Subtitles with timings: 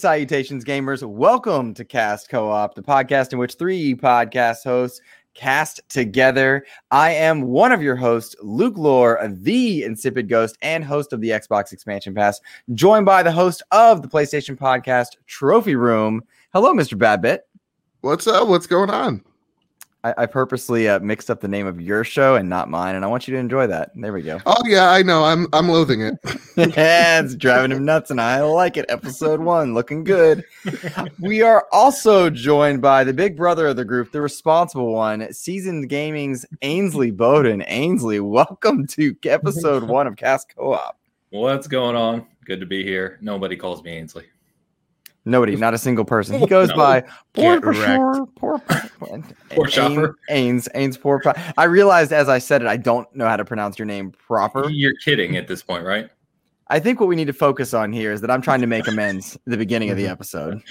[0.00, 1.06] Salutations, gamers.
[1.06, 4.98] Welcome to Cast Co op, the podcast in which three podcast hosts
[5.34, 6.64] cast together.
[6.90, 11.28] I am one of your hosts, Luke Lore, the Insipid Ghost, and host of the
[11.28, 12.40] Xbox Expansion Pass,
[12.72, 16.22] joined by the host of the PlayStation Podcast, Trophy Room.
[16.54, 16.96] Hello, Mr.
[16.96, 17.40] Badbit.
[18.00, 18.48] What's up?
[18.48, 19.22] What's going on?
[20.02, 23.04] I, I purposely uh, mixed up the name of your show and not mine, and
[23.04, 23.90] I want you to enjoy that.
[23.94, 24.40] There we go.
[24.46, 25.24] Oh yeah, I know.
[25.24, 26.14] I'm I'm loathing it.
[26.56, 28.86] yeah, it's driving him nuts, and I like it.
[28.88, 30.44] Episode one, looking good.
[31.20, 35.88] we are also joined by the big brother of the group, the responsible one, seasoned
[35.90, 37.62] gaming's Ainsley Bowden.
[37.66, 40.98] Ainsley, welcome to episode one of Cast Co-op.
[41.28, 42.26] What's going on?
[42.46, 43.18] Good to be here.
[43.20, 44.24] Nobody calls me Ainsley.
[45.24, 46.38] Nobody, not a single person.
[46.38, 46.76] He goes No.
[46.76, 47.04] by
[47.34, 48.36] poor, wrecked.
[48.36, 48.58] poor,
[49.50, 50.16] poor, shopper.
[50.30, 51.22] Ains, Ains, poor.
[51.58, 54.68] I realized as I said it, I don't know how to pronounce your name proper.
[54.70, 56.08] You're kidding at this point, right?
[56.70, 58.86] I think what we need to focus on here is that I'm trying to make
[58.86, 60.12] amends at the beginning of the mm-hmm.
[60.12, 60.62] episode.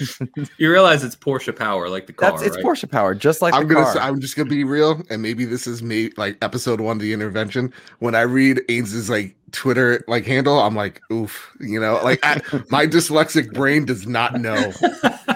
[0.58, 2.66] You realize it's Porsche Power, like the car, That's it's right?
[2.66, 3.86] Porsche power, just like I'm the gonna.
[3.86, 3.94] car.
[3.96, 7.02] Say, I'm just gonna be real, and maybe this is me, like episode one of
[7.02, 7.74] the intervention.
[8.00, 12.42] When I read Ains's like Twitter like handle, I'm like, oof, you know, like I,
[12.70, 14.72] my dyslexic brain does not know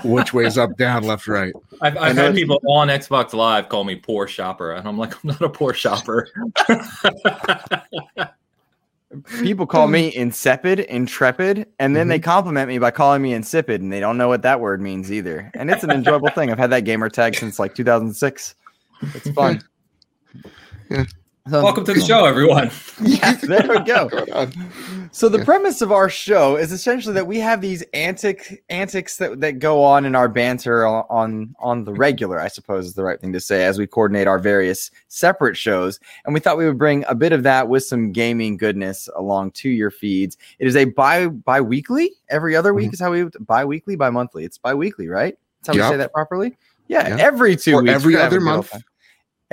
[0.05, 1.53] which way is up, down, left, right.
[1.81, 5.13] I've, I I've had people on Xbox Live call me poor shopper, and I'm like,
[5.23, 6.29] I'm not a poor shopper.
[9.41, 12.23] People call me insipid, intrepid, and then they Mm-hmm.
[12.23, 15.51] compliment me by calling me insipid, and they don't know what that word means either.
[15.55, 16.51] And it's an enjoyable thing.
[16.51, 18.55] I've had that gamer tag since like 2006.
[19.13, 19.61] It's fun.
[20.89, 21.05] Yeah.
[21.49, 22.71] So- Welcome to the show, everyone.
[23.01, 24.07] Yeah, there we go.
[25.11, 29.41] So the premise of our show is essentially that we have these antic antics that,
[29.41, 33.03] that go on in our banter on, on on the regular, I suppose is the
[33.03, 35.99] right thing to say, as we coordinate our various separate shows.
[36.23, 39.51] And we thought we would bring a bit of that with some gaming goodness along
[39.51, 40.37] to your feeds.
[40.59, 42.93] It is a bi bi-weekly, every other week Mhm.
[42.93, 44.45] is how we bi-weekly, bi-monthly.
[44.45, 45.37] It's bi-weekly, right?
[45.65, 46.55] That's how we say that properly.
[46.87, 47.17] Yeah, Yeah.
[47.19, 47.93] every two Or weeks.
[47.95, 48.71] every We're gonna have other a good old month.
[48.71, 48.83] time.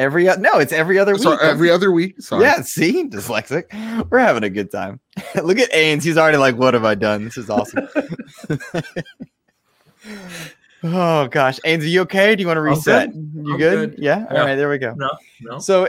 [0.00, 1.22] Every no, it's every other week.
[1.22, 2.20] Sorry, every other week.
[2.22, 2.42] Sorry.
[2.42, 3.64] Yeah, see, dyslexic.
[4.10, 4.98] We're having a good time.
[5.42, 6.02] Look at Ains.
[6.04, 7.24] He's already like, "What have I done?
[7.26, 7.86] This is awesome."
[10.82, 12.34] oh gosh, Ains, are you okay?
[12.34, 13.12] Do you want to I'm reset?
[13.12, 13.30] good.
[13.34, 13.90] You I'm good?
[13.96, 14.02] good.
[14.02, 14.26] Yeah.
[14.30, 14.44] All Yeah.
[14.44, 14.94] right, there we go.
[14.96, 15.10] No,
[15.42, 15.58] no.
[15.58, 15.88] So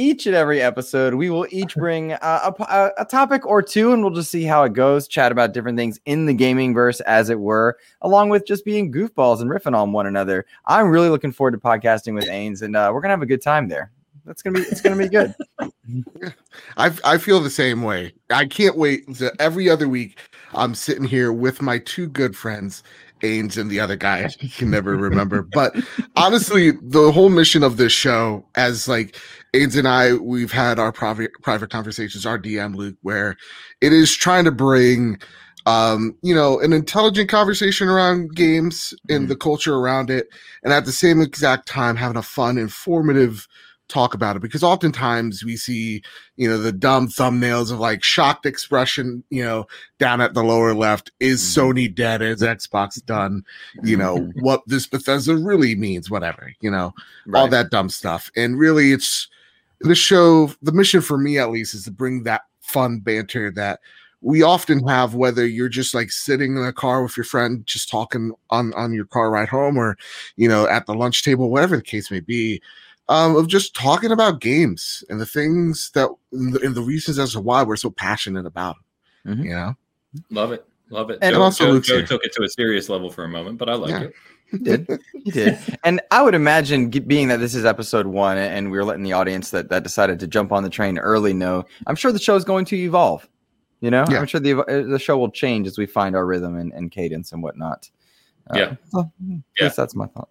[0.00, 3.92] each and every episode, we will each bring uh, a, a, a topic or two,
[3.92, 5.06] and we'll just see how it goes.
[5.06, 8.90] Chat about different things in the gaming verse, as it were, along with just being
[8.90, 10.46] goofballs and riffing on one another.
[10.66, 13.42] I'm really looking forward to podcasting with Ains, and uh, we're gonna have a good
[13.42, 13.92] time there.
[14.24, 15.34] That's gonna be it's gonna be good.
[16.76, 18.14] I I feel the same way.
[18.30, 19.14] I can't wait.
[19.16, 20.18] To, every other week,
[20.54, 22.82] I'm sitting here with my two good friends,
[23.22, 24.24] Ains and the other guy.
[24.24, 25.42] I can never remember.
[25.42, 25.74] but
[26.16, 29.16] honestly, the whole mission of this show, as like
[29.52, 33.36] Ains and I, we've had our private private conversations, our DM Luke, where
[33.80, 35.18] it is trying to bring
[35.66, 40.26] um you know an intelligent conversation around games and the culture around it
[40.64, 43.46] and at the same exact time having a fun informative
[43.86, 46.00] talk about it because oftentimes we see
[46.36, 49.66] you know the dumb thumbnails of like shocked expression you know
[49.98, 51.74] down at the lower left is Mhm.
[51.74, 52.22] sony dead?
[52.22, 53.42] Is xbox done?
[53.82, 56.94] You know what this bethesda really means whatever you know
[57.34, 59.28] all that dumb stuff and really it's
[59.80, 63.80] the show the mission for me at least is to bring that fun banter that
[64.22, 67.88] we often have whether you're just like sitting in a car with your friend just
[67.88, 69.96] talking on on your car ride home or
[70.36, 72.60] you know at the lunch table whatever the case may be
[73.08, 77.18] um, of just talking about games and the things that and the, and the reasons
[77.18, 78.76] as to why we're so passionate about
[79.24, 79.44] them, Mhm.
[79.44, 79.76] you know
[80.30, 80.66] Love it.
[80.90, 81.18] Love it.
[81.22, 83.68] And Joe, also Joe, Joe took it to a serious level for a moment, but
[83.68, 84.00] I like Yeah.
[84.02, 84.14] it.
[84.50, 84.88] He did.
[85.24, 85.58] He did.
[85.84, 89.12] And I would imagine, being that this is episode one, and we are letting the
[89.12, 92.36] audience that that decided to jump on the train early know, I'm sure the show
[92.36, 93.28] is going to evolve.
[93.80, 94.18] You know, Yeah.
[94.18, 96.90] I'm sure the uh, the show will change as we find our rhythm and, and
[96.90, 97.88] cadence and whatnot.
[98.50, 98.74] Uh, Yeah.
[98.90, 99.68] so, I Yeah.
[99.68, 100.28] that's my thought.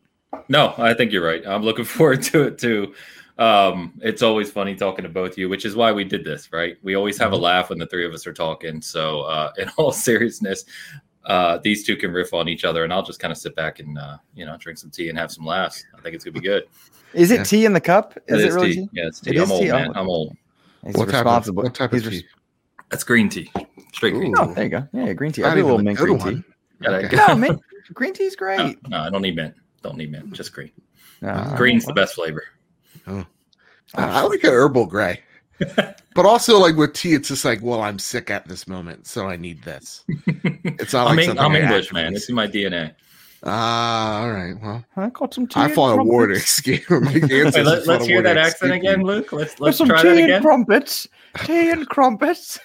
[0.49, 1.45] No, I think you're right.
[1.47, 2.93] I'm looking forward to it too.
[3.39, 6.51] Um, it's always funny talking to both of you, which is why we did this,
[6.51, 6.77] right?
[6.83, 8.81] We always have a laugh when the three of us are talking.
[8.81, 10.65] So, uh, in all seriousness,
[11.29, 13.79] uh, these two can riff on each other, and I'll just kind of sit back
[13.79, 15.85] and uh, you know drink some tea and have some laughs.
[15.97, 16.63] I think it's gonna be good.
[17.13, 17.43] Is it Yeah.
[17.43, 18.17] tea in the cup?
[18.27, 18.81] Is it, really tea.
[18.81, 18.89] tea?
[18.93, 19.35] Yeah, it's tea.
[19.35, 19.71] is I'm old, tea?
[19.71, 19.89] man.
[19.95, 19.99] Oh.
[19.99, 20.35] I'm old.
[20.85, 21.63] He's what type of responsible.
[21.63, 22.27] what type of He's res- tea
[22.89, 23.51] That's green tea.
[23.93, 24.41] Straight green tea.
[24.41, 24.87] Oh, there you go.
[24.93, 25.43] Yeah, green tea.
[25.43, 26.35] I Not do a little mint green one.
[26.35, 26.43] tea.
[26.81, 27.15] Gotta- Okay.
[27.15, 27.59] No, mint,
[27.93, 28.77] green tea's No, great.
[28.89, 29.55] no, I don't need mint.
[29.81, 30.31] Don't need mint.
[30.33, 30.71] Just green.
[31.21, 32.43] No, Green's the best flavor.
[33.07, 33.25] I,
[33.95, 35.21] I like an herbal gray
[36.15, 39.27] but also like with tea it's just like well i'm sick at this moment so
[39.27, 42.15] i need this it's not I'm, like something I'm English, man.
[42.15, 42.93] It's in my DNA.
[43.43, 44.53] Ah, all right.
[44.61, 45.59] Well, I got some tea.
[45.59, 46.57] I and fought a war to crumpets.
[46.57, 46.89] escape.
[46.89, 49.01] My ancestors Wait, let, fought us hear that accent escape again.
[49.03, 49.31] Luke.
[49.31, 50.41] Let's let's some try tea that and again.
[50.41, 51.07] crumpets.
[51.45, 52.59] Tea and crumpets.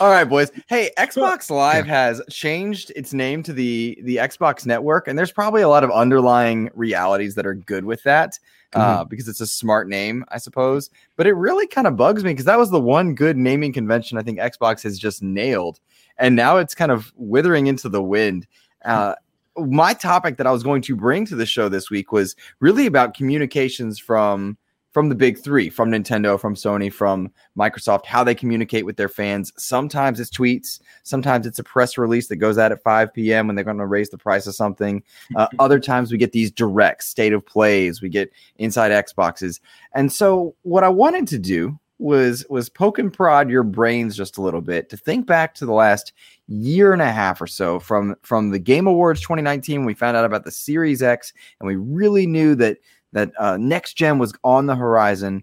[0.00, 0.50] All right, boys.
[0.68, 5.62] Hey, Xbox Live has changed its name to the the Xbox Network, and there's probably
[5.62, 8.38] a lot of underlying realities that are good with that
[8.74, 9.08] uh, mm-hmm.
[9.08, 10.90] because it's a smart name, I suppose.
[11.16, 14.18] But it really kind of bugs me because that was the one good naming convention
[14.18, 15.80] I think Xbox has just nailed,
[16.18, 18.46] and now it's kind of withering into the wind.
[18.84, 19.14] Uh,
[19.56, 22.86] my topic that I was going to bring to the show this week was really
[22.86, 24.58] about communications from
[24.94, 29.08] from the big three, from Nintendo, from Sony, from Microsoft, how they communicate with their
[29.08, 29.52] fans.
[29.58, 33.48] Sometimes it's tweets, sometimes it's a press release that goes out at 5 p.m.
[33.48, 35.02] when they're going to raise the price of something.
[35.34, 39.60] Uh, other times we get these direct state of plays, we get inside Xboxes.
[39.94, 44.36] And so what I wanted to do was was poke and prod your brains just
[44.36, 46.12] a little bit to think back to the last
[46.48, 50.24] year and a half or so from from the Game Awards 2019 we found out
[50.24, 52.78] about the Series X and we really knew that
[53.14, 55.42] that uh, next gen was on the horizon.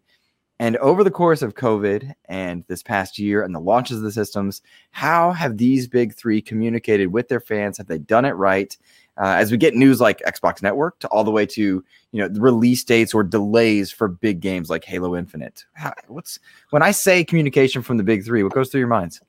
[0.59, 4.11] And over the course of COVID and this past year and the launches of the
[4.11, 7.79] systems, how have these big three communicated with their fans?
[7.79, 8.77] Have they done it right?
[9.17, 12.27] Uh, as we get news like Xbox Network to all the way to you know
[12.39, 15.65] release dates or delays for big games like Halo Infinite.
[15.73, 16.39] How, what's
[16.69, 18.43] when I say communication from the big three?
[18.43, 19.21] What goes through your minds?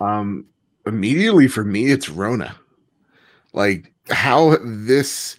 [0.00, 0.46] Um,
[0.86, 2.56] immediately for me, it's Rona.
[3.52, 5.36] Like how this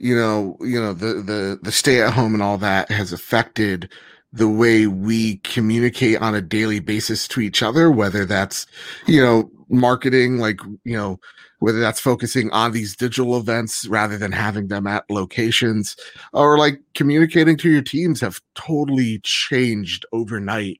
[0.00, 3.92] you know, you know, the the the stay at home and all that has affected
[4.32, 8.66] the way we communicate on a daily basis to each other, whether that's,
[9.06, 11.18] you know, marketing, like, you know,
[11.58, 15.96] whether that's focusing on these digital events rather than having them at locations
[16.32, 20.78] or like communicating to your teams have totally changed overnight.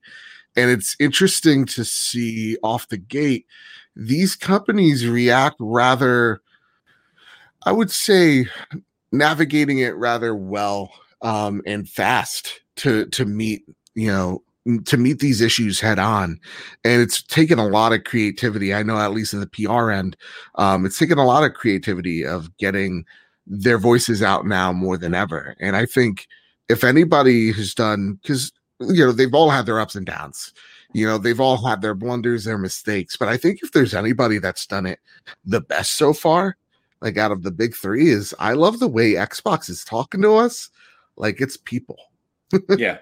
[0.55, 3.45] And it's interesting to see off the gate
[3.95, 6.41] these companies react rather,
[7.65, 8.47] I would say,
[9.11, 10.91] navigating it rather well
[11.21, 13.63] um, and fast to to meet
[13.95, 14.41] you know
[14.85, 16.39] to meet these issues head on.
[16.83, 20.15] And it's taken a lot of creativity i know at least in the pr end
[20.55, 23.05] um, it's taken a lot of creativity of getting
[23.47, 25.55] their voices out now more than ever.
[25.59, 26.27] And i think
[26.69, 30.53] if anybody has done because you know they've all had their ups and downs.
[30.93, 33.15] You know they've all had their blunders their mistakes.
[33.15, 34.99] But i think if there's anybody that's done it
[35.45, 36.57] the best so far
[37.01, 40.35] like out of the big three is I love the way Xbox is talking to
[40.35, 40.69] us
[41.17, 41.97] like it's people.
[42.77, 42.99] yeah.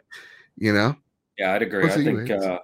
[0.58, 0.96] You know?
[1.38, 1.86] Yeah, I'd agree.
[1.86, 2.60] I think uh,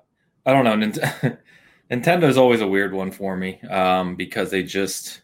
[0.46, 0.76] I don't know.
[0.76, 1.38] Nint-
[1.92, 5.22] Nintendo's always a weird one for me um, because they just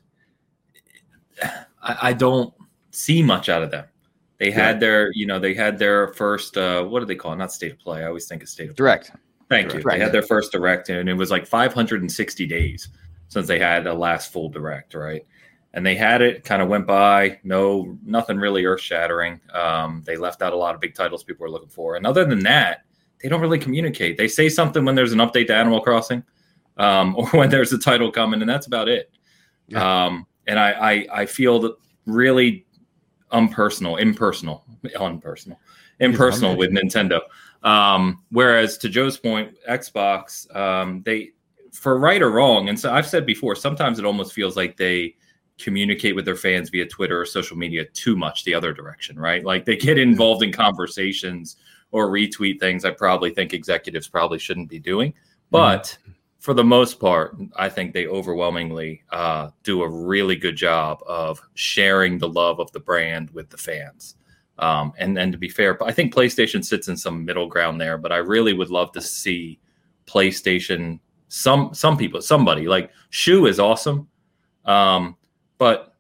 [1.82, 2.54] I, I, don't
[2.92, 3.86] see much out of them.
[4.38, 4.68] They yeah.
[4.68, 7.38] had their, you know, they had their first uh, what do they call it?
[7.38, 8.04] Not state of play.
[8.04, 9.10] I always think it's state of direct.
[9.10, 9.20] Play.
[9.50, 9.86] Thank direct.
[9.86, 9.92] you.
[9.92, 12.90] They had their first direct and it was like 560 days
[13.28, 15.26] since they had a last full direct, right?
[15.74, 20.18] And they had it kind of went by no nothing really earth shattering um, they
[20.18, 21.96] left out a lot of big titles people were looking for.
[21.96, 22.86] And other than that
[23.22, 24.18] they don't really communicate.
[24.18, 26.24] They say something when there's an update to animal crossing
[26.78, 29.12] um, or when there's a title coming and that's about it.
[29.68, 30.06] Yeah.
[30.06, 31.76] um, and I, I i feel that
[32.06, 32.66] really
[33.32, 35.58] unpersonal impersonal unpersonal
[36.00, 37.22] impersonal with nintendo.
[37.64, 41.32] Um, whereas to joe's point xbox um, they
[41.72, 45.16] for right or wrong and so i've said before sometimes it almost feels like they
[45.64, 49.44] communicate with their fans via Twitter or social media too much the other direction, right?
[49.44, 51.58] Like they get involved in conversations
[51.92, 55.14] or retweet things I probably think executives probably shouldn't be doing.
[55.50, 56.12] But mm-hmm.
[56.40, 61.42] for the most part, I think they overwhelmingly uh, do a really good job of
[61.54, 64.16] sharing the love of the brand with the fans.
[64.60, 67.98] Um, and and to be fair, I think PlayStation sits in some middle ground there.
[67.98, 69.60] But I really would love to see
[70.06, 71.00] PlayStation.
[71.30, 74.08] Some some people, somebody like Shu is awesome.
[74.66, 75.18] Um,
[75.62, 75.94] but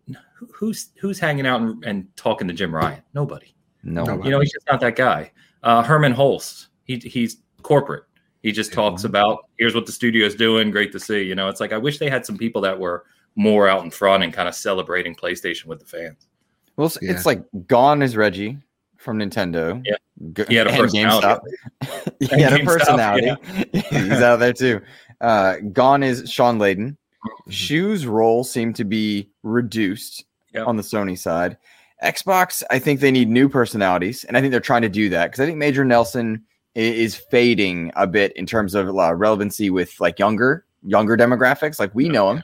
[0.51, 3.03] who's who's hanging out and, and talking to Jim Ryan?
[3.13, 3.53] Nobody.
[3.83, 5.31] No, you know he's just not that guy.
[5.61, 8.05] Uh, Hermen Hulst, he he's corporate.
[8.41, 10.71] He just talks about here's what the studio is doing.
[10.71, 11.21] Great to see.
[11.21, 13.91] You know, it's like I wish they had some people that were more out in
[13.91, 16.27] front and kind of celebrating PlayStation with the fans.
[16.75, 17.11] Well, it's, yeah.
[17.11, 18.57] it's like gone is Reggie
[18.97, 19.79] from Nintendo.
[19.85, 21.45] Yeah, he had a personality.
[22.19, 23.27] he had a personality.
[23.27, 23.81] Yeah.
[23.91, 24.81] He's out there too.
[25.19, 26.97] Uh, gone is Shawn Layden.
[27.25, 27.51] Mm-hmm.
[27.51, 30.67] Shu's role seemed to be reduced yep.
[30.67, 31.57] on the Sony side.
[32.03, 35.27] Xbox, I think they need new personalities, and I think they're trying to do that
[35.27, 39.99] because I think Major Nelson is fading a bit in terms of uh, relevancy with
[39.99, 41.79] like younger younger demographics.
[41.79, 42.43] Like we know him,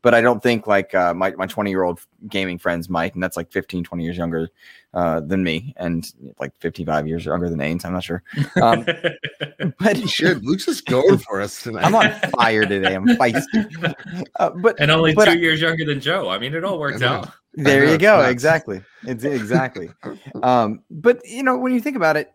[0.00, 3.22] but I don't think like uh, my my 20 year old gaming friends might, and
[3.22, 4.48] that's like 15, 20 years younger
[4.94, 7.84] uh, than me, and like 55 years younger than Ains.
[7.84, 8.22] I'm not sure.
[8.62, 8.86] Um,
[9.78, 10.44] but he should.
[10.44, 11.84] Luke's just going for us tonight.
[11.84, 12.94] I'm on fire today.
[12.94, 13.94] I'm feisty.
[14.36, 16.28] Uh, but and only but two I, years younger than Joe.
[16.28, 17.30] I mean, it all works out.
[17.56, 18.20] There you go.
[18.22, 18.82] Exactly.
[19.04, 19.88] It's exactly.
[20.42, 22.32] Um, but you know, when you think about it,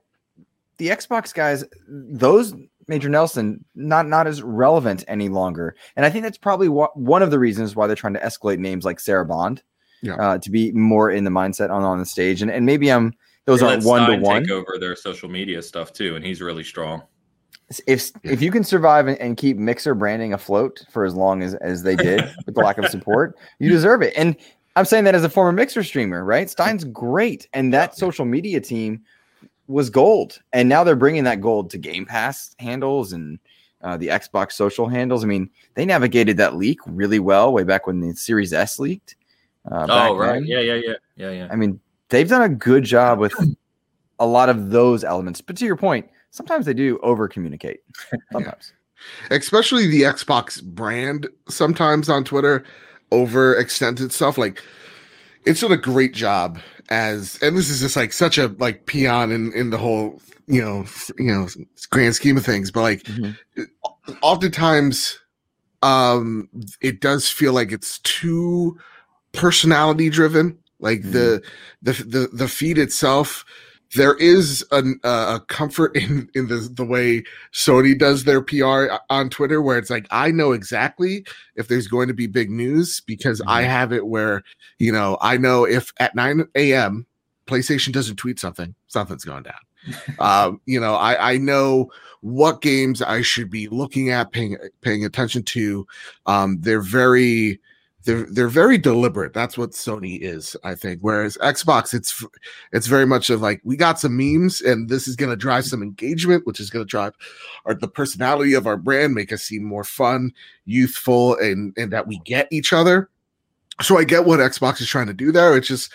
[0.77, 2.53] the Xbox guys, those
[2.87, 5.75] Major Nelson not not as relevant any longer.
[5.97, 8.59] And I think that's probably wh- one of the reasons why they're trying to escalate
[8.59, 9.61] names like Sarah Bond
[10.01, 10.15] Yeah.
[10.15, 12.41] uh, to be more in the mindset on on the stage.
[12.41, 13.13] And and maybe I'm
[13.45, 14.43] those aren't one to Stein one.
[14.43, 17.01] Take over their social media stuff too, and he's really strong.
[17.87, 18.31] If Yeah.
[18.31, 21.83] if you can survive and, and keep Mixer branding afloat for as long as as
[21.83, 24.13] they did with the lack of support, you deserve it.
[24.15, 24.35] And
[24.75, 26.49] I'm saying that as a former Mixer streamer, right?
[26.49, 29.01] Stein's great, and that social media team
[29.67, 33.37] was gold, and now they're bringing that gold to Game Pass handles and
[33.81, 35.23] uh, the Xbox social handles.
[35.23, 39.15] I mean, they navigated that leak really well way back when the Series S leaked.
[39.69, 40.45] Uh, back oh right, then.
[40.45, 41.47] yeah, yeah, yeah, yeah, yeah.
[41.51, 43.33] I mean, they've done a good job with
[44.19, 45.41] a lot of those elements.
[45.41, 47.81] But to your point, sometimes they do over communicate.
[48.31, 48.73] Sometimes.
[49.31, 52.63] especially the Xbox brand sometimes on Twitter
[53.11, 54.37] overextends itself.
[54.37, 54.61] Like
[55.45, 59.31] it's done a great job as, and this is just like such a like peon
[59.31, 60.85] in in the whole you know
[61.17, 61.47] you know
[61.91, 63.35] grand scheme of things, but like Mhm.
[64.21, 65.19] oftentimes
[65.81, 66.49] um
[66.81, 68.77] it does feel like it's too
[69.31, 71.41] personality driven like the,
[71.81, 73.45] the the the feed itself
[73.95, 78.93] there is an, uh, a comfort in in the the way Sony does their PR
[79.09, 83.01] on Twitter where it's like I know exactly if there's going to be big news
[83.01, 84.43] because I have it where
[84.77, 87.07] you know I know if at 9 a.m.
[87.47, 89.55] PlayStation doesn't tweet something something's going down
[90.19, 95.05] um, you know, I, I know what games I should be looking at, paying paying
[95.05, 95.87] attention to.
[96.25, 97.59] Um, they're very
[98.05, 99.33] they're they're very deliberate.
[99.33, 100.99] That's what Sony is, I think.
[101.01, 102.25] Whereas Xbox, it's
[102.71, 105.65] it's very much of like we got some memes, and this is going to drive
[105.65, 107.13] some engagement, which is going to drive
[107.65, 110.31] our, the personality of our brand, make us seem more fun,
[110.65, 113.09] youthful, and and that we get each other.
[113.81, 115.57] So I get what Xbox is trying to do there.
[115.57, 115.91] It's just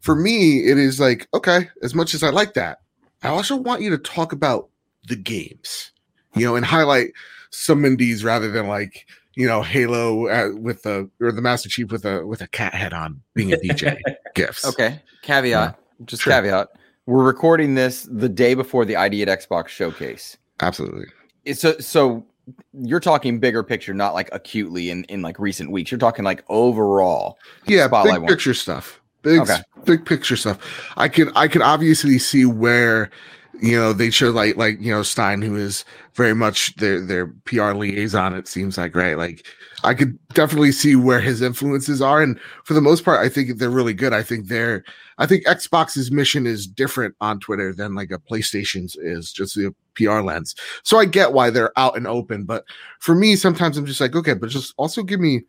[0.00, 2.80] for me, it is like okay, as much as I like that.
[3.22, 4.68] I also want you to talk about
[5.08, 5.92] the games,
[6.34, 7.12] you know, and highlight
[7.50, 11.90] some indies rather than like you know Halo uh, with the or the Master Chief
[11.90, 13.98] with a with a cat head on being a DJ
[14.34, 14.64] gifts.
[14.64, 15.00] Okay.
[15.22, 15.78] Caveat.
[16.04, 16.32] Just Sure.
[16.32, 16.68] caveat.
[17.06, 20.36] We're recording this the day before the ID at Xbox showcase.
[20.60, 21.06] absolutely.
[21.44, 22.26] It's So so
[22.72, 25.90] you're talking bigger picture, not like acutely in, in like recent weeks.
[25.90, 27.38] You're talking like overall.
[27.66, 28.28] Yeah, Spotlight big one.
[28.28, 29.00] picture stuff.
[29.22, 29.58] Big Okay.
[29.84, 30.58] big picture stuff.
[30.96, 33.10] I can I can obviously see where
[33.60, 37.26] you know they show like like you know Stein who is very much their their
[37.44, 39.16] PR liaison it seems like right?
[39.16, 39.46] Like
[39.82, 43.58] I could definitely see where his influences are and for the most part I think
[43.58, 44.12] they're really good.
[44.12, 44.84] I think they're
[45.18, 49.74] I think Xbox's mission is different on Twitter than like a PlayStation's is just the
[49.94, 50.54] PR lens.
[50.82, 52.64] So I get why they're out and open but
[53.00, 55.42] for me sometimes I'm just like okay but just also give me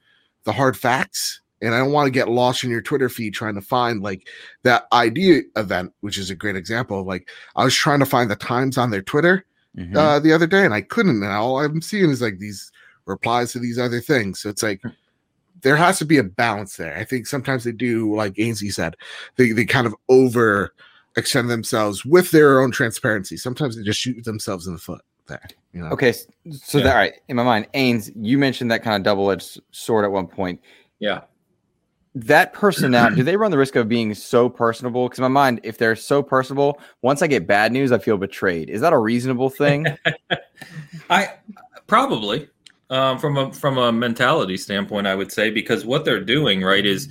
[0.43, 3.55] the hard facts and I don't want to get lost in your Twitter feed trying
[3.55, 4.27] to find like
[4.63, 8.29] that idea event, which is a great example of like I was trying to find
[8.31, 9.45] the times on their Twitter
[9.77, 9.95] Mhm.
[9.95, 11.23] uh, the other day and I couldn't.
[11.23, 12.71] And all I'm seeing is like these
[13.05, 14.39] replies to these other things.
[14.41, 14.81] So it's like
[15.61, 16.97] there has to be a balance there.
[16.97, 18.95] I think sometimes they do, like Ainsley said,
[19.37, 20.73] they they kind of over
[21.17, 23.37] extend themselves with their own transparency.
[23.37, 25.45] Sometimes they just shoot themselves in the foot there.
[25.73, 25.89] You know?
[25.91, 26.13] Okay.
[26.13, 26.83] So Yeah.
[26.85, 27.13] that all right.
[27.27, 30.59] In my mind, Ains, you mentioned that kind of double-edged sword at one point.
[30.99, 31.21] yeah.
[32.13, 35.07] That person now, do they run the risk of being so personable?
[35.07, 38.69] Because my mind, if they're so personable, once I get bad news, I feel betrayed.
[38.69, 39.87] Is that a reasonable thing?
[41.09, 41.33] I
[41.87, 42.49] probably
[42.91, 46.85] um, from a from a mentality standpoint, I would say because what they're doing right
[46.85, 47.07] is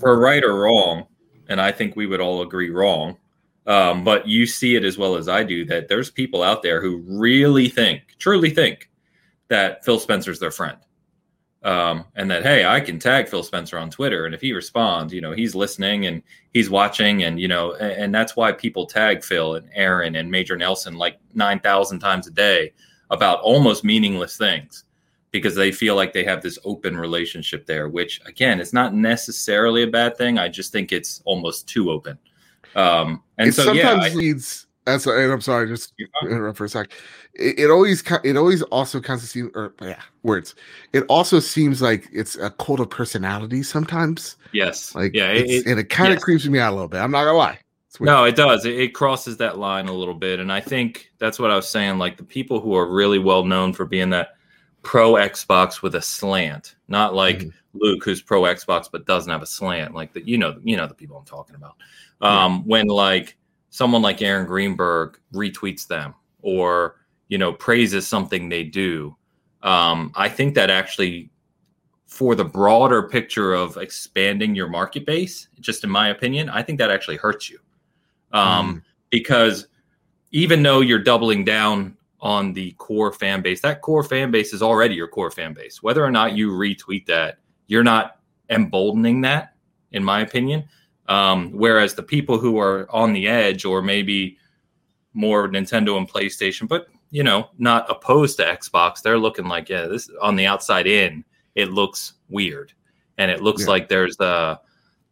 [0.00, 1.04] for right or wrong,
[1.48, 3.18] and I think we would all agree wrong.
[3.66, 6.80] Um, but you see it as well as I do that there's people out there
[6.80, 8.88] who really think, truly think,
[9.48, 10.78] that Phil Spencer's their friend,
[11.62, 15.12] um, and that hey, I can tag Phil Spencer on Twitter, and if he responds,
[15.12, 16.22] you know, he's listening and
[16.52, 20.30] he's watching, and you know, and, and that's why people tag Phil and Aaron and
[20.30, 22.72] Major Nelson like nine thousand times a day
[23.10, 24.84] about almost meaningless things
[25.30, 29.82] because they feel like they have this open relationship there, which again is not necessarily
[29.82, 30.38] a bad thing.
[30.38, 32.18] I just think it's almost too open.
[32.74, 34.65] Um, and it so sometimes yeah, I- leads.
[34.86, 36.90] That's and I'm sorry, just interrupt for a sec.
[37.34, 40.54] It, it always it always also kind of seems or yeah words.
[40.92, 44.36] It also seems like it's a cult of personality sometimes.
[44.52, 46.24] yes, Like yeah, it, it- and it kind of yes.
[46.24, 46.98] creeps me out a little bit.
[47.00, 47.58] I'm not gonna lie.
[47.98, 48.64] No, it does.
[48.66, 51.68] It, it crosses that line a little bit, and I think that's what I was
[51.68, 51.98] saying.
[51.98, 54.36] Like the people who are really well known for being that
[54.82, 57.52] pro Xbox with a slant, not like Mhm.
[57.74, 59.94] Luke who's pro Xbox but doesn't have a slant.
[59.94, 61.74] Like the you know you know the people I'm talking about.
[62.20, 63.36] Um, When like
[63.76, 66.96] someone like Aaron Greenberg retweets them or
[67.28, 69.16] you know praises something they do,
[69.62, 71.30] um, I think that actually
[72.06, 76.78] for the broader picture of expanding your market base, just in my opinion, I think
[76.78, 77.58] that actually hurts you.
[78.32, 79.66] Um, because
[80.30, 83.60] even though you're doubling down on the core fan base.
[83.60, 85.82] That core fan base is already your core fan base.
[85.82, 89.54] Whether or not you retweet that, you're not emboldening that,
[89.92, 90.64] in my opinion.
[91.08, 94.38] Um, whereas the people who are on the edge or maybe
[95.14, 99.86] more Nintendo and PlayStation, but you know, not opposed to Xbox, they're looking like, yeah,
[99.86, 102.72] this on the outside in, it looks weird.
[103.18, 103.68] And it looks Yeah.
[103.68, 104.60] like there's the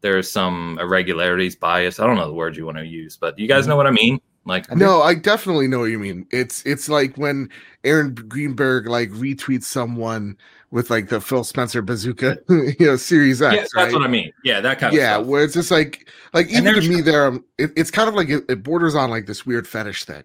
[0.00, 1.98] there's some irregularities, bias.
[1.98, 3.90] I don't know the word you want to use, but you guys know what I
[3.90, 4.20] mean?
[4.46, 6.26] Like No, I definitely know what you mean.
[6.30, 7.48] It's it's like when
[7.82, 10.36] Aaron Greenberg like retweets someone
[10.70, 13.54] with like the Phil Spencer bazooka, you know, Series X.
[13.54, 13.92] yeah, that's right?
[13.92, 14.32] what I mean.
[14.44, 17.26] Yeah, that kind of yeah, where it's just like like And even to me there,
[17.26, 20.24] um, it, it's kind of like it, it borders on like this weird fetish thing.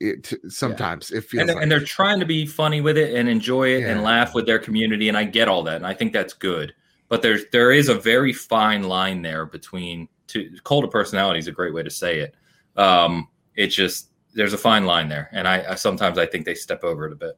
[0.00, 3.14] It sometimes it feels and, they're- like and they're trying to be funny with it
[3.14, 5.92] and enjoy it and laugh with their community and i get all that and i
[5.92, 6.72] think that's good
[7.08, 11.48] but there's there is a very fine line there between two cult of personality is
[11.48, 12.36] a great way to say it
[12.78, 16.54] um it just there's a fine line there and I, I sometimes i think they
[16.54, 17.36] step over it a bit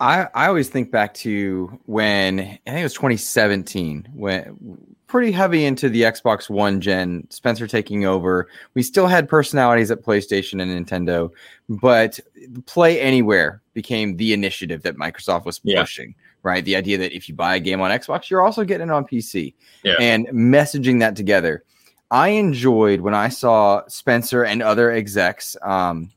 [0.00, 4.78] I, I always think back to when I think it was 2017 when
[5.08, 8.48] pretty heavy into the Xbox One gen, Spencer taking over.
[8.74, 11.30] We still had personalities at PlayStation and Nintendo,
[11.68, 12.20] but
[12.66, 15.80] Play Anywhere became the initiative that Microsoft was Yeah.
[15.80, 16.14] pushing.
[16.44, 18.92] Right, the idea that if you buy a game on Xbox, you're also getting it
[18.92, 19.94] on PC, Yeah.
[19.98, 21.64] and messaging that together.
[22.12, 25.56] I enjoyed when I saw Spencer and other execs.
[25.62, 26.10] Um,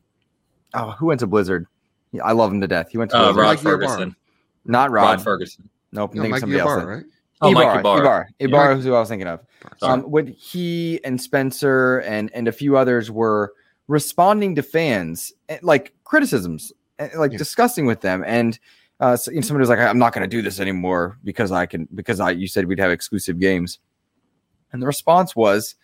[0.73, 1.65] oh, who went to Blizzard?
[2.23, 2.89] I love him to death.
[2.91, 3.41] He went to uh, Blizzard.
[3.41, 3.77] rod Mike Ybarra.
[3.87, 4.15] Fergusson
[4.65, 5.25] Not rod, Rod.
[5.25, 6.67] Fergusson Nope, I'm no, thinking Mikey somebody else.
[6.71, 6.95] Ybarra, then.
[6.97, 7.05] right?
[7.41, 8.27] oh Ybarra, mike Ybarra.
[8.39, 8.73] Ybarra.
[8.73, 8.77] Yeah.
[8.79, 9.39] Is who I was thinking of.
[9.81, 13.53] Um, when he and Spencer and and a few others were
[13.87, 17.37] responding to fans eh, like criticisms, eh, like Yeah.
[17.37, 18.59] discussing with them, and
[18.99, 21.51] uh, so, you know, somebody was like, "I'm not going to do this anymore because
[21.51, 23.79] I can because I you said we'd have exclusive games,"
[24.73, 25.75] and the response was,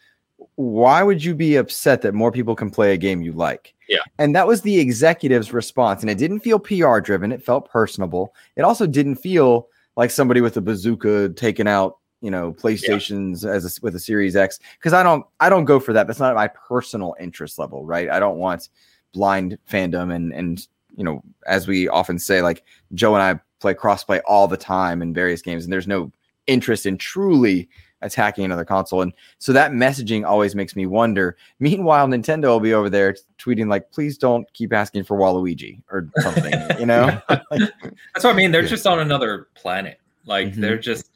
[0.62, 4.00] "Why would you be upset that more people can play a game you like?" Yeah.
[4.20, 7.32] and that was the executive's response, and it didn't feel PR driven.
[7.32, 8.34] It felt personable.
[8.56, 13.66] It also didn't feel like somebody with a bazooka taking out you know playstations as
[13.66, 16.36] a, with a series x because i don't i don't go for that that's not
[16.36, 18.70] my personal interest level right i don't want
[19.12, 23.74] blind fandom and and you know as we often say like joe and i play
[23.74, 26.12] crossplay all the time in various games and there's no
[26.48, 27.68] interest in truly
[28.04, 32.74] attacking another console and so that messaging always makes me wonder meanwhile nintendo will be
[32.74, 38.24] over there tweeting like please don't keep asking for waluigi or something you know That's
[38.24, 38.52] what I mean.
[38.52, 40.00] They're just on another planet.
[40.26, 40.56] Like Mhm.
[40.62, 41.10] they're just,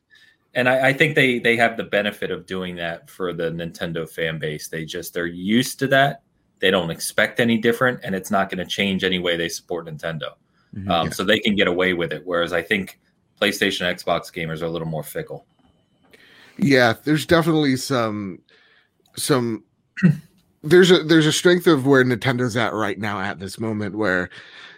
[0.54, 4.10] and I, I think they they have the benefit of doing that for the Nintendo
[4.10, 4.68] fan base.
[4.68, 6.22] They just they're used to that.
[6.60, 9.86] They don't expect any different, and it's not going to change any way they support
[9.88, 10.32] Nintendo.
[10.76, 10.90] Mhm.
[10.90, 11.12] Um, Yeah.
[11.14, 12.22] So they can get away with it.
[12.26, 13.00] Whereas I think
[13.42, 15.46] PlayStation, Xbox gamers are a little more fickle.
[16.58, 18.40] Yeah, there's definitely some
[19.16, 19.64] some
[20.64, 24.30] there's a there's a strength of where Nintendo's at right now at this moment where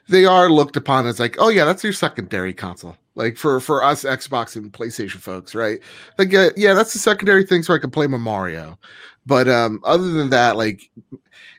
[0.09, 2.95] they are looked upon as like, oh yeah, that's your secondary console.
[3.15, 5.79] Like for for us Xbox and PlayStation folks, right?
[6.17, 8.79] Like uh, yeah, that's the secondary thing so I can play my Mario.
[9.25, 10.89] But um other than that, like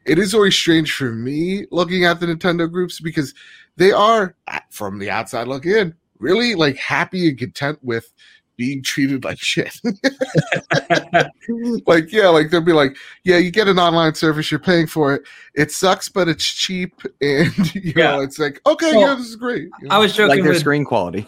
[0.05, 3.35] it is always strange for me looking at the Nintendo groups because
[3.77, 4.35] they are
[4.71, 8.13] from the outside looking in really like happy and content with
[8.59, 9.81] being treated like shit.
[11.87, 15.15] like yeah, like they'll be like, yeah, you get an online service, you're paying for
[15.15, 15.23] it.
[15.55, 16.93] It sucks, but it's cheap,
[17.23, 18.17] and you Yeah.
[18.17, 19.69] know, it's like okay, Well, yeah, this is great.
[19.81, 19.95] you know?
[19.95, 21.25] I was joking like their with screen quality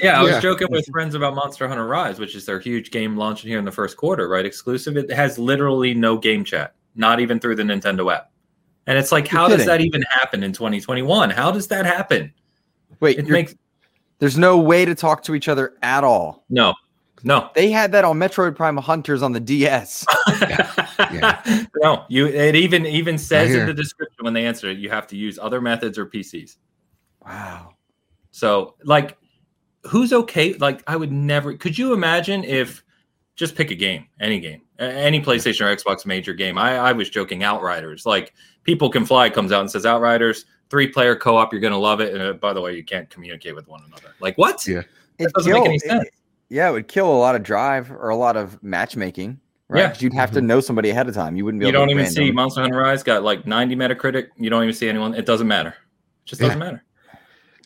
[0.00, 3.16] Yeah, I was joking with friends about Monster Hunter Rise, which is their huge game
[3.16, 4.46] launching here in the first quarter, right?
[4.46, 4.96] Exclusive.
[4.96, 8.30] It has literally no game chat, not even through the Nintendo app.
[8.86, 11.30] And it's like, You're how does that even happen in 2021?
[11.30, 12.32] How does that happen?
[13.00, 13.54] wait It makes
[14.24, 16.74] there's no way to talk to each other at all no,
[17.24, 20.04] no, They had that on Metroid Prime Hunters on the DS.
[20.28, 21.64] Yeah.
[21.76, 22.04] no.
[22.10, 25.16] You it even even says in the description when they answer it, you have to
[25.16, 26.56] use other methods or PCs.
[27.24, 27.76] Wow.
[28.30, 29.16] So, like,
[29.84, 30.52] who's okay?
[30.54, 31.54] Like, I would never.
[31.54, 32.84] Could you imagine if
[33.36, 36.58] just pick a game, any game, any PlayStation or Xbox major game?
[36.58, 38.04] I, I was joking, Outriders.
[38.04, 38.34] Like,
[38.64, 41.52] People Can Fly comes out and says Outriders three player co op.
[41.52, 42.12] You're gonna love it.
[42.14, 44.14] And uh, by the way, you can't communicate with one another.
[44.20, 44.66] Like, what?
[44.66, 44.82] Yeah.
[45.18, 46.08] It doesn't make any it- sense.
[46.48, 49.38] yeah, it would kill a lot of drive or a lot of matchmaking.
[49.68, 49.80] Right?
[49.80, 49.88] Yeah.
[49.90, 51.36] 'Cause You'd have to know somebody ahead of time.
[51.36, 52.24] You wouldn't be You able don't to even random.
[52.26, 54.26] see Monster Hunter Rise got like 90 Metacritic.
[54.36, 55.14] You don't even see anyone.
[55.14, 55.70] It doesn't matter.
[55.70, 56.84] It just doesn't matter.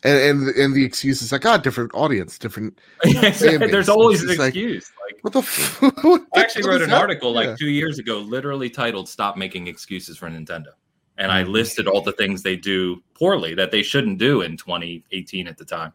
[0.03, 2.79] and and and the excuse is like, ah, different audience, different.
[3.03, 4.89] There's always an just like- excuse.
[5.05, 5.39] Like, What the?
[5.39, 7.01] F- what I actually wrote an that?
[7.01, 7.55] article like Yeah.
[7.59, 10.67] two years ago, literally titled "Stop Making Excuses for Nintendo,"
[11.19, 11.37] and Mm-hmm.
[11.37, 15.57] I listed all the things they do poorly that they shouldn't do in 2018 at
[15.57, 15.91] the time,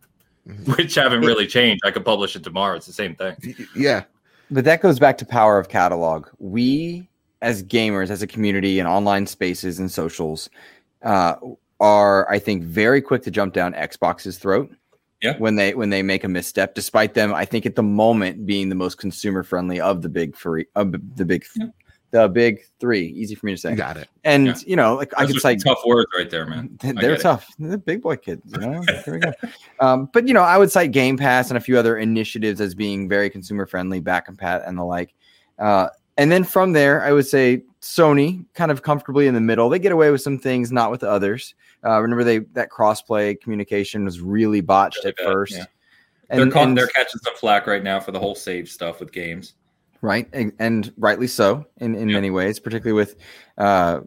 [0.49, 0.77] Mhm.
[0.77, 1.81] which haven't really changed.
[1.85, 3.35] I could publish it tomorrow; it's the same thing.
[3.75, 4.05] Yeah,
[4.51, 6.29] But that goes back to power of catalog.
[6.39, 7.09] We,
[7.43, 10.51] as gamers, as a community in online spaces and socials,
[11.03, 11.37] uh,
[11.81, 14.71] are, I think, very quick to jump down Xbox's throat.
[15.23, 15.39] Yeah.
[15.39, 18.69] When they when they make a misstep, despite them, I think at the moment being
[18.69, 21.69] the most consumer friendly of the big three, of the big, Yeah.
[22.15, 23.07] The big three.
[23.09, 23.75] Easy for me to say.
[23.75, 24.09] Got it.
[24.23, 24.55] And Yeah.
[24.67, 26.71] you know, like I Those could are cite tough words right there, man.
[26.81, 27.21] They're get it.
[27.21, 27.49] tough.
[27.59, 28.43] They're big boy kids.
[28.53, 28.83] You know?
[29.05, 29.33] Here we go.
[29.81, 32.75] Um, but you know, I would cite Game Pass and a few other initiatives as
[32.75, 35.13] being very consumer friendly, back and pat and the like.
[35.59, 39.69] Uh, and then from there, I would say Sony kind of comfortably in the middle.
[39.69, 41.55] They get away with some things, not with others.
[41.85, 45.53] Uh, remember, they that crossplay communication was really botched Really at bad, first.
[45.55, 45.65] yeah.
[46.31, 49.01] And, they're, con- and- they're catching some flack right now for the whole save stuff
[49.01, 49.55] with games.
[50.05, 52.15] Right and, and rightly so in, in Yeah.
[52.17, 53.17] many ways particularly with
[53.59, 54.01] uh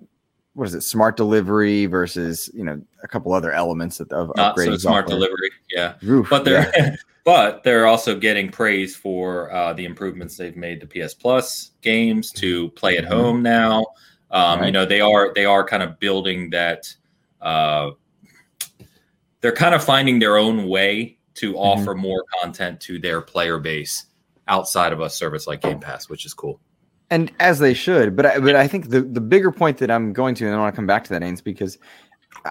[0.54, 4.56] what is it smart delivery versus you know a couple other elements of, of Not
[4.58, 5.04] so smart software.
[5.08, 5.52] delivery.
[5.70, 5.94] Yeah.
[6.04, 6.96] Oof, but they're yeah.
[7.26, 12.32] but they're also getting praise for uh, the improvements they've made to PS Plus games
[12.32, 13.08] to play at Mhm.
[13.08, 13.86] home now.
[14.32, 16.92] Um, You know they are they are kind of building that.
[17.42, 17.92] Uh,
[19.42, 21.60] they're kind of finding their own way to Mm-hmm.
[21.60, 24.06] offer more content to their player base
[24.48, 26.60] outside of a service like Game Pass, which is cool.
[27.10, 28.16] and as they should.
[28.16, 30.58] But I, but I think the the bigger point that I'm going to, and I
[30.60, 31.78] want to come back to that, Ains, because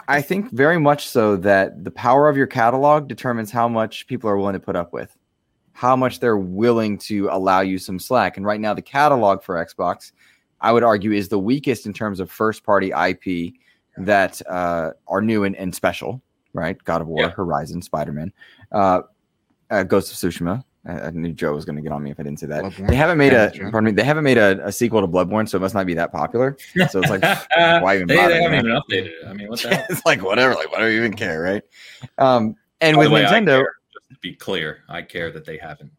[0.08, 4.28] I think very much so that the power of your catalog determines how much people
[4.28, 5.16] are willing to put up with,
[5.72, 8.36] how much they're willing to allow you some slack.
[8.36, 10.12] And right now, the catalog for Xbox,
[10.60, 13.54] I would argue, is the weakest in terms of first party IP
[13.98, 16.20] that uh, are new and, and special.
[16.52, 17.30] Right, God of War, Yeah.
[17.30, 18.32] Horizon, Spider Man,
[18.72, 19.02] uh,
[19.70, 20.64] uh, Ghost of Tsushima.
[20.86, 22.64] I, I knew Joe was going to get on me if I didn't say that.
[22.64, 22.88] Bloodborne.
[22.88, 23.92] They haven't made a Thanks, pardon me.
[23.92, 26.56] They haven't made a, a sequel to Bloodborne, so it must not be that popular.
[26.90, 27.22] So it's like
[27.82, 28.66] why even they, bother, they haven't man?
[28.66, 29.26] even updated it.
[29.26, 29.86] I mean, what the hell?
[29.90, 30.54] it's like whatever.
[30.54, 31.62] Like why do we even care, right?
[32.18, 35.58] Um, and By with way, Nintendo, care, just to be clear, I care that they
[35.58, 35.90] haven't.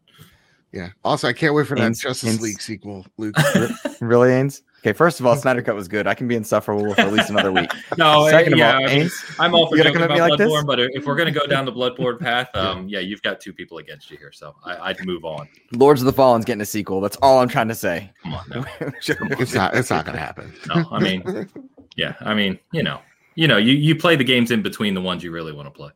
[0.72, 0.90] Yeah.
[1.04, 2.42] Also, I can't wait for that Hints- Justice hints.
[2.42, 3.36] League sequel, Luke.
[4.00, 4.62] really, Ains?
[4.80, 6.06] Okay, first of all, Snyder Cut was good.
[6.06, 7.70] I can be insufferable for at least another week.
[7.98, 9.10] No, Second of all, I mean,
[9.40, 10.40] I'm all for You gonna joking about me like?
[10.40, 13.52] Bloodborne, but if we're gonna go down the Bloodborne path, um, yeah, you've got two
[13.52, 15.48] people against you here, so I, I'd move on.
[15.72, 17.00] Lords of the Fallen's getting a sequel.
[17.00, 18.12] That's all I'm trying to say.
[18.22, 18.64] Come on, no,
[19.00, 19.74] it's not.
[19.74, 20.52] It's not gonna happen.
[20.68, 20.84] no.
[20.92, 21.48] I mean,
[21.96, 23.00] yeah, I mean, you know,
[23.34, 25.72] you know, you you play the games in between the ones you really want to
[25.72, 25.90] play.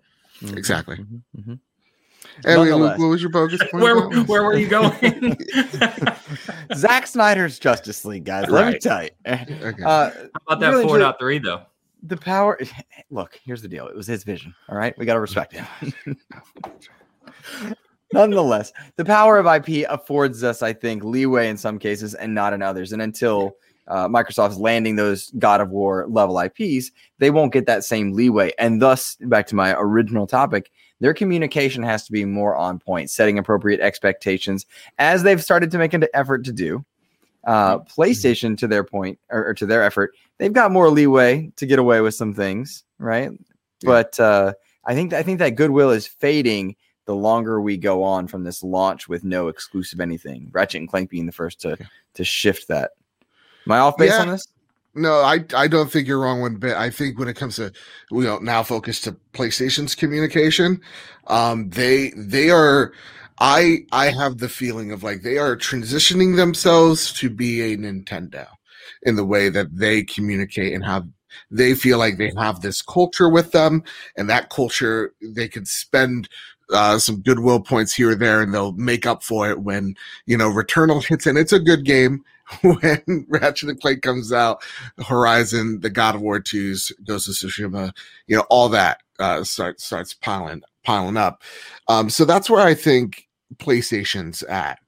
[0.57, 0.97] Exactly.
[0.97, 1.59] Mhm, mhm.
[2.45, 3.83] Anyway, Luke, what was your bogus point?
[3.83, 5.37] Where where were you going?
[6.75, 8.49] Zack Snyder's Justice League, guys.
[8.49, 9.11] Let me tell you.
[9.27, 9.83] Okay.
[9.85, 10.13] Uh, How
[10.47, 11.63] about that Really four ju- three though?
[12.05, 12.59] the power.
[13.11, 13.87] Look, here's the deal.
[13.87, 14.55] It was his vision.
[14.69, 15.67] All right, we got to respect him.
[18.13, 22.53] Nonetheless, the power of IP affords us, I think, leeway in some cases and not
[22.53, 22.93] in others.
[22.93, 23.57] And until
[23.89, 28.53] uh, Microsoft's landing those God of War level IPs, they won't get that same leeway.
[28.59, 30.71] And thus, back to my original topic,
[31.03, 34.67] their communication has to be more on point, setting appropriate expectations,
[34.99, 36.85] as they've started to make an effort to do.
[37.45, 41.67] Uh, PlayStation, to their point or, or to their effort, they've got more leeway to
[41.67, 43.33] get away with some things, right?
[43.83, 44.53] But uh,
[44.85, 48.63] I think I think that goodwill is fading the longer we go on from this
[48.63, 50.51] launch with no exclusive anything.
[50.53, 51.77] Ratchet and Clank being the first to
[52.15, 52.93] to shift that.
[53.67, 54.21] Am I off base Yeah.
[54.21, 54.47] on this?
[54.95, 56.77] No, I I don't think you're wrong one bit.
[56.77, 57.73] I think when it comes to
[58.11, 60.81] you know now focus to PlayStation's communication,
[61.29, 62.93] um, they they are.
[63.41, 68.47] I I have the feeling of like they are transitioning themselves to be a Nintendo
[69.03, 71.07] in the way that they communicate and have
[71.51, 73.83] they feel like they have this culture with them,
[74.17, 76.29] and that culture they could spend
[76.73, 79.95] uh, some goodwill points here or there, and they'll make up for it when
[80.27, 82.23] you know Returnal hits, and it's a good game.
[82.63, 84.63] when Ratchet and Clank comes out,
[85.07, 87.93] Horizon, the God of War 2s, Ghost of Tsushima,
[88.27, 91.43] you know, all that uh, starts starts piling piling up.
[91.89, 94.79] Um, so that's where I think PlayStation's at.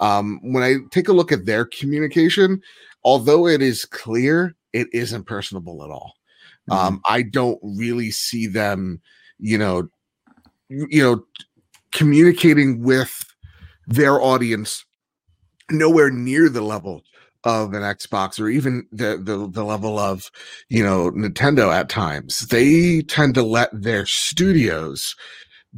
[0.00, 2.62] Um, when I take a look at their communication,
[3.02, 6.14] although it is clear, it isn't personable at all.
[6.70, 9.00] Um, I don't really see them,
[9.38, 9.88] you know,
[10.68, 11.24] you know,
[11.92, 13.24] communicating with
[13.86, 14.84] their audience
[15.70, 17.02] nowhere near the level
[17.44, 20.30] of an Xbox or even the, the the level of
[20.68, 22.40] you know Nintendo at times.
[22.48, 25.14] They tend to let their studios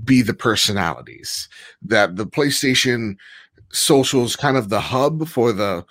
[0.04, 1.48] be the personalities.
[1.82, 3.16] That the PlayStation
[3.72, 5.84] social is kind of the hub for the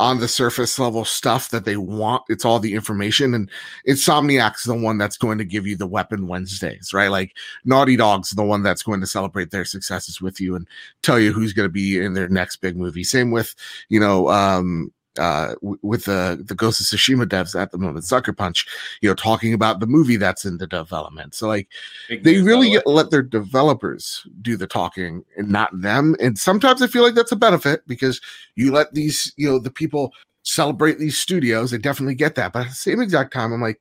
[0.00, 2.22] on the surface level stuff that they want.
[2.28, 3.50] It's all the information and
[3.88, 7.08] Insomniac's the one that's going to give you the weapon Wednesdays, right?
[7.08, 10.66] Like Naughty Dog's the one that's going to celebrate their successes with you and
[11.02, 13.04] tell you who's going to be in their next big movie.
[13.04, 13.54] Same with,
[13.88, 18.04] you know, um, uh, w- with the the Ghost of Tsushima devs at the moment,
[18.04, 18.66] Sucker Punch,
[19.00, 21.34] you know, talking about the movie that's in the development.
[21.34, 21.68] So like
[22.08, 26.16] Big they really get, let their developers do the talking and not them.
[26.20, 28.20] And sometimes I feel like that's a benefit because
[28.54, 31.72] you let these, you know, the people celebrate these studios.
[31.72, 32.52] I definitely get that.
[32.52, 33.80] But at the same exact time, I'm like,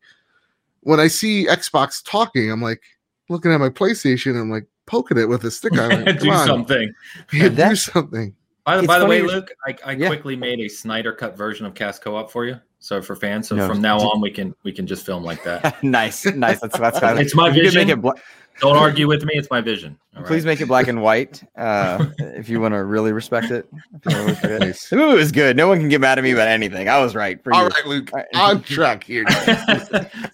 [0.82, 2.82] when I see Xbox talking, I'm like
[3.30, 4.39] looking at my PlayStation.
[4.39, 6.06] I'm like poking it with a stick on it.
[6.19, 6.93] do Come on, something.
[7.34, 8.36] Yeah, do something.
[8.65, 10.08] By the, by the way, Luke, I, I Yeah.
[10.08, 12.60] quickly made a Snyder cut version of Cast Co-op for you.
[12.80, 15.43] So for fans, so No, from now on, we can we can just film like
[15.43, 15.82] that.
[15.84, 16.60] nice, nice.
[16.62, 17.88] That's that's kind It's my you could vision.
[17.88, 18.13] Make it bla-
[18.60, 19.97] Don't argue with me; it's my vision.
[20.15, 20.28] all right?
[20.28, 23.67] Please make it black and white uh, if you want to really respect it.
[24.06, 24.89] If you wanna really respect it.
[24.91, 25.56] The movie was good.
[25.58, 26.89] No one can get mad at me about anything.
[26.89, 27.41] I was right.
[27.43, 27.69] For All you.
[27.69, 28.28] right, Luke, All right.
[28.36, 29.26] on track here.
[29.30, 29.58] Sorry,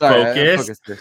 [0.01, 0.81] I- I Focus.
[0.87, 0.99] here.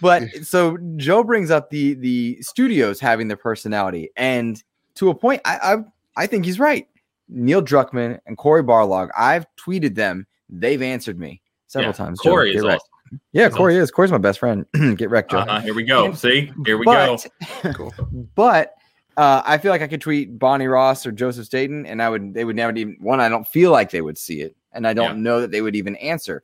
[0.00, 4.62] But so Joe brings up the the studios having their personality, and
[4.96, 5.76] to a point, I I,
[6.16, 6.86] I think he's right.
[7.28, 10.26] Neil Druckmann and Cory Barlog, I've tweeted them.
[10.48, 12.20] They've answered me several Yeah, times.
[12.20, 12.82] Cory get is wrecked.
[12.82, 13.20] awesome.
[13.32, 13.90] Yeah, He's Cory is.
[13.90, 14.64] Cory's my best friend.
[14.96, 15.38] get wrecked, Joe.
[15.38, 16.04] Uh-huh, here we go.
[16.06, 17.16] And- See, here we go.
[17.62, 17.92] but, Cool.
[18.34, 18.74] but
[19.16, 22.34] uh, I feel like I could tweet Bonnie Ross or Joseph Staten, and I would
[22.34, 23.20] they would never even one.
[23.20, 25.22] I don't feel like they would see it, and I don't Yeah.
[25.22, 26.42] know that they would even answer.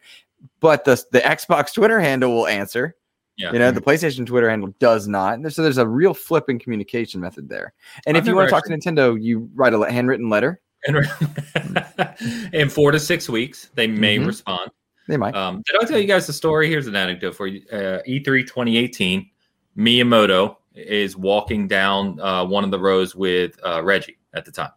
[0.61, 2.97] But the the Xbox Twitter handle will answer.
[3.43, 3.53] Yeah.
[3.53, 5.41] You know, the PlayStation Twitter handle does not.
[5.53, 7.73] So there's a real flipping communication method there.
[8.07, 10.61] And I've if you want to talk to Nintendo, you write a handwritten letter.
[10.87, 11.07] And
[12.53, 14.27] in four to six weeks, they may Mhm.
[14.27, 14.71] respond.
[15.09, 15.35] They might.
[15.35, 16.69] Um, did I tell you guys the story?
[16.69, 17.63] Here's an anecdote for you.
[17.73, 19.29] Uh, E3 2018,
[19.77, 24.71] Miyamoto is walking down uh, one of the rows with uh, Reggie at the time.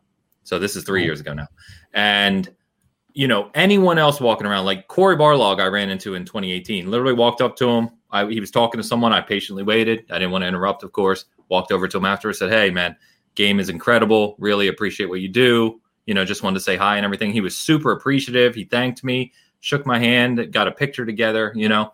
[0.44, 1.06] So this is three Cool.
[1.08, 1.48] years ago now.
[1.94, 2.50] And,
[3.14, 7.14] you know, anyone else walking around, like Cory Barlog, I ran into in 2018, literally
[7.14, 7.90] walked up to him.
[8.16, 9.14] I, he was talking to someone.
[9.14, 10.06] I patiently waited.
[10.10, 11.26] I didn't want to interrupt, of course.
[11.50, 12.96] Walked over to him afterwards, said, Hey, man,
[13.36, 14.36] game is incredible.
[14.40, 15.80] Really appreciate what you do.
[16.06, 17.32] You know, just wanted to say hi and everything.
[17.32, 18.56] He was super appreciative.
[18.56, 19.32] He thanked me
[19.66, 21.52] shook my hand, got a picture together.
[21.56, 21.92] You know,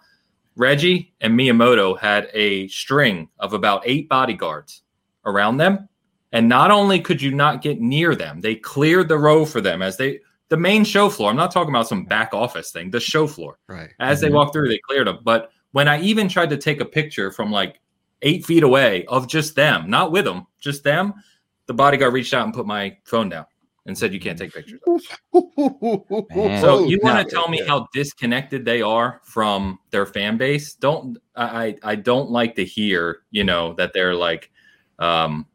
[0.58, 4.84] Reggie and Miyamoto had a string of about eight bodyguards
[5.26, 5.88] around them.
[6.34, 9.82] And not only could you not get near them, they cleared the row for them
[9.82, 11.30] as they, the main show floor.
[11.30, 13.58] I'm not talking about some back office thing, the show floor.
[13.68, 13.92] Right.
[14.00, 14.34] As they Mhm.
[14.34, 15.20] walked through, they cleared them.
[15.24, 17.80] But when I even tried to take a picture from like
[18.22, 21.14] eight feet away of just them, not with them, just them,
[21.66, 23.46] the bodyguard reached out and put my phone down
[23.86, 24.80] and said, You can't take pictures.
[26.62, 30.74] So you want to tell me how disconnected they are from their fan base?
[30.76, 31.68] Don't I?
[31.68, 34.52] I I don't like to hear you know that they're like,
[35.00, 35.48] um,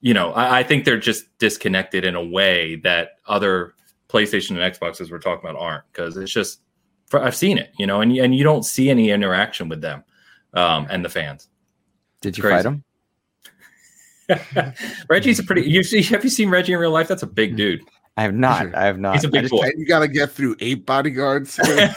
[0.00, 3.74] you know, I, I think they're just disconnected in a way that other
[4.08, 6.60] PlayStation and Xboxes we're talking about aren't because it's just
[7.10, 10.04] for, I've seen it, you know, and and you don't see any interaction with them
[10.54, 11.48] um, and the fans.
[12.22, 12.62] Did you crazy.
[12.62, 12.84] fight him?
[15.08, 15.62] Reggie's a pretty.
[15.68, 16.02] You see?
[16.02, 17.08] Have you seen Reggie in real life?
[17.08, 17.82] That's a big dude.
[18.16, 18.74] I have not.
[18.74, 19.14] I have not.
[19.14, 19.70] He's a I big just- boy.
[19.76, 21.56] You got to get through eight bodyguards.
[21.56, 21.88] they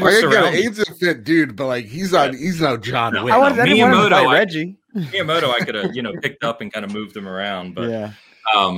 [0.00, 0.20] were I get it.
[0.20, 0.66] surrounded.
[0.66, 2.36] Abe's a fit dude, but like he's on.
[2.36, 3.34] He's no John No, Wick.
[3.34, 4.76] I, wanted, I want him to Miyamoto, I- Reggie.
[4.96, 7.88] Miyamoto, I could have you know picked up and kind of moved him around, but
[7.88, 8.12] yeah.
[8.56, 8.76] um,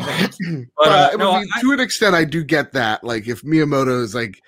[0.76, 3.02] but, uh, I no, mean, to an extent, I do get that.
[3.02, 4.40] Like, if Miyamoto is like,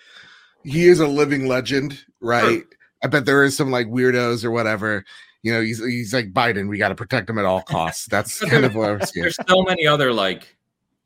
[0.67, 2.63] he is a living legend, right?
[3.03, 5.05] I bet there is some like weirdos or whatever.
[5.43, 6.69] You know, he's he's like Biden.
[6.69, 8.07] We got to protect him at all costs.
[8.07, 10.57] That's kind of what I was there's so many other like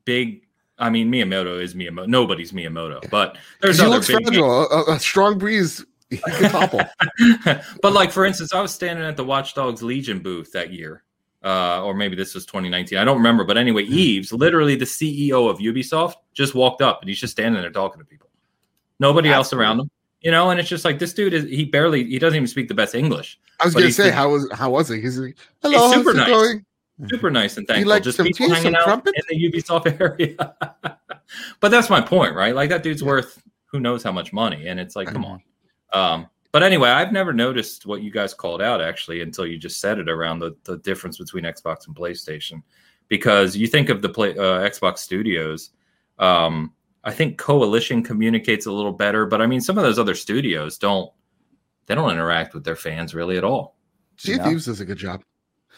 [0.05, 0.47] big.
[0.79, 2.07] I mean, Miyamoto is Miyamoto.
[2.09, 4.25] Nobody's Miyamoto, but there's He other looks big.
[4.25, 4.67] fragile.
[4.71, 6.81] A, a strong breeze, can topple.
[7.83, 11.03] but like for instance, I was standing at the Watch Dogs Legion booth that year,
[11.45, 12.97] uh, or maybe this was 2019.
[12.99, 13.93] I don't remember, but anyway, Hmm.
[13.93, 17.99] Yves, literally the CEO of Ubisoft, just walked up and he's just standing there talking
[17.99, 18.20] to people.
[19.01, 20.51] Nobody That's else around him, you know.
[20.51, 22.95] And it's just like this dude is he barely he doesn't even speak the best
[22.95, 23.41] English.
[23.61, 25.01] I was gonna say, the- how was how was it?
[25.03, 26.29] He's like, hello, super how's it nice.
[26.29, 26.65] going?
[27.09, 27.89] super nice and thankful.
[27.89, 29.15] like Just some people tea, hanging some out crumpet?
[29.17, 30.55] in the Ubisoft area.
[31.61, 32.55] but that's my point, right?
[32.55, 33.09] Like that dude's Yeah.
[33.09, 35.41] worth who knows how much money, and it's like, come on.
[35.93, 39.81] Um, but anyway, I've never noticed what you guys called out actually until you just
[39.81, 42.63] said it around the, the difference between Xbox and PlayStation,
[43.09, 45.71] because you think of the play uh, Xbox Studios.
[46.19, 46.73] Um,
[47.05, 50.79] I think Coalition communicates a little better, but I mean, some of those other studios
[50.79, 51.11] don't.
[51.87, 53.77] They don't interact with their fans really at all.
[54.17, 54.45] Sea of No.
[54.45, 55.23] Thieves does a good job.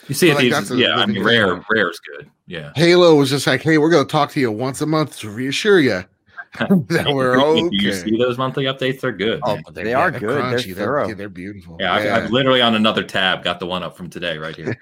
[0.09, 1.65] You see, Well, like, it, that's a yeah, I mean, rare, example.
[1.71, 2.29] rare's good.
[2.47, 2.73] Yeah.
[2.77, 5.81] Halo was just like, hey, we're gonna talk to you once a month to reassure
[5.81, 6.05] you
[6.59, 7.99] that we're Do you okay.
[7.99, 9.01] see those monthly updates?
[9.01, 9.41] They're good.
[9.43, 9.63] Oh, man.
[9.65, 10.59] but They are they're good.
[10.67, 11.07] They're thorough.
[11.07, 11.79] They're, they're beautiful.
[11.81, 14.77] yeah, I've, I've literally on another tab got the one up from today right here.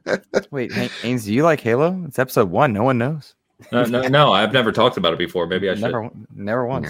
[0.50, 2.02] Wait, Hay- Haynes, do you like Halo?
[2.08, 2.72] It's episode one.
[2.72, 3.36] No one knows.
[3.70, 5.46] No, no, no, I've never talked about it before.
[5.46, 5.82] Maybe I should.
[5.82, 6.88] never, never once.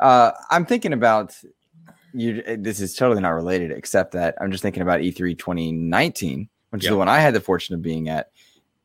[0.00, 1.34] Uh, I'm thinking about
[2.12, 2.42] you.
[2.58, 6.84] This is totally not related, except that I'm just thinking about E E3 2019, which
[6.84, 8.30] is the one I had the fortune of being at.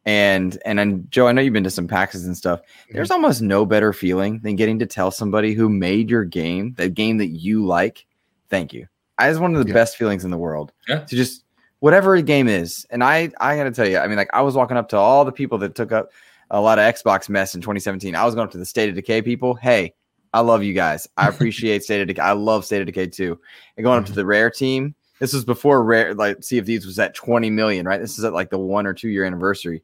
[0.06, 2.62] And and then Joe, I know you've been to some PAXs and stuff.
[2.90, 6.90] There's almost no better feeling than getting to tell somebody who made your game, the
[6.90, 8.06] game that you like,
[8.50, 8.88] thank you.
[9.20, 9.76] I is one of the Yeah.
[9.76, 10.72] best feelings in the world.
[10.88, 11.02] Yeah.
[11.02, 11.44] To just
[11.82, 12.88] whatever a game is.
[12.90, 15.24] And I I gotta tell you, I mean, like I was walking up to all
[15.24, 16.10] the people that took up
[16.52, 18.14] a lot of Xbox mess in 2017.
[18.14, 19.56] I was going up to the State of Decay people.
[19.56, 19.94] Hey,
[20.34, 21.08] I love you guys.
[21.18, 22.22] I appreciate State of Decay.
[22.22, 23.40] I love State of Decay too.
[23.78, 26.86] And going up to the rare team, this was before rare like Sea of Thieves
[26.86, 28.02] was at 20 million, right?
[28.02, 29.82] This is at like the one or two year anniversary.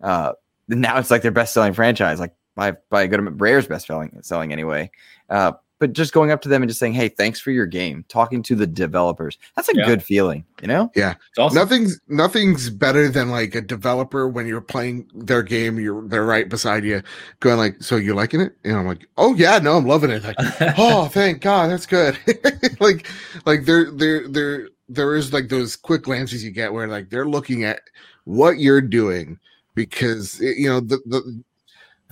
[0.00, 0.32] Uh
[0.68, 3.86] now it's like their best selling franchise, like by by a good amount rare's best
[3.86, 4.90] selling selling anyway.
[5.28, 5.52] Uh
[5.84, 8.42] but just going up to them and just saying, "Hey, thanks for your game," talking
[8.44, 9.36] to the developers.
[9.54, 9.84] That's a Yeah.
[9.84, 10.90] good feeling, you know.
[10.94, 11.54] It's awesome.
[11.58, 16.48] Nothing's nothing's better than like a developer when you're playing their game, you're they're right
[16.48, 17.02] beside you,
[17.40, 20.24] going like, "So you liking it?" And I'm like, "Oh yeah, no, I'm loving it."
[20.24, 20.36] Like,
[20.78, 22.16] oh, thank God, that's good.
[22.80, 23.06] like,
[23.44, 27.28] like there, there, there, there is like those quick glances you get where like they're
[27.28, 27.80] looking at
[28.24, 29.38] what you're doing
[29.74, 31.42] because it- you know the the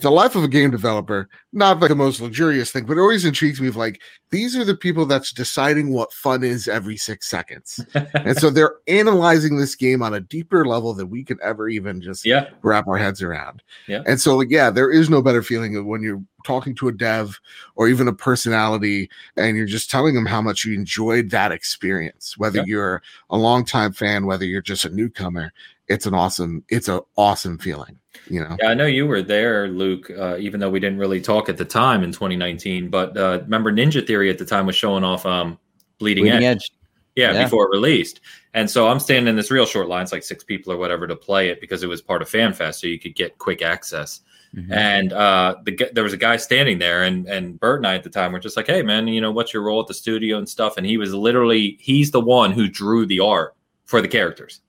[0.02, 3.24] the life of a game developer not like the most luxurious thing but it always
[3.24, 7.28] intrigues me of like these are the people that's deciding what fun is every six
[7.28, 7.84] seconds
[8.14, 12.00] and so they're analyzing this game on a deeper level than we can ever even
[12.00, 13.62] just yeah, wrap our heads around.
[13.86, 14.02] Yeah.
[14.06, 17.38] And so, like, yeah, there is no better feeling when you're talking to a dev
[17.74, 22.36] or even a personality and you're just telling them how much you enjoyed that experience,
[22.38, 22.64] whether Yeah.
[22.66, 25.52] you're a longtime fan, whether you're just a newcomer.
[25.88, 28.56] It's an awesome, it's an awesome feeling, you know?
[28.60, 30.10] Yeah, I know you were there, Luke.
[30.10, 33.72] Uh, even though we didn't really talk at the time in 2019, but uh, remember
[33.72, 35.58] Ninja Theory at the time was showing off um,
[35.98, 36.56] Bleeding, Bleeding Edge.
[36.56, 36.72] edge.
[37.14, 37.44] Yeah, Yeah.
[37.44, 38.20] before it released.
[38.54, 41.06] And so I'm standing in this real short line, it's like six people or whatever
[41.06, 44.20] to play it because it was part of FanFest, so you could get quick access.
[44.54, 44.70] Mhm.
[44.70, 48.02] And uh, the there was a guy standing there, and and Bert and I at
[48.04, 50.36] the time were just like, "Hey, man, you know what's your role at the studio
[50.36, 53.54] and stuff?" And he was literally he's the one who drew the art
[53.86, 54.60] for the characters,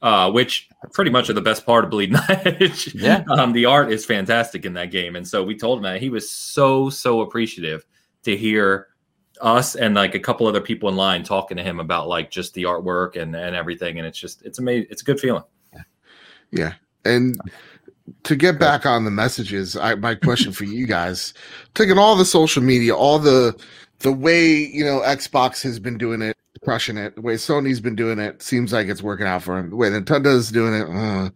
[0.00, 2.94] uh, which pretty much are the best part of Bleeding Edge.
[3.00, 3.24] Yeah.
[3.30, 6.10] um, the art is fantastic in that game, and so we told him that he
[6.10, 7.84] was so so appreciative
[8.24, 8.88] to hear
[9.40, 12.52] us and like a couple other people in line talking to him about like just
[12.54, 14.86] the artwork and and everything, and it's just it's amazing.
[14.90, 15.44] It's a good feeling.
[16.50, 16.74] Yeah.
[17.04, 17.40] And
[18.24, 21.34] to get back on the messages, I my question for you guys,
[21.74, 23.56] taking all the social media, all the
[24.00, 27.94] the way, you know, Xbox has been doing it, crushing it, the way Sony's been
[27.96, 29.70] doing it, seems like it's working out for him.
[29.70, 31.30] The way Nintendo's doing it, uh,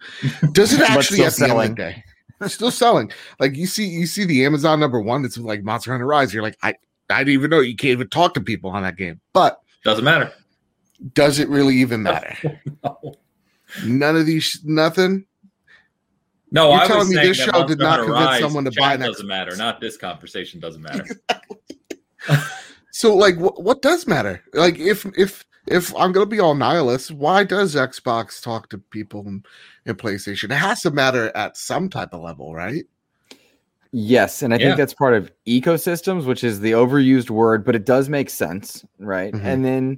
[0.52, 1.70] does it actually still at the end of selling.
[1.70, 2.04] the day?
[2.48, 3.12] Still selling.
[3.40, 6.34] Like you see, you see the Amazon number one, it's like Monster Hunter Rise.
[6.34, 6.74] You're like, I
[7.10, 9.20] I didn't even know you can't even talk to people on that game.
[9.32, 10.32] But Doesn't matter.
[11.14, 12.60] does it really even matter?
[12.82, 13.14] No.
[13.84, 15.24] None of these nothing.
[16.50, 18.70] No, You're I telling me this show Monster did not Hunter convince Rise someone to
[18.70, 19.56] chat buy an Doesn't matter.
[19.56, 21.04] Not this conversation doesn't matter.
[22.94, 24.40] So like what what does matter?
[24.52, 29.26] Like if if if I'm gonna be all nihilist, why does Xbox talk to people
[29.26, 29.42] in,
[29.84, 30.44] in PlayStation?
[30.44, 32.84] It has to matter at some type of level, right?
[33.90, 34.66] Yes, and I Yeah.
[34.66, 38.84] think that's part of ecosystems, which is the overused word, but it does make sense,
[39.00, 39.34] right?
[39.34, 39.44] Mhm.
[39.44, 39.96] And then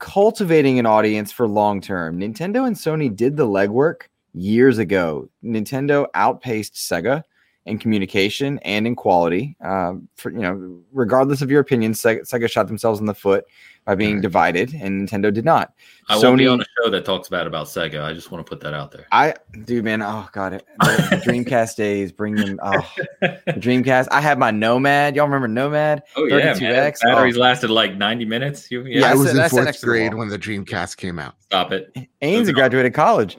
[0.00, 2.18] cultivating an audience for long term.
[2.18, 5.28] Nintendo and Sony did the legwork years ago.
[5.44, 7.22] Nintendo outpaced Sega
[7.66, 9.56] in communication and in quality.
[9.62, 13.44] Um, for you know, regardless of your opinion, Sega, Sega shot themselves in the foot
[13.86, 14.22] by being Right.
[14.22, 15.72] divided, and Nintendo did not.
[16.08, 18.02] I won't be on a show that talks bad about Sega.
[18.02, 19.06] I just want to put that out there.
[19.12, 22.58] I, dude, man, oh god, it, the, the Dreamcast days, bring them.
[22.62, 22.86] Oh,
[23.20, 24.08] the Dreamcast.
[24.10, 25.16] I had my Nomad.
[25.16, 26.02] Y'all remember Nomad?
[26.16, 26.56] Oh yeah, man.
[26.56, 27.00] 32X?
[27.02, 27.40] Batteries Oh.
[27.40, 28.70] lasted like 90 minutes.
[28.70, 30.96] You, yeah, Yeah, I I was said- in I fourth the grade when the Dreamcast
[30.98, 31.34] came out.
[31.40, 31.94] stop it.
[32.22, 33.38] Ains Those graduated college.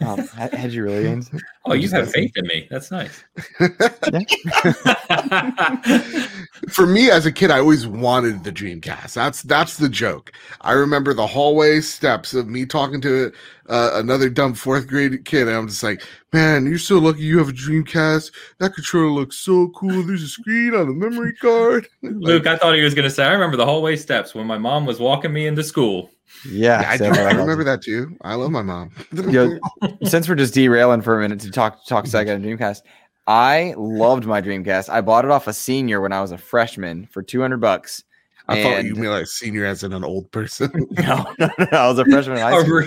[0.00, 1.38] Um, had, had you really, Ains?
[1.64, 2.66] Oh, you have faith in me.
[2.70, 3.22] That's nice.
[6.70, 9.14] For me as a kid, I always wanted the Dreamcast.
[9.14, 10.32] That's that's the joke.
[10.62, 13.30] I remember the hallway steps of me talking to
[13.68, 16.02] uh, another dumb fourth grade kid, and I'm just like,
[16.32, 18.32] "Man, you're so lucky you have a Dreamcast.
[18.58, 20.02] That controller looks so cool.
[20.02, 23.24] There's a screen on a memory card." Luke, I thought he was going to say,
[23.24, 26.10] I remember the hallway steps when my mom was walking me into school.
[26.48, 28.16] Yeah, Yeah, I, do, I remember that too.
[28.22, 28.90] I love my mom.
[29.12, 29.58] Yo,
[30.04, 32.82] Since we're just derailing for a minute to talk talk Sega and Dreamcast,
[33.26, 34.88] I loved my Dreamcast.
[34.88, 38.04] I bought it off a senior when I was a freshman for two hundred bucks.
[38.48, 40.70] I thought you meant like senior as in an old person.
[41.02, 42.82] No, no, no, I was a freshman in high school.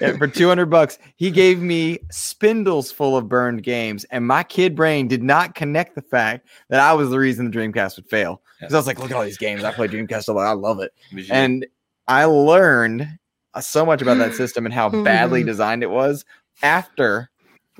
[0.00, 4.74] Yeah, for 200 bucks he gave me spindles full of burned games and my kid
[4.74, 8.42] brain did not connect the fact that i was the reason the dreamcast would fail
[8.58, 10.52] because i was like look at all these games i play dreamcast a lot i
[10.52, 10.92] love it
[11.30, 11.66] and
[12.08, 13.06] i learned
[13.54, 16.24] uh, so much about that system and how badly designed it was
[16.62, 17.30] after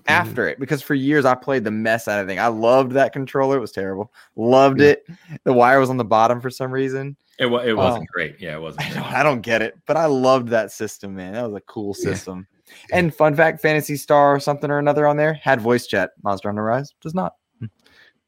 [0.07, 3.12] after it because for years i played the mess out of thing i loved that
[3.12, 4.89] controller it was terrible loved Yeah.
[4.89, 5.07] it
[5.45, 8.12] the wire was on the bottom for some reason it, wa- it wasn't Oh.
[8.12, 8.37] great.
[8.41, 8.87] Yeah, it wasn't.
[8.89, 11.33] I don't, I don't get it, but I loved that system, man.
[11.33, 12.47] That was a cool system.
[12.93, 16.12] And fun fact, Phantasy Star or something or another on there had voice chat.
[16.22, 17.35] Monster Hunter Rise does not.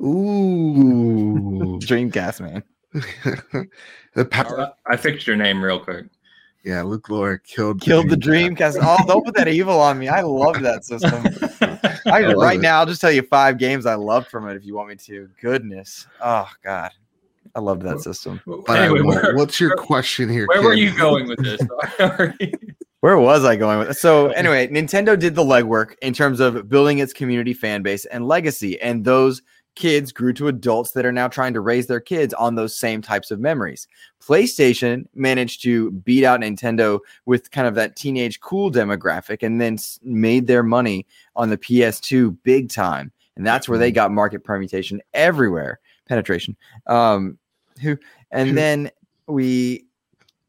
[0.02, 1.78] Ooh.
[1.82, 2.62] Dreamcast, man.
[4.16, 4.72] the power.
[4.86, 6.06] I fixed your name real quick.
[6.64, 8.78] Yeah, Luke Lore killed killed the Dreamcast.
[8.82, 10.08] Oh, don't put that evil on me.
[10.08, 11.24] I love that system.
[12.06, 12.62] I, love right it.
[12.62, 14.96] now, I'll just tell you five games I loved from it if you want me
[14.96, 15.30] to.
[15.40, 16.08] Goodness.
[16.20, 16.90] Oh God.
[17.54, 18.40] I loved that system.
[18.44, 19.22] But anyway, won't.
[19.22, 20.46] where, what's your where- question here?
[20.48, 21.60] where were you going with this?
[23.00, 26.98] Where was I going with So anyway, Nintendo did the legwork in terms of building
[26.98, 28.80] its community fan base and legacy.
[28.80, 29.42] And those
[29.76, 33.00] kids grew to adults that are now trying to raise their kids on those same
[33.00, 33.86] types of memories.
[34.20, 39.78] PlayStation managed to beat out Nintendo with kind of that teenage cool demographic and then
[40.02, 41.06] made their money
[41.36, 43.12] on the PS2 big time.
[43.36, 46.56] And that's where they got market permutation everywhere, penetration.
[46.86, 47.38] Um
[47.82, 47.98] who
[48.30, 48.90] and then
[49.26, 49.84] we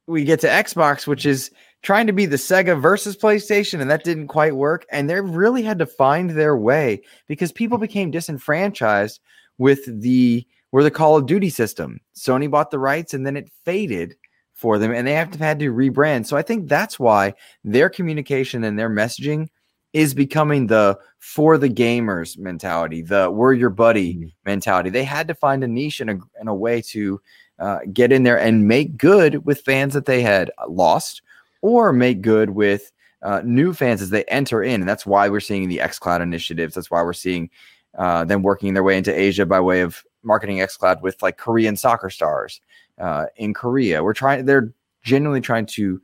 [0.08, 1.52] we get to Xbox, which is
[1.84, 4.86] trying to be the Sega versus PlayStation, and that didn't quite work.
[4.92, 9.20] And they really had to find their way because people became disenfranchised
[9.58, 12.00] with the where the Call of Duty system.
[12.16, 14.16] Sony bought the rights, and then it faded
[14.54, 16.26] for them, and they have to had to rebrand.
[16.26, 19.48] So I think that's why their communication and their messaging
[19.94, 24.32] is becoming the for the gamers mentality, the we're your buddy Mhm.
[24.46, 24.90] mentality.
[24.90, 27.22] They had to find a niche and a, and a way to
[27.60, 31.22] uh, get in there and make good with fans that they had lost
[31.62, 32.92] or make good with
[33.24, 34.82] uh, new fans as they enter in.
[34.82, 36.76] And that's why we're seeing the xCloud initiatives.
[36.76, 37.50] That's why we're seeing
[37.98, 41.76] uh, them working their way into Asia by way of marketing xCloud with like Korean
[41.76, 42.62] soccer stars
[43.00, 44.04] uh, in Korea.
[44.04, 44.72] We're trying, they're
[45.04, 46.02] genuinely trying to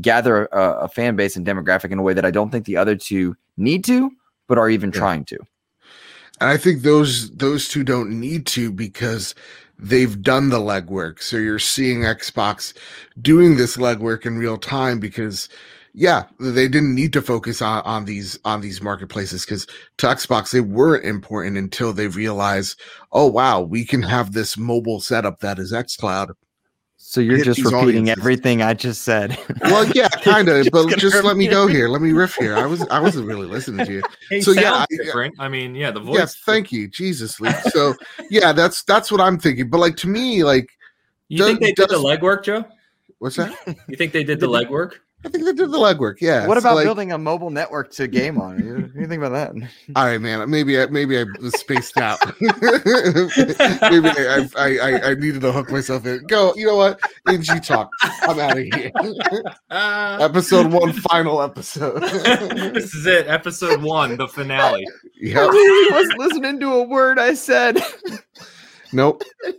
[0.00, 2.76] gather a, a fan base and demographic in a way that I don't think the
[2.76, 4.10] other two need to,
[4.46, 4.98] but are even Yeah.
[4.98, 5.38] trying to.
[6.40, 9.34] And I think those those two don't need to because
[9.82, 11.20] they've done the legwork.
[11.20, 12.72] So you're seeing Xbox
[13.20, 15.48] doing this legwork in real time because
[15.94, 19.66] yeah, they didn't need to focus on, on these on these marketplaces because
[19.98, 22.80] to Xbox they weren't important until they realized,
[23.12, 26.32] oh wow, we can have this mobile setup that is XCloud.
[27.04, 27.78] So you're just repeating
[28.08, 28.18] audiences.
[28.18, 29.36] everything I just said.
[29.62, 31.88] Well, yeah, kind of, but just let me go here.
[31.88, 32.56] Let me riff here.
[32.56, 34.02] I was I wasn't really listening to you.
[34.30, 35.34] He So, yeah, sounds I- different.
[35.38, 36.16] I mean, yeah, the voice.
[36.16, 37.38] Yes, thank you, Jesus.
[37.40, 37.54] Luke.
[37.70, 37.94] So
[38.30, 39.68] yeah, that's that's what I'm thinking.
[39.68, 40.70] But like to me, like
[41.28, 42.64] You think they did the legwork, Joe?
[43.18, 43.54] what's that?
[43.88, 44.92] You think they did the legwork?
[45.24, 46.16] I think they did the legwork.
[46.20, 46.46] Yeah.
[46.46, 48.58] what about like, building a mobile network to game on?
[48.58, 49.70] You- you think about that?
[49.96, 50.48] All right, man.
[50.48, 52.18] Maybe I maybe I was spaced out.
[52.40, 52.52] maybe
[54.08, 56.24] I, I I I needed to hook myself in.
[56.26, 56.54] Go.
[56.54, 57.00] You know what?
[57.26, 57.90] Angie talk.
[58.02, 58.90] I'm out of here.
[59.70, 62.00] Uh, episode one, final episode.
[62.02, 64.86] this is it, episode one, the finale.
[64.86, 65.50] I yep.
[65.50, 67.80] really was listening to a word I said.
[68.92, 69.22] Nope.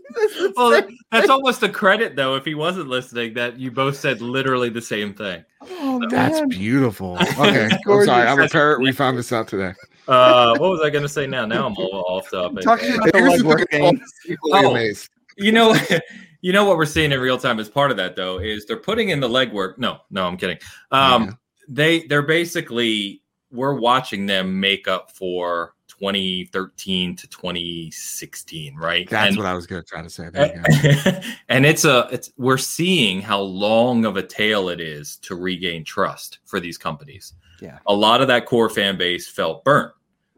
[0.55, 4.69] Well, that's almost a credit, though, if he wasn't listening, that you both said literally
[4.69, 5.43] the same thing.
[5.61, 6.49] oh, That's man.
[6.49, 7.17] beautiful.
[7.39, 7.69] Okay.
[7.87, 8.27] I'm sorry.
[8.27, 8.79] I'm a parrot.
[8.81, 9.73] We found this out today.
[10.07, 11.45] Uh, what was I going to say now?
[11.47, 12.63] Now I'm all off topic.
[12.63, 13.97] Talk to me about the Here's legwork thing.
[13.97, 14.05] thing.
[14.27, 14.93] People are Oh.
[15.37, 15.75] you know
[16.41, 18.77] you know what we're seeing in real time as part of that though is they're
[18.77, 20.57] putting in the legwork no no i'm kidding
[20.91, 21.31] um Yeah.
[21.69, 25.73] they they're basically we're watching them make up for
[26.03, 29.09] 2013 to 2016 right?
[29.09, 30.29] That's and, what I was gonna try to say.
[30.29, 31.19] There you go.
[31.49, 35.85] and it's a it's we're seeing how long of a tail it is to regain
[35.85, 37.33] trust for these companies.
[37.61, 37.79] Yeah.
[37.87, 39.93] a lot of that core fan base felt burnt.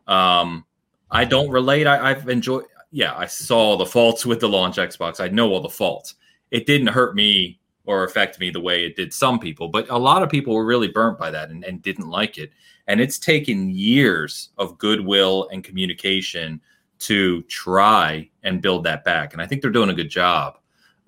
[0.07, 0.65] Um
[1.09, 1.87] i don't relate.
[1.87, 5.19] I, i've enjoyed yeah i saw the faults with the launch xbox.
[5.19, 6.13] I know all the faults.
[6.51, 9.97] It didn't hurt me or affect me the way it did some people but a
[9.97, 12.51] lot of people were really burnt by that and, and didn't like it
[12.87, 16.61] and it's taken years of goodwill and communication
[16.99, 19.33] to try and build that back.
[19.33, 20.57] And i think they're doing a good job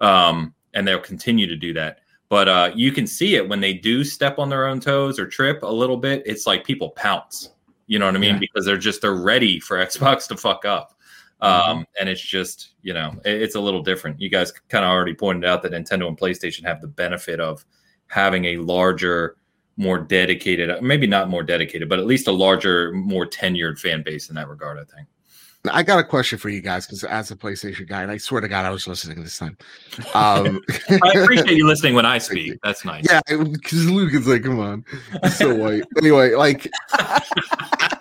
[0.02, 2.00] um, and they'll continue to do that.
[2.30, 5.26] But uh, you can see it when they do step on their own toes or
[5.28, 7.52] trip a little bit it's like people pounce.
[7.88, 8.34] You know what i mean?
[8.34, 8.40] Yeah.
[8.40, 10.94] because they're just they're ready for xbox to fuck up.
[11.40, 14.20] Um, and it's just you know it- it's a little different.
[14.20, 17.64] You guys kind of already pointed out that nintendo and playstation have the benefit of
[18.08, 19.38] having a larger
[19.78, 24.30] more dedicated maybe not more dedicated but at least a larger more tenured fan base
[24.30, 25.08] in that regard i think
[25.72, 28.42] I got a question for you guys because as a PlayStation guy, and I swear
[28.42, 29.58] to God, I was listening this time.
[30.14, 30.62] Um,
[31.04, 34.60] i appreciate you listening when i speak that's nice yeah, because Luke is like, come
[34.60, 34.86] on,
[35.24, 35.84] he's so white.
[35.98, 36.70] Anyway, like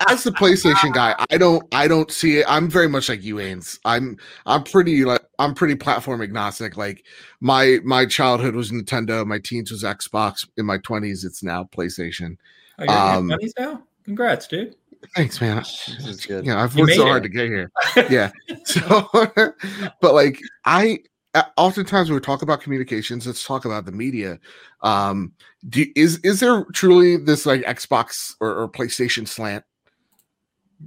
[0.09, 2.47] as the PlayStation guy, I don't, I don't see it.
[2.49, 3.79] I'm very much like you, Ains.
[3.85, 6.77] I'm, I'm pretty like, I'm pretty platform agnostic.
[6.77, 7.05] Like
[7.41, 9.27] my, my childhood was Nintendo.
[9.27, 10.47] My teens was Xbox.
[10.57, 12.37] In my twenties, it's now PlayStation.
[12.79, 14.75] oh, you're um, Um, money's now congrats dude
[15.15, 15.59] Thanks, man.
[15.59, 16.45] This is good.
[16.45, 17.29] You know, I've worked so made hard it.
[17.29, 17.71] to get here.
[18.11, 18.31] yeah.
[18.65, 19.09] So,
[20.01, 21.01] but like I,
[21.35, 24.39] uh, oftentimes when we talk about communications, let's talk about the media.
[24.83, 25.33] Um,
[25.69, 29.65] do, is is there truly this like Xbox or, or PlayStation slant?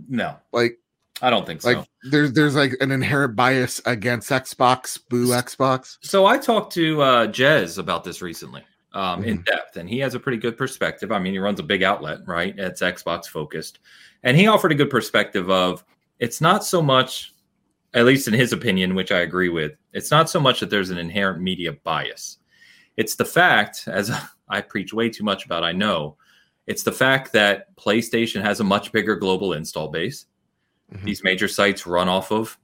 [0.08, 0.80] No Like,
[1.22, 5.98] i don't think so like there's there's like an inherent bias against Xbox, boo Xbox.
[6.02, 8.64] So I talked to uh, Jez about this recently,
[8.94, 11.12] um, in depth, and he has a pretty good perspective.
[11.12, 12.58] I mean, he runs a big outlet, right?
[12.58, 13.80] It's Xbox focused,
[14.24, 15.84] and he offered a good perspective of
[16.20, 17.34] it's not so much,
[17.94, 19.74] at least in his opinion, which I agree with.
[19.94, 22.38] It's not so much that there's an inherent media bias.
[22.98, 24.12] It's the fact, as
[24.50, 26.18] I preach way too much about, I know,
[26.70, 30.28] it's the fact that PlayStation has a much bigger global install base.
[30.94, 31.04] Mhm.
[31.04, 32.58] These major sites run off of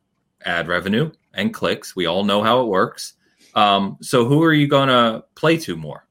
[0.45, 1.95] ad revenue and clicks.
[1.95, 3.13] We all know how it works.
[3.55, 6.07] Um, so who are you going to play to more?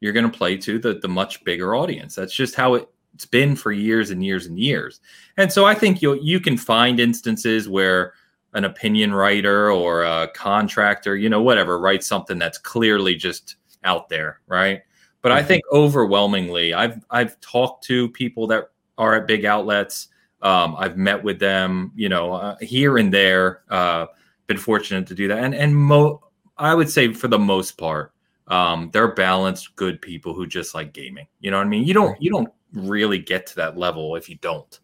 [0.00, 2.14] You're going to play to the the much bigger audience.
[2.14, 5.00] That's just how it, it's been for years and years and years.
[5.38, 8.12] And so I think you you can find instances where
[8.52, 14.10] an opinion writer or a contractor, you know, whatever, writes something that's clearly just out
[14.10, 14.82] there, right?
[15.20, 20.08] But I think overwhelmingly, I've I've talked to people that are at big outlets.
[20.42, 23.62] Um, I've met with them, you know, uh, here and there.
[23.68, 24.06] Uh,
[24.46, 26.22] been fortunate to do that, and and mo-
[26.56, 28.12] I would say for the most part,
[28.46, 31.26] um, they're balanced, good people who just like gaming.
[31.40, 31.84] You know what I mean?
[31.84, 34.78] You don't you don't really get to that level if you don't.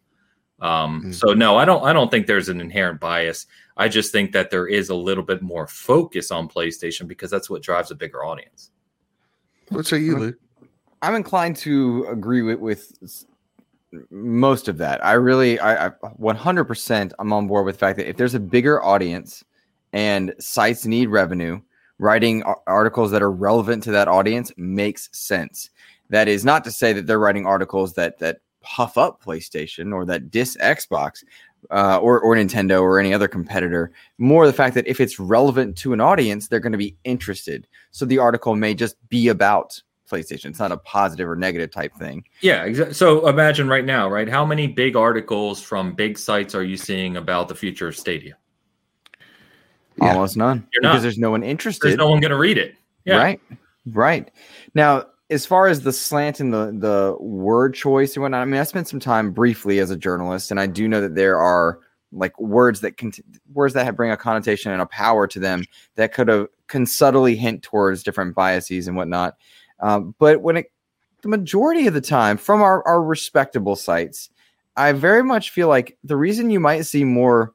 [0.61, 1.15] Um, Mm.
[1.15, 1.85] So no, I don't.
[1.85, 3.47] I don't think there's an inherent bias.
[3.77, 7.51] I just think that there is a little bit more focus on PlayStation because that's
[7.51, 8.71] what drives a bigger audience.
[9.75, 10.37] What say you, Luke?
[11.03, 13.27] I'm inclined to agree with, with
[14.11, 15.05] most of that.
[15.05, 18.41] I really, I, I 100% I'm on board with the fact that if there's a
[18.41, 19.45] bigger audience
[19.93, 21.61] and sites need revenue,
[21.99, 25.71] writing articles that are relevant to that audience makes sense.
[26.11, 30.05] That is not to say that they're writing articles that that puff up PlayStation or
[30.07, 31.23] that diss Xbox
[31.71, 33.93] uh, or or Nintendo or any other competitor.
[34.19, 37.67] More the fact that if it's relevant to an audience, they're going to be interested.
[37.91, 40.47] So the article may just be about PlayStation.
[40.47, 42.25] It's not a positive or negative type thing.
[42.41, 44.29] Yeah, exa- so imagine right now, right?
[44.29, 48.37] How many big articles from big sites are you seeing about the future of Stadia?
[50.01, 50.13] Yeah.
[50.13, 50.67] Almost none.
[50.73, 51.03] You're because not.
[51.03, 51.89] there's no one interested.
[51.89, 52.75] There's no one going to read it.
[53.05, 53.19] Yeah.
[53.19, 53.41] Right.
[53.87, 54.31] Right.
[54.75, 58.61] Now, as far as the slant and the the word choice and whatnot, I mean,
[58.61, 61.81] I spent some time briefly as a journalist, and I do know that there are
[62.13, 63.13] like words that can
[63.53, 65.65] words that have bring a connotation and a power to them
[65.97, 69.37] that could have can subtly hint towards different biases and whatnot.
[69.81, 70.73] Um, but when it
[71.23, 74.31] the majority of the time from our, our respectable sites,
[74.77, 77.55] I very much feel like the reason you might see more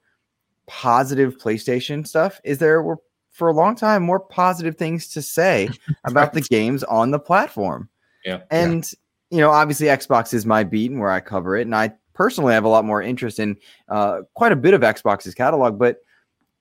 [0.67, 2.97] positive PlayStation stuff is there were
[3.39, 5.69] for a long time more positive things to say
[6.05, 7.89] about the games on the platform.
[8.23, 8.41] Yeah.
[8.51, 8.87] And
[9.31, 11.61] you know, obviously Xbox is my beat and where I cover it.
[11.61, 15.33] And I personally have a lot more interest in uh, quite a bit of Xbox's
[15.33, 15.97] catalog, but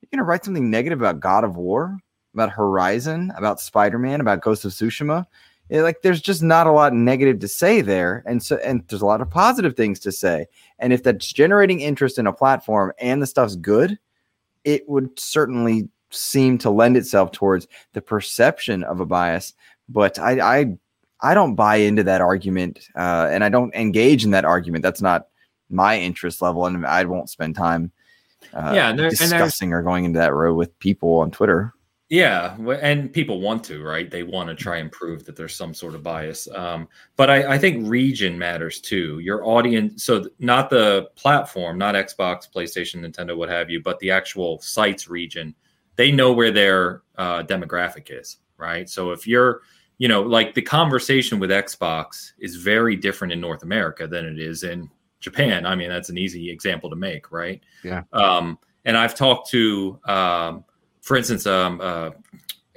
[0.01, 1.97] you're gonna write something negative about God of War,
[2.33, 5.25] about Horizon, about Spider-Man, about Ghost of Tsushima.
[5.69, 8.23] Yeah, like there's just not a lot negative to say there.
[8.25, 10.47] And so and there's a lot of positive things to say.
[10.79, 13.99] And if that's generating interest in a platform and the stuff's good,
[14.63, 19.53] it would certainly seem to lend itself towards the perception of a bias.
[19.87, 20.77] But I I,
[21.21, 24.83] I don't buy into that argument, uh, and I don't engage in that argument.
[24.83, 25.27] That's not
[25.69, 27.91] my interest level, and I won't spend time.
[28.53, 31.73] Uh, Yeah, and there- discussing or going into that row with people on Twitter.
[32.11, 34.09] Yeah, and people want to, right?
[34.09, 36.47] They want to try and prove that there's some sort of bias.
[36.55, 36.87] Um,
[37.17, 39.19] but I, I think region matters too.
[39.19, 43.99] Your audience, so th- not the platform, not Xbox, PlayStation, Nintendo, what have you, but
[43.99, 45.53] the actual site's region.
[45.99, 48.89] They know where their uh, demographic is, right?
[48.89, 49.63] So if you're,
[49.97, 54.39] you know, like the conversation with Xbox is very different in North America than it
[54.39, 54.89] is in
[55.19, 55.65] Japan.
[55.65, 57.61] I mean, that's an easy example to make, right?
[57.83, 58.03] Yeah.
[58.13, 60.63] Um, and I've talked to, um,
[61.01, 62.11] for instance, um, uh,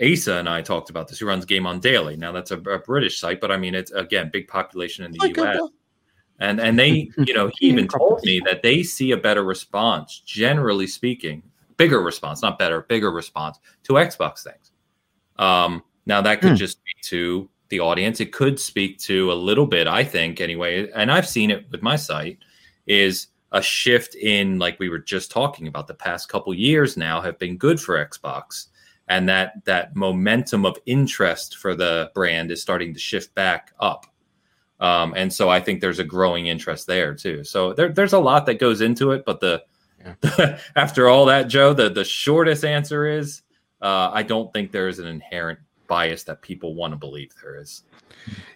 [0.02, 1.20] Asa and I talked about this.
[1.20, 2.16] Who runs Game on Daily?
[2.16, 5.20] Now that's a, a British site, but I mean it's again big population in the
[5.20, 5.60] Like, U.S.
[6.40, 10.20] And and they, you know, he even told me that they see a better response,
[10.26, 11.44] generally speaking,
[11.82, 14.70] bigger response, not better, bigger response to Xbox things.
[15.36, 16.56] Um, now that could Hmm.
[16.56, 18.20] just speak to the audience.
[18.20, 20.88] It could speak to a little bit, I think, anyway.
[20.94, 22.38] And I've seen it with my site,
[22.86, 27.20] is a shift in like we were just talking about the past couple years now
[27.20, 28.66] have been good for Xbox.
[29.08, 34.06] And that that momentum of interest for the brand is starting to shift back up.
[34.80, 37.44] Um, and so I think there's a growing interest there too.
[37.44, 39.62] So there, there's a lot that goes into it, but the
[40.76, 43.42] after all that, Joe, the the shortest answer is
[43.80, 47.60] uh, I don't think there is an inherent bias that people want to believe there
[47.60, 47.82] is.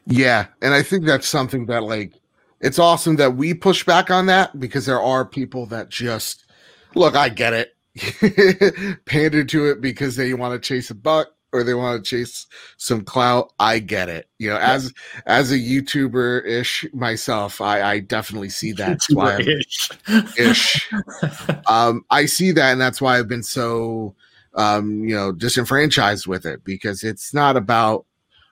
[0.06, 2.14] Yeah, and I think that's something that like
[2.60, 6.46] it's awesome that we push back on that because there are people that just
[6.94, 7.72] look, I get it.
[9.06, 12.46] pander to it because they want to chase a buck or they want to chase
[12.76, 13.52] some clout.
[13.58, 14.28] I get it.
[14.38, 14.92] You know, as
[15.26, 18.88] as a YouTuber ish myself, I, I definitely see that.
[18.88, 20.90] That's why I'm- ish.
[21.68, 24.14] um, I see that, and that's why I've been so,
[24.54, 28.04] um, you know, disenfranchised with it because it's not about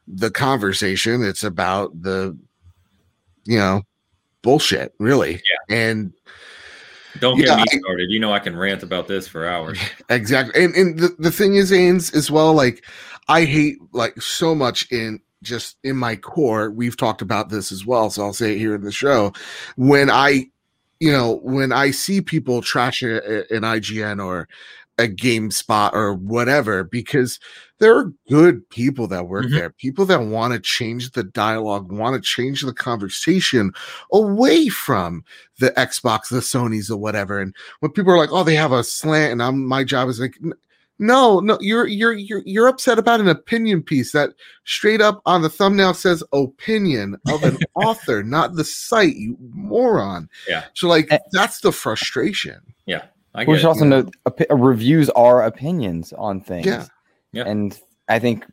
[0.08, 1.22] the conversation.
[1.22, 2.36] It's about the,
[3.44, 3.82] you know,
[4.42, 5.34] bullshit, really.
[5.34, 5.76] Yeah.
[5.76, 6.12] And
[7.20, 8.10] don't get Yeah, me I- started.
[8.10, 9.78] You know I can rant about this for hours.
[10.08, 10.64] exactly.
[10.64, 12.84] And and the, the thing is, Ains, as well, like
[13.28, 16.70] I hate like so much in just in my core.
[16.70, 19.32] We've talked about this as well, so I'll say it here in the show.
[19.76, 20.46] When I,
[21.00, 23.16] you know, when I see people trash a-
[23.52, 24.48] a- an IGN or
[24.98, 27.38] a GameSpot or whatever, because
[27.84, 29.50] there are good people that work Mhm.
[29.50, 33.72] there, people that want to change the dialogue, want to change the conversation
[34.12, 35.22] away from
[35.60, 37.38] the Xbox, the Sony's, or whatever.
[37.40, 40.18] And when people are like, "Oh, they have a slant," and I'm my job is
[40.18, 40.36] like,
[40.98, 44.30] "No, no, you're you're you're you're upset about an opinion piece that
[44.64, 50.28] straight up on the thumbnail says opinion of an author, not the site, you moron."
[50.48, 50.64] Yeah.
[50.74, 51.18] So like Eh.
[51.32, 52.56] that's the frustration.
[53.36, 53.66] I We should it.
[53.66, 56.66] also note opi- reviews are opinions on things.
[56.66, 56.86] Yeah.
[57.34, 57.44] Yeah.
[57.46, 57.78] And
[58.08, 58.44] I think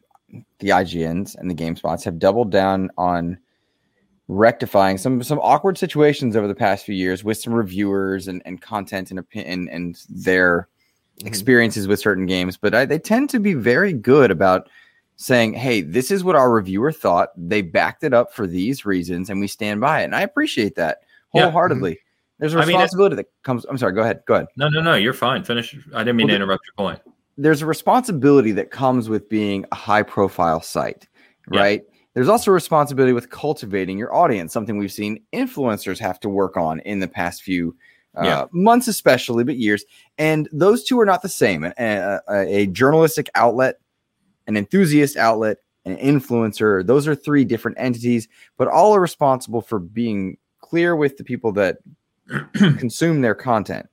[0.60, 3.38] the IGNs and the GameSpots have doubled down on
[4.28, 8.62] rectifying some some awkward situations over the past few years with some reviewers and, and
[8.62, 10.68] content and opinion and their
[11.20, 11.28] Mhm.
[11.28, 12.56] experiences with certain games.
[12.58, 14.70] But I, they tend to be very good about
[15.18, 17.30] saying, "Hey, this is what our reviewer thought.
[17.36, 20.76] They backed it up for these reasons, and we stand by it." And I appreciate
[20.76, 21.00] that
[21.34, 21.44] Yeah.
[21.44, 22.00] wholeheartedly.
[22.40, 23.66] There's a I mean, responsibility that comes.
[23.66, 23.94] I'm sorry.
[23.94, 24.22] Go ahead.
[24.26, 24.48] Go ahead.
[24.56, 24.96] No, no, no.
[24.96, 25.44] You're fine.
[25.44, 25.76] Finish.
[25.94, 27.00] I didn't mean Well, to interrupt your point.
[27.38, 31.08] There's a responsibility that comes with being a high profile site,
[31.52, 31.60] Yeah.
[31.62, 31.84] right?
[32.14, 36.58] There's also a responsibility with cultivating your audience, something we've seen influencers have to work
[36.58, 37.76] on in the past few
[38.18, 38.46] uh, Yeah.
[38.52, 39.86] months, especially, but years.
[40.18, 41.64] And those two are not the same.
[41.64, 43.78] A, a, a journalistic outlet,
[44.48, 48.28] an enthusiast outlet, an influencer, those are three different entities,
[48.58, 51.78] but all are responsible for being clear with the people that
[52.54, 53.88] consume their content,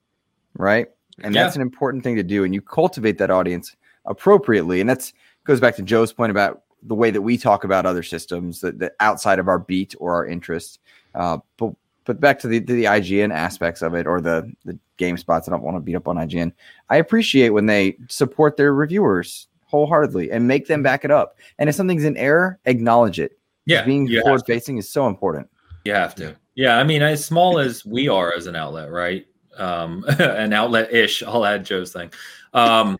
[0.54, 0.88] right?
[1.22, 1.42] And Yeah.
[1.44, 2.44] that's an important thing to do.
[2.44, 3.74] And you cultivate that audience
[4.06, 4.80] appropriately.
[4.80, 5.12] And that's
[5.44, 8.78] goes back to Joe's point about the way that we talk about other systems that,
[8.78, 10.80] that outside of our beat or our interest.
[11.14, 11.72] Uh, but
[12.04, 15.46] but back to the to the IGN aspects of it or the the game spots.
[15.46, 16.52] That I don't want to beat up on IGN.
[16.88, 21.36] I appreciate when they support their reviewers wholeheartedly and make them back it up.
[21.58, 23.38] And if something's in error, acknowledge it.
[23.66, 25.50] Yeah, Being forward facing is so important.
[25.84, 26.34] You have to.
[26.54, 29.26] Yeah, I mean, as small as we are as an outlet, right?
[29.58, 31.22] Um, an outlet ish.
[31.22, 32.10] I'll add Joe's thing.
[32.54, 32.98] Um,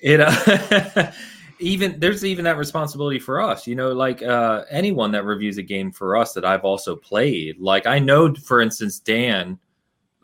[0.00, 1.12] it uh,
[1.58, 3.66] even there's even that responsibility for us.
[3.66, 7.60] You know, like uh, anyone that reviews a game for us that I've also played.
[7.60, 9.58] Like I know, for instance, Dan,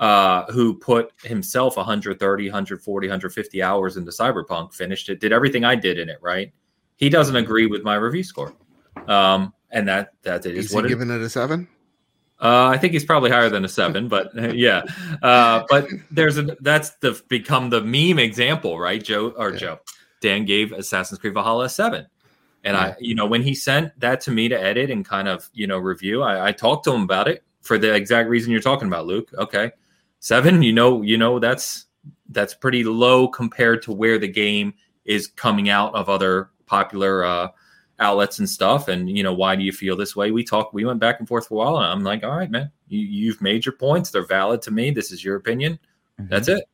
[0.00, 5.74] uh, who put himself 130, 140, 150 hours into Cyberpunk, finished it, did everything I
[5.74, 6.18] did in it.
[6.22, 6.52] Right?
[6.96, 8.54] He doesn't agree with my review score.
[9.06, 11.68] Um, and that that is Is what he it, giving it a seven?
[12.40, 14.82] Uh, I think he's probably higher than a seven, but uh, yeah.
[15.22, 19.02] Uh, but there's a that's the become the meme example, right?
[19.02, 19.58] Joe or Yeah.
[19.58, 19.80] Joe
[20.20, 22.06] Dan gave Assassin's Creed Valhalla a seven,
[22.64, 25.48] and I, you know, when he sent that to me to edit and kind of
[25.54, 28.60] you know review, I, I talked to him about it for the exact reason you're
[28.60, 29.30] talking about, Luke.
[29.38, 29.70] Okay,
[30.20, 30.62] seven.
[30.62, 31.86] You know, you know that's
[32.30, 34.74] that's pretty low compared to where the game
[35.04, 37.48] is coming out of other popular uh,
[37.98, 38.88] outlets and stuff.
[38.88, 40.30] And you know, why do you feel this way?
[40.30, 42.50] We talked, we went back and forth for a while, and I'm like, all right,
[42.50, 44.10] man, you, you've made your points.
[44.10, 44.90] They're valid to me.
[44.90, 45.78] This is your opinion.
[46.18, 46.64] That's it.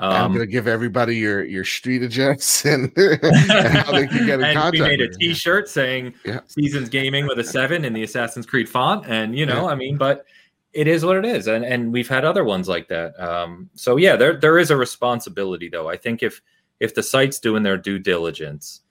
[0.00, 4.38] I'm Um, gonna give everybody your your street address and, and how they can get
[4.38, 4.72] in and contact.
[4.74, 5.08] we made a.
[5.08, 6.40] T-shirt saying Yeah.
[6.46, 9.96] "Seasoned Gaming" with a seven in the Assassin's Creed font, and you know, I mean,
[9.96, 10.24] but
[10.72, 13.18] it is what it is, and and we've had other ones like that.
[13.18, 15.88] Um, so yeah, there there is a responsibility, though.
[15.88, 16.42] I think if
[16.78, 18.82] if the site's doing their due diligence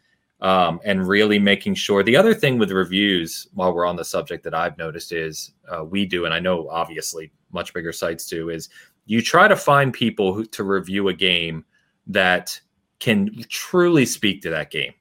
[0.42, 4.44] um, and really making sure, the other thing with reviews, while we're on the subject,
[4.44, 8.50] that I've noticed is uh, we do, and I know obviously much bigger sites do,
[8.50, 8.70] is
[9.06, 11.66] you try to find people who to review a game
[12.08, 12.60] that
[13.00, 14.94] can truly speak to that game.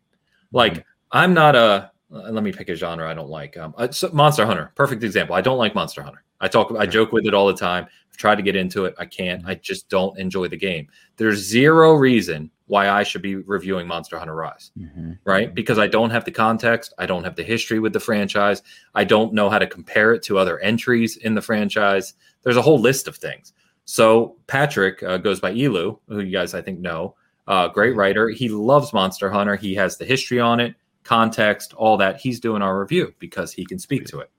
[0.53, 3.57] Like I'm not a uh, let me pick a genre I don't like.
[3.57, 5.35] Um, uh, so Monster Hunter, perfect example.
[5.35, 6.23] I don't like Monster Hunter.
[6.41, 7.87] I talk, I joke with it all the time.
[8.11, 8.95] I've tried to get into it.
[8.99, 9.45] I can't.
[9.47, 10.89] I just don't enjoy the game.
[11.17, 15.19] There's zero reason why I should be reviewing Monster Hunter Rise Mhm.
[15.25, 15.55] right?
[15.55, 18.63] Because I don't have the context, I don't have the history with the franchise,
[18.95, 22.15] I don't know how to compare it to other entries in the franchise.
[22.43, 23.53] There's a whole list of things.
[23.85, 27.15] So Patrick uh, goes by Elu, who you guys I think know,
[27.47, 28.29] uh, great writer.
[28.29, 29.55] He loves Monster Hunter.
[29.55, 32.21] He has the history on it, context, all that.
[32.21, 34.31] He's doing our review because he can speak to it.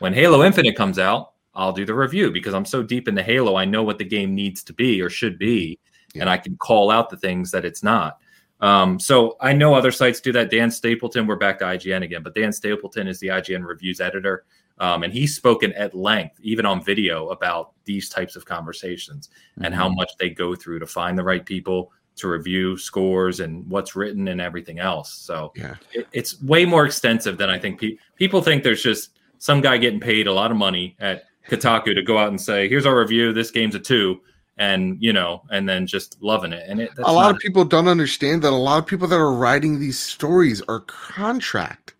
[0.00, 3.22] When Halo Infinite comes out, I'll do the review because I'm so deep in the
[3.22, 3.54] Halo.
[3.56, 5.78] I know what the game needs to be or should be,
[6.20, 8.18] and I can call out the things that it's not.
[8.60, 10.50] Um, so I know other sites do that.
[10.50, 14.44] Dan Stapleton, we're back to IGN again, but Dan Stapleton is the IGN reviews editor.
[14.78, 19.30] Um, and he's spoken at length, even on video, about these types of conversations
[19.62, 23.66] and how much they go through to find the right people, to review scores and
[23.70, 25.12] what's written and everything else.
[25.12, 25.76] So Yeah.
[25.92, 28.62] it, it's way more extensive than I think pe- people think.
[28.64, 32.28] There's just some guy getting paid a lot of money at Kotaku to go out
[32.28, 33.32] and say, "Here's our review.
[33.32, 34.20] This game's a two,
[34.56, 36.64] and you know, and then just loving it.
[36.68, 39.16] And it, that's a lot of people don't understand that a lot of people that
[39.16, 41.94] are writing these stories are contract.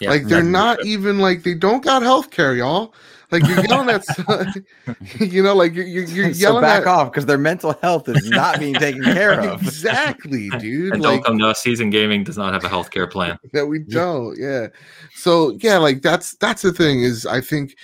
[0.00, 2.94] yeah, like they're that's- not even like they don't got health care, y'all.
[3.30, 4.04] Like you're yelling at,
[5.32, 8.06] you know, like you're you're, you're so yelling back at off because their mental health
[8.10, 9.62] is not being taken care of.
[9.62, 10.92] exactly, dude.
[10.92, 11.62] And like don't come to us.
[11.62, 13.38] Seasoned Gaming does not have a health care plan.
[13.54, 14.66] that we don't yeah
[15.14, 17.76] so yeah like that's that's the thing is i think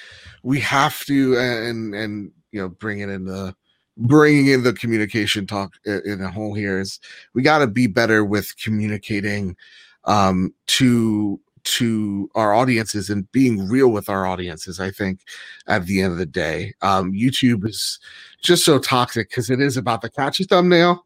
[0.42, 3.54] we have to and and you know bringing in the
[3.98, 7.00] bringing in the communication talk in a whole here is
[7.34, 9.56] we got to be better with communicating
[10.04, 15.20] um to to our audiences and being real with our audiences i think
[15.66, 16.72] at the end of the day.
[16.80, 17.98] Um youtube is
[18.40, 21.04] just so toxic because it is about the catchy thumbnail.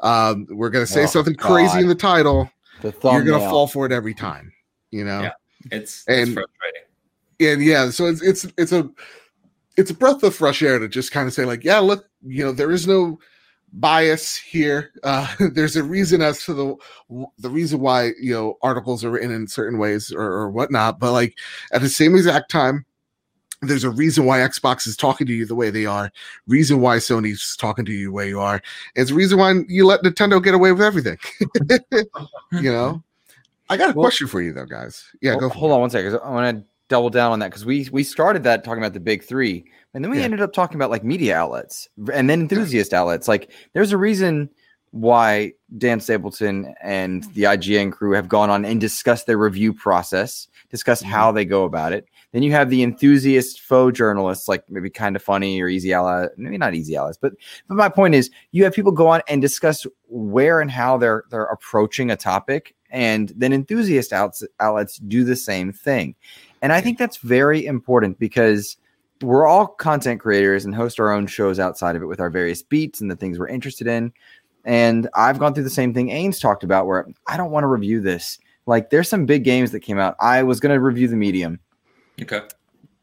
[0.00, 2.50] Um we're gonna say Oh, something crazy in the title.
[2.82, 4.52] The you're gonna fall for it every time
[4.90, 5.22] you know?
[5.22, 5.32] Yeah.
[5.72, 6.82] It's, it's And- frustrating.
[7.40, 8.88] and yeah so it's it's it's a
[9.76, 12.44] it's a breath of fresh air to just kind of say like yeah look you
[12.44, 13.18] know there is no
[13.74, 16.74] bias here uh there's a reason as to the
[17.38, 21.12] the reason why you know articles are written in certain ways or, or whatnot but
[21.12, 21.36] like
[21.72, 22.84] at the same exact time
[23.60, 26.12] there's a reason why Xbox is talking to you the way they are,
[26.46, 28.62] reason why Sony's talking to you the way you are.
[28.94, 31.18] It's reason why you let Nintendo get away with everything.
[32.52, 33.02] you know?
[33.68, 35.04] I got a Well- question for you though, guys.
[35.20, 35.74] Yeah, Hold- go hold it.
[35.74, 36.20] on one second.
[36.22, 39.00] I want to double down on that because we we started that talking about the
[39.00, 39.64] big three,
[39.94, 40.24] and then we Yeah.
[40.24, 43.28] ended up talking about like media outlets and then enthusiast outlets.
[43.28, 44.50] Like, there's a reason
[44.92, 50.48] why Dan Stapleton and the IGN crew have gone on and discussed their review process,
[50.70, 51.12] discussed Mm-hmm.
[51.12, 52.06] how they go about it.
[52.32, 56.58] Then you have the enthusiast faux journalists, like maybe Kinda Funny or easy ally, maybe
[56.58, 57.32] not easy allies, but
[57.68, 61.24] but my point is, you have people go on and discuss where and how they're
[61.30, 66.14] they're approaching a topic, and then enthusiast outs, outlets do the same thing.
[66.60, 68.76] And I think that's very important because
[69.22, 72.62] we're all content creators and host our own shows outside of it with our various
[72.62, 74.12] beats and the things we're interested in.
[74.64, 77.68] And I've gone through the same thing Ains talked about where I don't want to
[77.68, 78.38] review this.
[78.66, 80.14] Like there's some big games that came out.
[80.20, 81.58] I was going to review the medium.
[82.20, 82.42] Okay.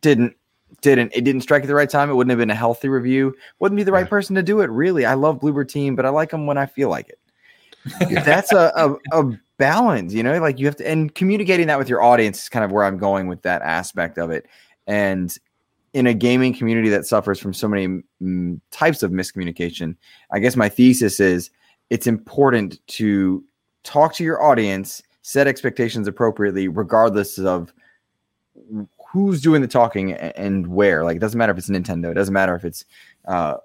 [0.02, 0.36] Didn't
[0.82, 2.10] didn't it didn't strike at the right time.
[2.10, 3.36] It wouldn't have been a healthy review.
[3.60, 5.06] Wouldn't be the right person to do it really.
[5.06, 7.20] I love Bloober Team, but I like them when I feel like it.
[8.26, 11.90] That's a, a a balance, you know, like you have to and communicating that with
[11.90, 14.48] your audience is kind of where I'm going with that aspect of it.
[14.88, 15.36] And
[15.96, 18.04] in a gaming community that suffers from so many
[18.70, 19.96] types of miscommunication,
[20.30, 21.52] I guess my thesis is
[21.90, 23.42] it's important to
[23.86, 27.74] talk to your audience, set expectations appropriately, regardless of
[29.10, 31.06] who's doing the talking and where.
[31.06, 32.84] Like, it doesn't matter if it's Nintendo, it doesn't matter if it's
[33.26, 33.56] uh,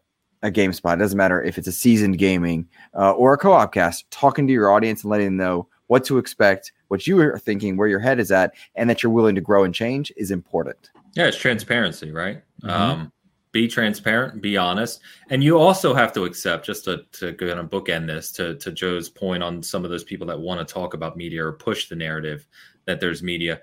[0.45, 4.09] a GameSpot, it doesn't matter if it's a seasoned gaming uh, or a co-op cast.
[4.13, 7.77] Talking to your audience and letting them know what to expect, what you are thinking,
[7.77, 10.91] where your head is at, and that you're willing to grow and change is important.
[11.15, 12.43] Yeah, it's transparency, right?
[12.63, 12.71] Mhm.
[12.71, 13.13] Um,
[13.53, 15.01] be transparent, be honest,
[15.31, 16.65] and you also have to accept.
[16.65, 20.05] Just to to kind of bookend this to to Joe's point on some of those
[20.05, 22.47] people that want to talk about media or push the narrative
[22.87, 23.61] that there's media.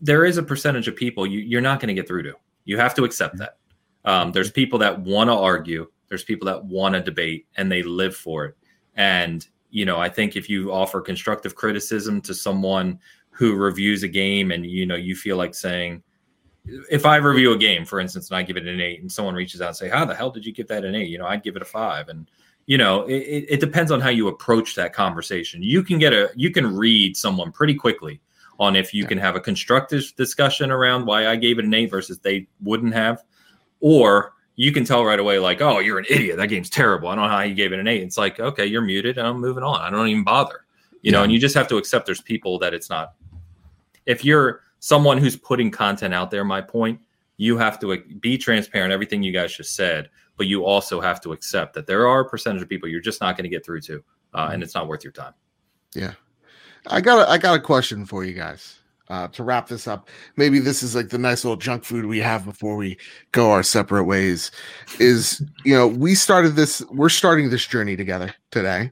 [0.00, 2.34] There is a percentage of people you, you're not going to get through to.
[2.64, 3.56] You have to accept that.
[4.04, 5.90] Um, there's people that want to argue.
[6.08, 8.56] There's people that want to debate, and they live for it.
[8.96, 12.98] And you know, I think if you offer constructive criticism to someone
[13.30, 16.02] who reviews a game, and you know, you feel like saying
[16.64, 19.34] if I review a game, for instance, and I give it an eight, and someone
[19.34, 21.08] reaches out and say, "How the hell did you give that an eight?
[21.08, 22.08] You know, I'd give it a five.
[22.08, 22.30] And
[22.66, 25.62] you know, it, it, depends on how you approach that conversation.
[25.64, 28.20] You can get a, you can read someone pretty quickly
[28.60, 29.08] on if you Yeah.
[29.08, 32.94] can have a constructive discussion around why I gave it an eight versus they wouldn't
[32.94, 33.24] have,
[33.80, 36.36] or you can tell right away, like, "Oh, you're an idiot.
[36.36, 37.08] That game's terrible.
[37.08, 38.02] I don't know how you gave it an eight.
[38.02, 39.80] It's like, okay, you're muted, and I'm moving on.
[39.80, 40.64] I don't even bother.
[41.00, 43.14] You know, and you just have to accept there's people that it's not.
[44.06, 47.00] If you're someone who's putting content out there, my point,
[47.36, 51.32] you have to be transparent, everything you guys just said, but you also have to
[51.32, 53.80] accept that there are a percentage of people you're just not going to get through
[53.80, 54.02] to,
[54.34, 55.34] uh, and it's not worth your time.
[55.94, 56.14] Yeah.
[56.88, 60.08] I got a, I got a question for you guys uh, to wrap this up.
[60.36, 62.98] Maybe this is like the nice little junk food we have before we
[63.30, 64.50] go our separate ways.
[64.98, 68.90] Is you know we started this we're starting this journey together today,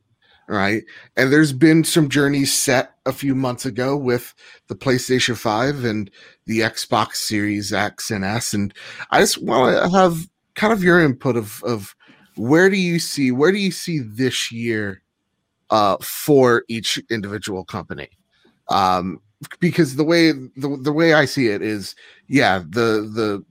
[0.50, 0.82] right?
[1.16, 4.34] And there's been some journeys set a few months ago with
[4.66, 6.10] the PlayStation Five and
[6.46, 8.74] the Xbox Series X and S, and
[9.10, 11.94] I just want to have kind of your input of of
[12.36, 15.02] where do you see where do you see this year
[15.70, 18.08] uh, for each individual company.
[18.68, 19.20] Um,
[19.58, 21.94] because the way the, the way I see it is,
[22.28, 23.44] yeah, the the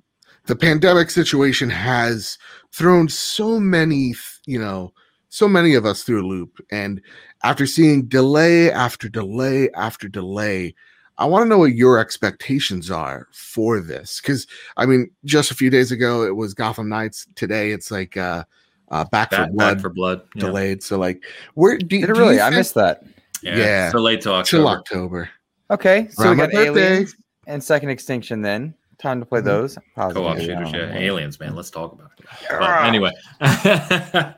[0.45, 2.38] the pandemic situation has
[2.74, 4.14] thrown so many,
[4.45, 4.91] you know,
[5.30, 6.59] so many of us through a loop.
[6.71, 7.01] And
[7.43, 10.75] after seeing delay after delay after delay,
[11.17, 14.19] I want to know what your expectations are for this.
[14.21, 17.27] Because I mean, just a few days ago it was Gotham Knights.
[17.36, 18.43] Today it's like uh,
[18.89, 20.21] uh Back, Back 4 Blood Back 4 blood.
[20.36, 20.41] Yeah.
[20.45, 20.84] delayed.
[20.84, 21.23] So like,
[21.53, 22.41] where do, Did it do you really?
[22.41, 23.03] I missed that.
[23.43, 23.57] Yeah.
[23.57, 23.91] Yeah.
[23.91, 24.69] So late to till October.
[24.80, 25.30] October.
[25.71, 26.65] Okay, so Around we got birthday.
[26.82, 27.15] aliens
[27.45, 28.41] and Second Extinction.
[28.41, 29.45] Then time to play Mhm.
[29.45, 29.77] those.
[29.95, 30.93] Co-op shooters, yeah.
[30.97, 31.55] Aliens, man.
[31.55, 32.25] Let's talk about it.
[32.49, 33.11] But anyway.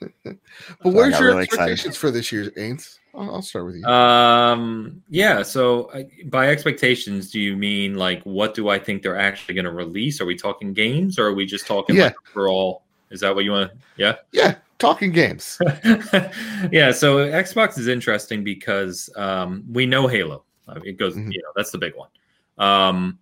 [0.24, 0.36] But
[0.84, 1.72] I what is got your really excited.
[1.72, 2.98] expectations for this year, Ains?
[3.14, 3.84] I'll, I'll start with you.
[3.84, 5.02] Um.
[5.08, 5.42] Yeah.
[5.42, 9.64] So, uh, by expectations, do you mean like what do I think they're actually going
[9.64, 10.20] to release?
[10.20, 12.04] Are we talking games, or are we just talking Yeah.
[12.04, 12.82] like overall?
[13.10, 13.72] Is that what you want?
[13.96, 14.16] Yeah.
[14.32, 15.58] yeah, talking games.
[16.70, 16.92] yeah.
[16.92, 20.44] So Xbox is interesting because um, we know Halo.
[20.84, 21.16] It goes.
[21.16, 21.32] Mhm.
[21.32, 22.08] You know, that's the big one.
[22.58, 23.18] Um.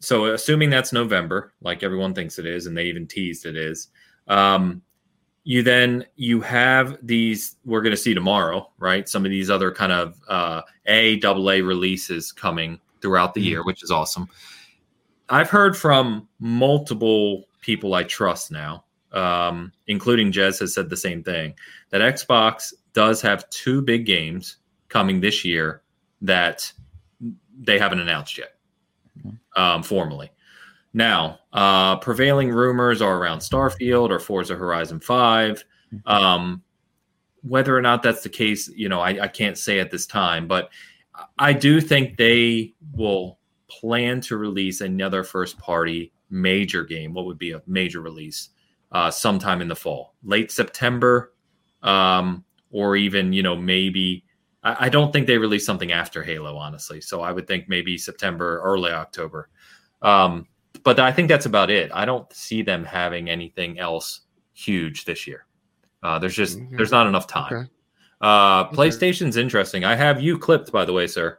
[0.00, 3.88] So assuming that's November, like everyone thinks it is, and they even teased it is.
[4.28, 4.82] Um,
[5.50, 9.08] you then you have these we're going to see tomorrow right?
[9.08, 13.50] Some of these other kind of uh a double a releases coming throughout the Mhm.
[13.50, 14.28] year which is awesome.
[15.28, 21.22] I've heard from multiple people i trust now um including jez has said the same
[21.22, 21.52] thing
[21.90, 24.56] that xbox does have two big games
[24.88, 25.82] coming this year
[26.22, 26.72] that
[27.68, 28.52] they haven't announced yet
[29.56, 30.30] um formally
[30.92, 35.64] now, uh, prevailing rumors are around Starfield or Forza Horizon 5.
[36.06, 36.62] Um,
[37.42, 40.46] whether or not that's the case, you know, I, I can't say at this time,
[40.46, 40.70] but
[41.38, 43.38] I do think they will
[43.68, 47.14] plan to release another first party major game.
[47.14, 48.50] What would be a major release
[48.92, 51.32] uh, sometime in the fall, late September,
[51.82, 54.24] um, or even, you know, maybe.
[54.62, 57.00] I, I don't think they release something after Halo, honestly.
[57.00, 59.48] So I would think maybe September, early October.
[60.02, 60.46] Um,
[60.84, 61.90] but I think that's about it.
[61.92, 64.20] I don't see them having anything else
[64.52, 65.46] huge this year.
[66.02, 66.76] Uh, there's just Okay.
[66.76, 67.52] there's not enough time.
[67.54, 67.70] Okay.
[68.20, 69.84] Uh, PlayStation's interesting.
[69.84, 71.38] I have you clipped, by the way, sir.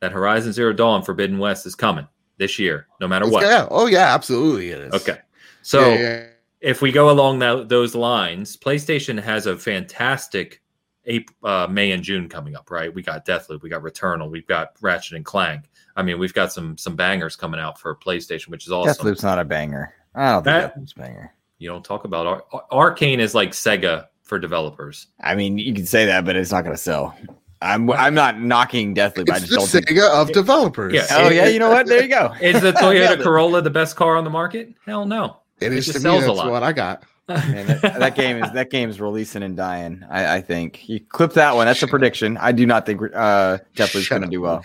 [0.00, 2.06] That Horizon Zero Dawn Forbidden West is coming
[2.36, 3.42] this year, no matter what.
[3.42, 3.66] Yeah.
[3.70, 4.92] Oh yeah, absolutely it is.
[4.94, 5.18] Okay,
[5.62, 6.26] so Yeah, yeah.
[6.60, 10.60] if we go along that, those lines, PlayStation has a fantastic
[11.06, 12.92] April, uh, May and June coming up, right?
[12.94, 15.70] We got Deathloop, we got Returnal, we've got Ratchet and Clank.
[15.96, 19.06] I mean, we've got some some bangers coming out for PlayStation, which is awesome.
[19.06, 19.94] Deathloop's not a banger.
[20.14, 21.32] I don't think That- Deathloop's a banger.
[21.58, 25.06] You don't talk about Ar- Ar- Arkane is like Sega for developers.
[25.22, 27.16] I mean, you can say that, but it's not going to sell.
[27.62, 29.30] I'm I'm not knocking Deathloop.
[29.30, 29.86] I just the don't think.
[29.88, 30.92] Sega of developers.
[30.92, 31.06] Yeah.
[31.12, 31.86] Oh yeah, you know what?
[31.86, 32.34] There you go.
[32.40, 33.22] Is the Toyota.
[33.22, 34.74] Corolla the best car on the market?
[34.84, 35.38] Hell no.
[35.60, 36.10] it It is just to me.
[36.20, 36.50] sells a lot.
[36.50, 37.04] what I got.
[37.28, 40.04] Man, that, that game is that game's releasing and dying.
[40.10, 41.64] I, I think you clip that one.
[41.64, 42.36] That's a prediction.
[42.36, 44.62] I do not think uh, Deathloop's going to do well.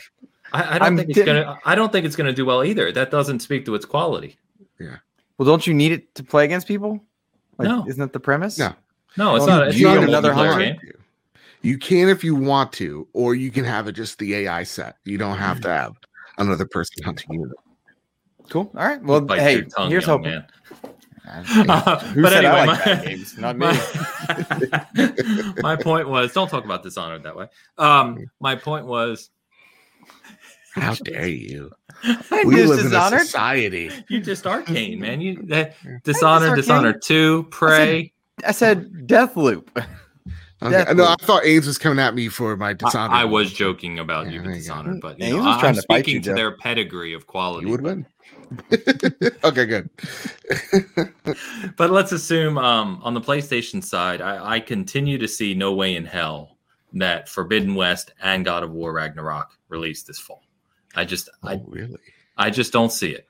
[0.54, 0.62] Luke.
[0.68, 1.58] I, I don't I'm think it's di- gonna.
[1.66, 2.92] I don't think it's gonna do well either.
[2.92, 4.38] That doesn't speak to its quality.
[4.80, 4.98] Yeah.
[5.38, 7.00] Well, don't you need it to play against people?
[7.58, 7.86] Like, No.
[7.88, 8.58] isn't that the premise?
[8.58, 8.74] No.
[9.18, 9.68] No, it's Well, not.
[9.70, 10.82] It's you not another multiplayer hundred?
[10.82, 10.94] game.
[11.62, 14.96] You can if you want to, or you can have it just the AI set.
[15.04, 15.94] You don't have to have
[16.38, 17.54] another person hunting you.
[18.50, 18.72] Cool.
[18.76, 19.04] All right.
[19.04, 20.32] Well, hey, tongue, here's young hoping.
[20.32, 20.46] man.
[21.70, 23.38] Uh, Who but said anyway, I like my, games?
[23.38, 23.68] Not me.
[25.62, 27.48] my point was don't talk about Dishonored that way.
[27.78, 29.30] Um, my point was
[30.74, 31.72] How dare you?
[32.46, 33.92] We just live in a society.
[34.08, 35.20] you just Arkane, man.
[35.20, 36.56] You that Dishonored, Arkane.
[36.56, 38.14] Dishonored Two, Prey.
[38.46, 39.68] I said Deathloop.
[39.76, 40.72] Okay.
[40.72, 40.96] Definitely.
[40.96, 43.12] No, I thought Ames was coming at me for my Dishonored.
[43.18, 44.76] I, I was joking about Yeah, you there with you go.
[44.76, 46.30] Dishonored, but Yeah, you he know, was I- trying I'm to fight speaking you, to
[46.30, 46.36] Joe.
[46.36, 47.66] their pedigree of quality.
[47.66, 48.06] You would win.
[49.44, 49.90] okay, good.
[51.78, 55.96] But let's assume um, on the PlayStation side, I, I continue to see no way
[55.96, 56.58] in hell
[56.94, 60.44] that Forbidden West and God of War Ragnarok release this fall.
[60.96, 62.00] I just I, oh, really?
[62.38, 63.28] I just don't see it.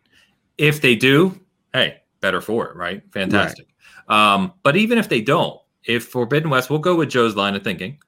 [0.58, 1.40] If they do,
[1.74, 3.02] hey, better for it, right?
[3.12, 3.68] Fantastic.
[4.08, 7.64] Um, but even if they don't, if Forbidden West, we'll go with Joe's line of
[7.64, 8.00] thinking.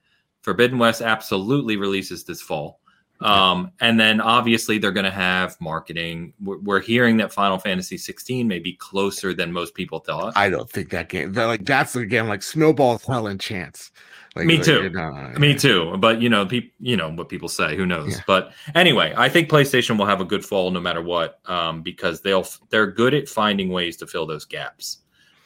[0.41, 2.79] Forbidden West absolutely releases this fall.
[3.21, 6.33] Um, and then obviously they're going to have marketing.
[6.41, 10.33] We're, we're hearing that Final Fantasy 16 may be closer than most people thought.
[10.35, 11.33] I don't think that game.
[11.33, 12.27] That, like that's the game.
[12.27, 13.91] Like snowball hell and chance.
[14.35, 14.89] Like, Me like, too.
[14.89, 15.57] no, Me yeah.
[15.57, 17.75] too, but you know, peop, you know what people say.
[17.75, 18.13] Who knows?
[18.13, 18.21] Yeah.
[18.25, 22.21] But anyway, I think PlayStation will have a good fall no matter what, um, because
[22.21, 24.99] they'll they're good at finding ways to fill those gaps,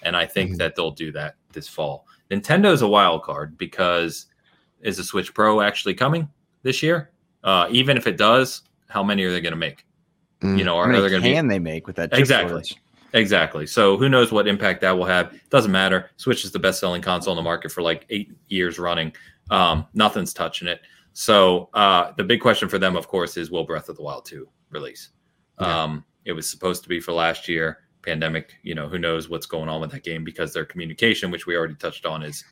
[0.03, 0.57] and I think Mhm.
[0.57, 2.05] that they'll do that this fall.
[2.29, 4.27] Nintendo's a wild card because
[4.81, 6.29] is the Switch Pro actually coming
[6.61, 7.09] this year?
[7.43, 9.83] Uh, even if it does, how many are they going to make?
[10.41, 10.59] Mm.
[10.59, 12.13] You know, How are they going to be can they make with that?
[12.15, 12.49] Exactly.
[12.51, 12.75] shortage?
[13.15, 13.65] Exactly.
[13.65, 15.33] So who knows what impact that will have?
[15.49, 16.11] Doesn't matter.
[16.17, 19.13] Switch is the best selling console in the market for like eight years running.
[19.49, 20.81] Um, nothing's touching it.
[21.13, 24.25] So uh, the big question for them, of course, is will Breath of the Wild
[24.25, 25.11] 2 release?
[25.61, 25.83] Yeah.
[25.83, 27.79] Um, it was supposed to be for last year.
[28.01, 31.47] Pandemic, you know, who knows what's going on with that game because their communication, which
[31.47, 32.43] we already touched on, is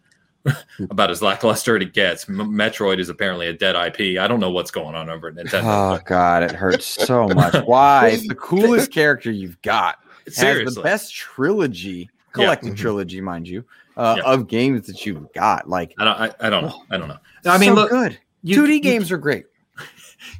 [0.90, 2.28] about as lackluster it gets.
[2.30, 4.18] M- Metroid is apparently a dead IP.
[4.18, 5.64] I don't know what's going on over at Nintendo.
[5.64, 7.54] Oh god, it hurts so much.
[7.66, 8.10] Why?
[8.10, 9.98] It's the coolest character you've got.
[10.26, 12.78] It has Seriously, the best trilogy, collective Mhm.
[12.78, 13.64] trilogy, mind you,
[13.98, 14.24] uh, Yeah.
[14.24, 15.70] of games that you've got.
[15.70, 16.20] Like, I don't.
[16.20, 16.84] I, I don't know.
[16.90, 17.18] I don't know.
[17.46, 18.18] I mean, so look, good.
[18.42, 19.46] you- 2D you- games are great.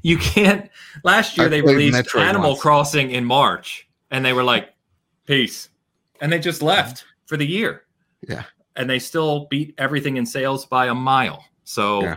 [0.02, 0.70] You can't.
[1.04, 2.62] Last year I they released Metroid Animal once.
[2.62, 4.74] Crossing in March, and they were like,
[5.28, 5.68] "Peace,"
[6.22, 7.84] and they just left for the year.
[8.28, 8.44] Yeah.
[8.76, 11.46] and they still beat everything in sales by a mile.
[11.64, 12.16] So, Yeah.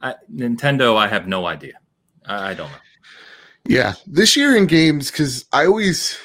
[0.00, 1.74] I, Nintendo, I have no idea.
[2.24, 2.78] I, I don't know.
[3.66, 6.16] Yeah, this year in games because I always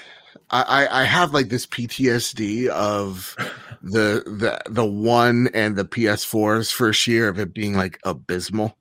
[0.61, 3.35] I, I have like this PTSD of
[3.81, 8.77] the the the one and the PS4's first year of it being like abysmal.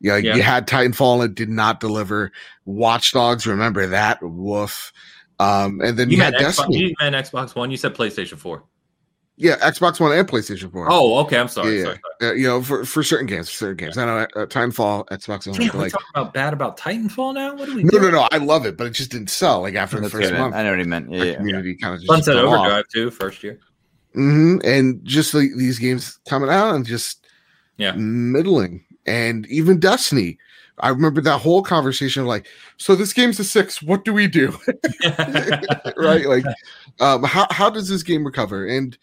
[0.00, 0.34] Yeah, like Yeah.
[0.34, 2.32] you had Titanfall and it did not deliver.
[2.64, 4.18] Watch Dogs, remember that?
[4.22, 4.92] Woof.
[5.38, 6.76] Um, and then you, You had Xbox, Destiny.
[6.78, 7.70] you meant Xbox One.
[7.70, 8.64] You said PlayStation Four.
[9.36, 10.86] Yeah, Xbox One and PlayStation 4.
[10.90, 11.38] Oh, okay.
[11.38, 11.78] I'm sorry.
[11.78, 12.28] yeah, sorry, yeah.
[12.28, 13.98] Uh, you know, for, for certain games, for certain games.
[13.98, 17.34] I know uh, Titanfall, Xbox One, Damn, but we're like talking about bad about Titanfall
[17.34, 17.54] now.
[17.54, 18.02] What do we no, doing?
[18.04, 18.28] no, no.
[18.30, 19.62] I love it, but it just didn't sell.
[19.62, 21.10] Like after the first good, month, I know what he meant.
[21.10, 21.36] Yeah, the yeah.
[21.36, 22.60] community kind of just Sunset fell off.
[22.60, 23.58] Overdrive too, first year.
[24.14, 24.58] Mm-hmm.
[24.64, 27.26] And just like these games coming out and just
[27.76, 27.92] Yeah.
[27.96, 28.84] middling.
[29.06, 30.38] And even Destiny.
[30.80, 32.46] I remember that whole conversation of like,
[32.78, 33.80] so this game's a six.
[33.82, 34.48] What do we do?
[35.96, 36.26] right?
[36.26, 36.44] Like,
[37.00, 38.66] um, how how does this game recover?
[38.66, 38.96] And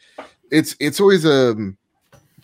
[0.51, 1.77] it's it's always um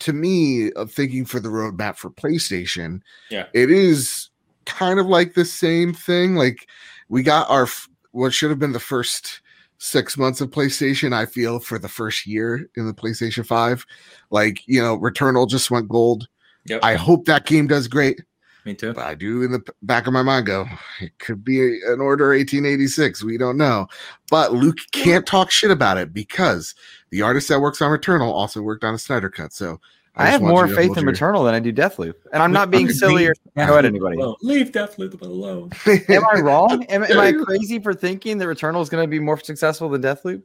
[0.00, 3.00] to me of thinking for the roadmap for PlayStation.
[3.30, 3.46] Yeah.
[3.52, 4.30] it is
[4.64, 6.36] kind of like the same thing.
[6.36, 6.68] Like
[7.08, 7.66] we got our
[8.12, 9.40] what should have been the first
[9.78, 11.12] six months of PlayStation.
[11.12, 13.84] I feel for the first year in the PlayStation Five,
[14.30, 16.28] like you know, Returnal just went gold.
[16.66, 16.80] Yep.
[16.82, 18.20] I hope that game does great.
[18.68, 18.92] Me too.
[18.92, 20.66] But I do in the back of my mind go,
[21.00, 23.24] it could be a- an order 1886.
[23.24, 23.86] We don't know.
[24.30, 26.74] But Luke can't talk shit about it because
[27.08, 29.54] the artist that works on Returnal also worked on a Snyder cut.
[29.54, 29.80] So
[30.16, 32.70] I, just have more faith in your- Returnal than I do Deathloop, and I'm not
[32.70, 34.16] being Okay, silly or Leave go at anybody.
[34.18, 34.34] alone.
[34.42, 35.70] Leave Deathloop alone.
[35.86, 36.84] Am I wrong?
[36.90, 40.02] Am, am I crazy for thinking that Returnal is going to be more successful than
[40.02, 40.42] Deathloop?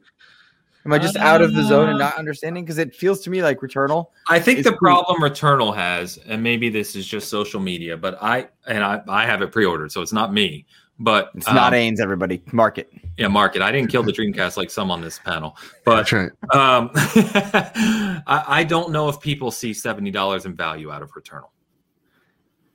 [0.86, 2.62] Am I just out of the zone and not understanding?
[2.64, 4.08] Because it feels to me like Returnal.
[4.28, 4.78] I think It's the cool.
[4.80, 9.24] problem Returnal has, and maybe this is just social media, but I and I, I
[9.24, 10.66] have it pre-ordered, so it's not me.
[11.00, 12.40] But It's not um, Ains, everybody.
[12.52, 12.88] Market.
[13.16, 13.62] yeah, market.
[13.62, 16.30] I didn't kill the Dreamcast like some on this panel, but That's right.
[16.52, 21.48] um, I, I don't know if people see seventy dollars in value out of Returnal.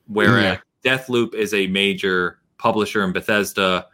[0.07, 3.87] Whereas Deathloop is a major publisher in Bethesda.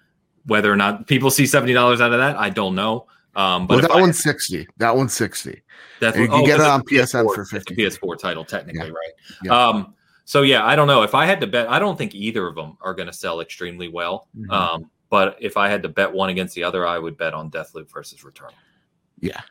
[0.45, 3.07] Whether or not people see seventy dollars out of that, I don't know.
[3.35, 4.67] Um, but Well, that I- one's 60.
[4.77, 5.61] That one's 60.
[6.01, 7.75] Deathloop, you can get it on PSN PS4 for 50.
[7.75, 8.93] PS4 title, technically, Yeah.
[8.93, 9.11] right?
[9.43, 9.67] Yeah.
[9.67, 9.93] Um,
[10.25, 11.69] so yeah, I don't know if I had to bet.
[11.69, 14.27] I don't think either of them are going to sell extremely well.
[14.37, 14.51] Mhm.
[14.51, 17.51] Um, but if I had to bet one against the other, I would bet on
[17.51, 18.51] Deathloop versus Return.
[19.19, 19.41] Yeah.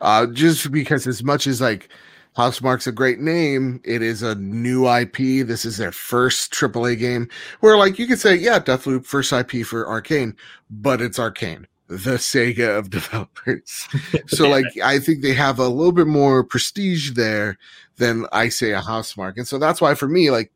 [0.00, 1.88] Uh, just because as much as like
[2.36, 5.42] Housemarque's a great name, it is a new IP.
[5.46, 7.28] This is their first AAA game
[7.60, 10.34] where like you could say, yeah, Deathloop first IP for Arkane,
[10.70, 13.88] but it's Arkane, the Sega of developers.
[14.26, 17.58] so like I think they have a little bit more prestige there
[17.96, 19.36] than I say a Housemarque.
[19.36, 20.52] And so that's why for me, like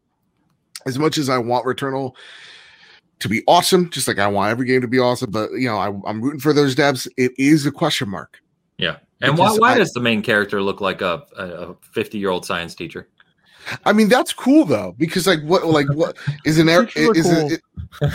[0.87, 2.15] as much as I want Returnal
[3.21, 5.77] to be awesome, just like I want every game to be awesome, but you know,
[5.77, 7.09] I, I'm rooting for those devs.
[7.17, 8.41] It is a question mark.
[8.77, 8.99] Yeah.
[9.21, 12.47] And why, why I- does the main character look like a a 50 year old
[12.47, 13.09] science teacher?
[13.85, 16.85] I mean, that's cool though, because like what, like what is an air?
[16.97, 17.47] Is cool.
[17.47, 17.63] it, it-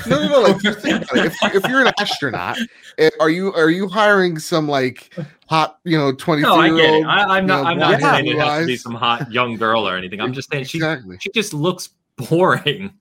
[0.07, 0.41] no, no, no.
[0.41, 1.25] Like just think about.
[1.25, 2.57] If, if you're an astronaut,
[2.99, 5.13] eh, are you are you hiring some like
[5.47, 6.97] hot, you know, twenty No, I year get it.
[6.97, 7.05] old?
[7.07, 7.63] I, I'm not.
[7.63, 10.21] know, I'm not blonde saying it has to be some hot young girl or anything.
[10.21, 11.17] I'm just saying she Exactly.
[11.19, 12.93] she just looks boring.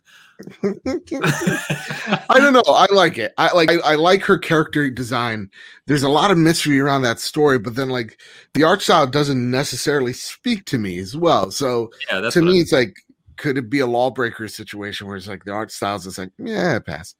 [2.28, 2.62] I don't know.
[2.66, 3.32] I like it.
[3.38, 3.70] I like.
[3.70, 5.50] I, I like her character design.
[5.86, 8.20] There's a lot of mystery around that story, but then like
[8.54, 11.50] the art style doesn't necessarily speak to me as well.
[11.50, 12.94] So yeah, to what I- me, it's like,
[13.36, 16.78] could it be a lawbreaker situation where it's like the art styles is like, yeah,
[16.78, 17.14] pass.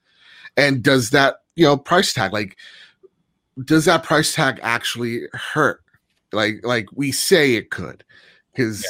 [0.57, 2.57] And does that, you know, price tag, like,
[3.65, 5.83] does that price tag actually hurt?
[6.33, 8.05] Like, like we say it could,
[8.53, 8.87] because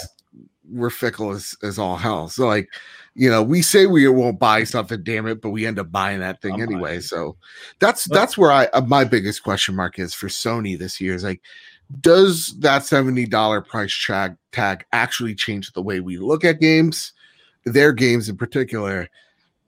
[0.68, 2.28] we're fickle as, as all hell.
[2.28, 2.68] So, like,
[3.14, 6.20] you know, we say we won't buy something, damn it, but we end up buying
[6.20, 7.00] that thing I'm anyway.
[7.00, 7.36] So
[7.78, 11.24] that's that's where I uh, my biggest question mark is for Sony this year is
[11.24, 11.42] like,
[12.00, 17.12] does that $70 price tag tag actually change the way we look at games
[17.64, 19.08] their games in particular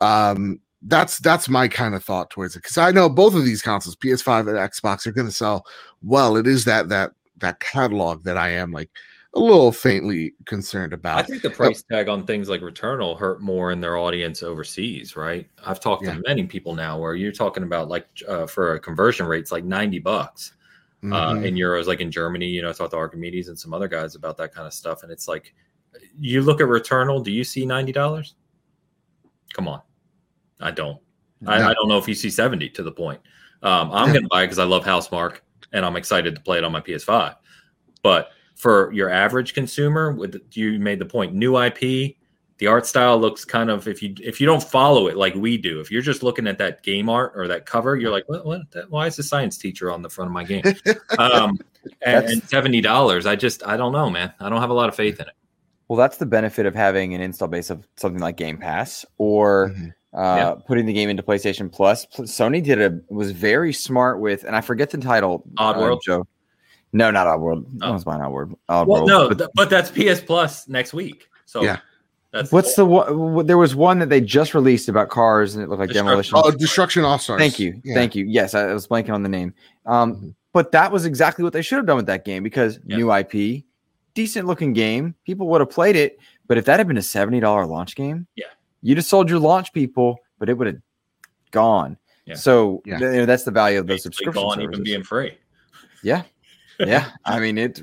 [0.01, 3.63] um that's that's my kind of thought towards it because i know both of these
[3.63, 5.65] consoles ps5 and xbox are going to sell
[6.03, 8.91] well it is that that that catalog that i am like
[9.37, 11.19] a little faintly concerned about.
[11.19, 15.17] I think the price tag on things like Returnal hurt more in their audience overseas,
[15.17, 15.49] right?
[15.65, 16.15] I've talked Yeah.
[16.15, 19.53] to many people now where you're talking about like uh, for a conversion rate, it's
[19.53, 20.53] like 90 bucks.
[21.13, 21.45] uh, Mhm.
[21.45, 22.47] in euros, like in Germany.
[22.47, 25.03] You know, I talked to Archimedes and some other guys about that kind of stuff,
[25.03, 25.55] and it's like
[26.19, 27.23] you look at Returnal.
[27.23, 28.37] Do you see ninety dollars?
[29.53, 29.83] Come on,
[30.61, 30.99] I don't.
[31.47, 31.69] I, No.
[31.69, 33.21] I don't know if you see seventy to the point.
[33.63, 35.41] Um, I'm going to buy it because I love Housemarque
[35.75, 37.37] and I'm excited to play it on my PS5.
[38.03, 42.17] But for your average consumer, with you made the point, new IP,
[42.59, 45.57] the art style looks kind of if you if you don't follow it like we
[45.57, 48.47] do, if you're just looking at that game art or that cover, you're like, what?
[48.47, 50.63] what why is the science teacher on the front of my game?
[51.19, 51.59] um,
[52.03, 54.33] and, and seventy dollars, I just I don't know, man.
[54.41, 55.35] I don't have a lot of faith in it.
[55.89, 59.71] Well, that's the benefit of having an install base of something like Game Pass or
[59.71, 59.89] Mhm.
[60.15, 60.55] uh, Yeah.
[60.67, 62.07] putting the game into PlayStation Plus.
[62.21, 65.45] Sony did a was very smart with, and I forget the title.
[65.59, 65.97] Oddworld?
[65.97, 66.27] uh, Joe.
[66.95, 67.65] No, not Oddworld.
[67.67, 67.71] Oh.
[67.73, 68.57] No one's buying Oddworld.
[68.71, 68.87] Oddworld.
[68.87, 71.29] Well, no, but th- but that's PS Plus next week.
[71.45, 71.79] So Yeah.
[72.33, 73.47] that's what's the one?
[73.47, 76.39] There was one that they just released about cars, and it looked like Destruction- demolition.
[76.43, 77.41] Oh, Destruction All Stars.
[77.41, 77.81] Thank you.
[77.85, 77.95] Yeah.
[77.95, 78.25] Thank you.
[78.25, 79.53] Yes, I was blanking on the name.
[79.87, 80.35] Um, Mhm.
[80.53, 82.97] But that was exactly what they should have done with that game because Yeah.
[82.99, 83.65] new IP,
[84.15, 85.17] decent looking game.
[85.27, 86.17] People would have played it.
[86.47, 88.45] But if that had been a $70 launch game, Yeah.
[88.83, 90.77] you'd have sold your launch people, but it would have
[91.51, 91.97] gone.
[92.25, 92.37] Yeah.
[92.37, 92.99] So Yeah.
[93.01, 94.73] you know, that's the value of those basically subscription gone services.
[94.75, 95.37] even being free.
[96.05, 96.23] yeah.
[96.79, 97.11] Yeah.
[97.25, 97.83] I mean, it.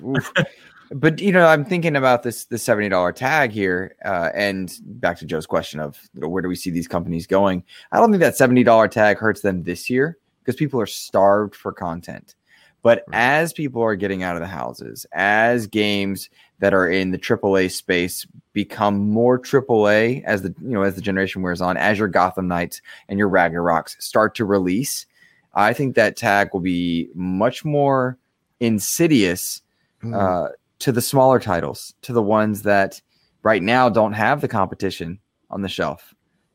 [0.94, 5.18] But you know, I'm thinking about this the seventy dollar tag here, uh, and back
[5.20, 7.64] to Joe's question of you know, where do we see these companies going?
[7.94, 11.56] I don't think that seventy dollar tag hurts them this year because people are starved
[11.56, 12.36] for content.
[12.84, 13.18] But Right.
[13.18, 16.30] as people are getting out of the houses, as games
[16.60, 21.02] that are in the AAA space become more AAA as the you know as the
[21.02, 25.06] generation wears on, as your Gotham Knights and your Ragnaroks start to release,
[25.54, 28.18] I think that tag will be much more
[28.62, 29.62] insidious
[30.04, 30.16] Mhm.
[30.16, 30.50] uh,
[30.80, 33.02] to the smaller titles, to the ones that
[33.44, 36.14] right now don't have the competition on the shelf,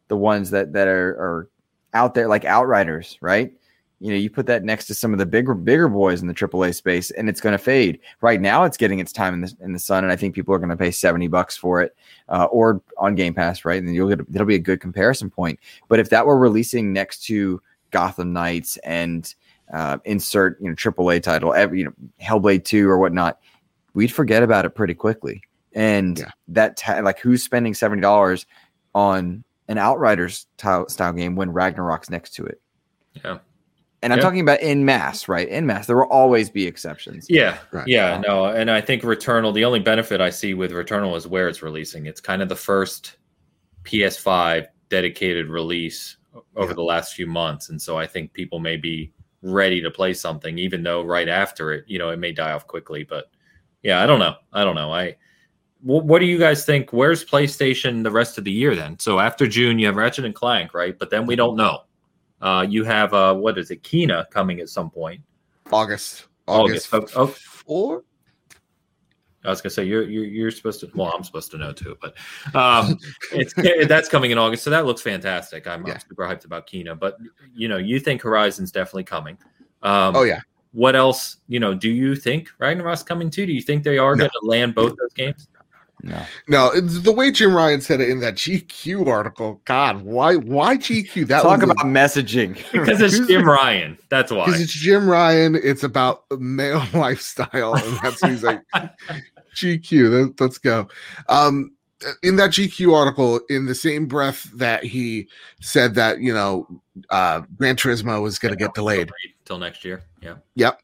[0.08, 1.48] the ones that that are, are
[1.94, 3.52] out there like Outriders, right?
[3.98, 6.34] You know, you put that next to some of the bigger bigger boys in the
[6.34, 7.98] AAA space, and it's going to fade.
[8.20, 10.54] Right now, it's getting its time in the in the sun, and I think people
[10.54, 11.96] are going to pay seventy bucks for it,
[12.28, 13.82] uh, or on Game Pass, right?
[13.82, 15.58] And you'll get it'll be a good comparison point.
[15.88, 19.32] But if that were releasing next to Gotham Knights and
[19.72, 21.92] uh, insert you know AAA title, every you know
[22.22, 23.38] Hellblade two or whatnot,
[23.94, 25.42] we'd forget about it pretty quickly.
[25.74, 26.30] And Yeah.
[26.48, 28.46] that ta- like who's spending seventy dollars
[28.94, 32.60] on an Outriders style, style game when Ragnarok's next to it?
[33.24, 33.38] Yeah.
[34.02, 34.24] And I'm Yeah.
[34.24, 35.48] talking about in mass, right?
[35.48, 37.26] In mass, there will always be exceptions.
[37.28, 37.88] Yeah, Right.
[37.88, 39.52] yeah, no, and I think Returnal.
[39.52, 42.06] The only benefit I see with Returnal is where it's releasing.
[42.06, 43.16] It's kind of the first
[43.84, 46.16] PS5 dedicated release
[46.54, 46.74] over Yeah.
[46.74, 49.12] the last few months, and so I think people may be
[49.42, 52.66] ready to play something, even though right after it, you know, it may die off
[52.66, 53.04] quickly.
[53.04, 53.30] But
[53.82, 54.34] yeah, I don't know.
[54.52, 54.92] I don't know.
[54.92, 55.16] I.
[55.82, 56.92] wh- What do you guys think?
[56.92, 58.98] Where's PlayStation the rest of the year then?
[58.98, 60.98] So after June, you have Ratchet and Clank, right?
[60.98, 61.82] But then we don't know.
[62.40, 65.20] Uh, you have uh, what is it, Kena coming at some point.
[65.72, 66.26] August.
[66.46, 66.92] August.
[66.92, 67.14] August.
[67.16, 67.26] Oh, oh.
[67.26, 68.04] Four?
[69.46, 70.90] I was gonna say you're you're, you're supposed to.
[70.94, 72.14] Well, I'm supposed to know too, but
[72.54, 72.98] um,
[73.32, 73.54] it's
[73.88, 75.66] that's coming in August, so that looks fantastic.
[75.66, 75.94] I'm, Yeah.
[75.94, 77.16] I'm super hyped about Kena, but
[77.54, 79.38] you know, you think Horizon's definitely coming.
[79.82, 80.40] Um, Oh yeah.
[80.72, 81.38] What else?
[81.48, 83.46] You know, do you think Ragnarok's coming too?
[83.46, 84.24] Do you think they are No.
[84.24, 85.48] going to land both those games?
[86.02, 86.22] No.
[86.48, 89.62] No, the way Jim Ryan said it in that GQ article.
[89.64, 91.26] God, why why GQ?
[91.28, 92.56] That Talk was a- about messaging.
[92.72, 93.96] Because it's Jim Ryan.
[94.10, 94.44] That's why.
[94.44, 95.54] because it's Jim Ryan.
[95.56, 98.60] It's about male lifestyle, and that's what he's like.
[99.56, 100.28] GQ.
[100.28, 100.88] Let, let's go.
[101.28, 101.72] Um,
[102.22, 105.28] in that GQ article, in the same breath that he
[105.60, 106.66] said that you know,
[107.10, 109.10] uh, Gran Turismo was going to get delayed.
[109.44, 110.02] till next year.
[110.20, 110.36] Yeah.
[110.54, 110.82] Yep.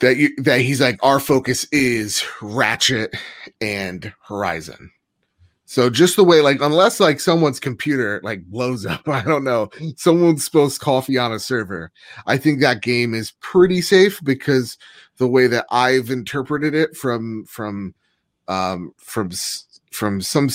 [0.00, 3.14] That you that he's like our focus is Ratchet
[3.60, 4.90] and Horizon.
[5.64, 9.68] So just the way like unless like someone's computer like blows up, I don't know,
[9.96, 11.92] someone spills coffee on a server.
[12.26, 14.78] I think that game is pretty safe because
[15.18, 17.94] the way that I've interpreted it from from
[18.48, 19.30] um from
[19.92, 20.48] from some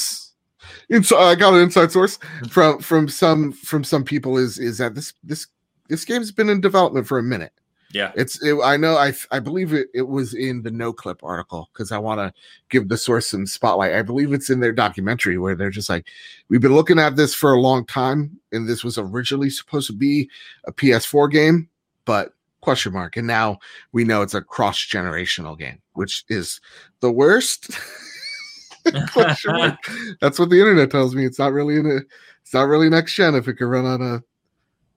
[0.90, 2.18] inside I got an inside source
[2.50, 5.48] from from some from some people is is that this this
[5.90, 7.52] this game's been in development for a minute.
[7.94, 8.12] Yeah.
[8.16, 11.92] It's it, I know I I believe it it was in the Noclip article because
[11.92, 12.34] I want to
[12.70, 13.94] give the source some spotlight.
[13.94, 16.08] I believe it's in their documentary where they're just like,
[16.50, 19.94] we've been looking at this for a long time, and this was originally supposed to
[19.94, 20.28] be
[20.66, 21.70] a PS4 game,
[22.06, 22.34] but
[22.64, 23.60] question mark, and now
[23.92, 26.60] we know it's a cross generational game, which is
[27.02, 27.70] the worst.
[29.12, 29.78] question mark.
[30.22, 31.26] That's what the internet tells me.
[31.26, 31.98] It's not really in a,
[32.42, 34.24] it's not really next gen if it could run on a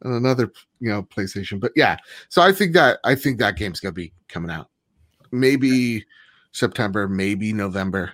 [0.04, 1.60] on another you know PlayStation.
[1.60, 1.96] But yeah,
[2.28, 4.70] so I think that I think that game's gonna be coming out.
[5.32, 6.04] Maybe
[6.52, 8.12] September, maybe November.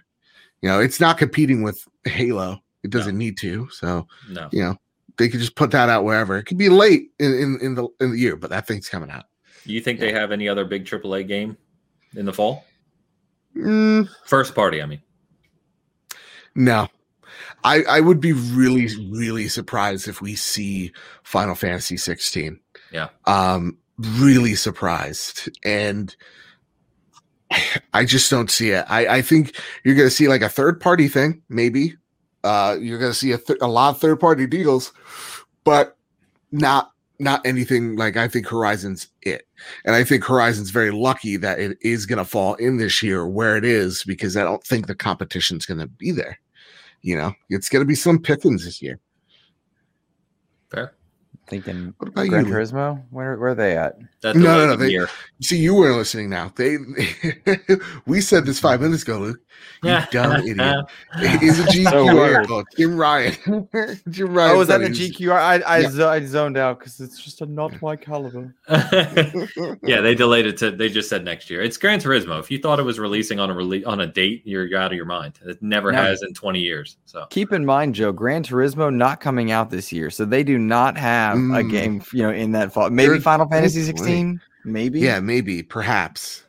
[0.62, 2.58] You know, it's not competing with Halo.
[2.82, 3.68] It doesn't need to.
[3.70, 4.48] So, No.
[4.52, 4.76] you know,
[5.16, 6.36] they could just put that out wherever.
[6.36, 9.10] It could be late in, in, in the in the year, but that thing's coming
[9.10, 9.24] out.
[9.66, 11.56] Do you think they have any other big AAA game
[12.16, 12.64] in the fall?
[13.56, 15.02] Mm, First party, I mean.
[16.54, 16.88] no.
[17.64, 22.58] I, I would be really, really surprised if we see Final Fantasy 16.
[22.90, 23.08] Yeah.
[23.26, 25.48] Um, really surprised.
[25.64, 26.14] And
[27.94, 28.84] I just don't see it.
[28.88, 31.94] I, I think you're going to see like a third party thing, maybe.
[32.42, 34.92] Uh, you're going to see a, th- a lot of third party deals,
[35.62, 35.96] but
[36.50, 36.90] not
[37.20, 39.46] not anything like I think Horizon's it.
[39.84, 43.26] And I think Horizon's very lucky that it is going to fall in this year
[43.26, 46.38] where it is because I don't think the competition's going to be there.
[47.02, 49.00] You know, it's going to be some pickings this year.
[50.70, 50.94] Fair.
[51.48, 52.52] Thinking What about Gran you?
[52.52, 53.02] Turismo.
[53.10, 53.98] Where where are they at?
[54.22, 55.08] That No, no, no, they- year.
[55.42, 56.52] See, you weren't listening now.
[56.56, 56.78] They,
[58.06, 59.40] we said this five minutes ago, Luke.
[59.82, 60.84] You dumb idiot.
[61.16, 62.36] It's a GQR So weird.
[62.36, 62.62] article.
[62.76, 63.32] Jim Ryan.
[64.08, 64.56] Jim Ryan.
[64.56, 65.32] Oh, is that said the GQR?
[65.32, 65.88] I I, Yeah.
[65.90, 68.54] zo- I zoned out because it's just a not my caliber.
[69.82, 70.70] yeah, they delayed it to.
[70.70, 71.60] They just said next year.
[71.62, 72.38] It's Gran Turismo.
[72.40, 74.96] If you thought it was releasing on a release on a date, you're out of
[74.96, 75.38] your mind.
[75.44, 76.00] It never No.
[76.00, 76.96] has in 20 years.
[77.04, 80.58] So Keep in mind, Joe, Gran Turismo not coming out this year, so they do
[80.58, 81.70] not have a Mm.
[81.70, 82.90] game, you know, in that fall.
[82.90, 83.86] Maybe They're- Final Fantasy wait.
[83.86, 85.00] 16, maybe.
[85.00, 86.44] Yeah, maybe, perhaps,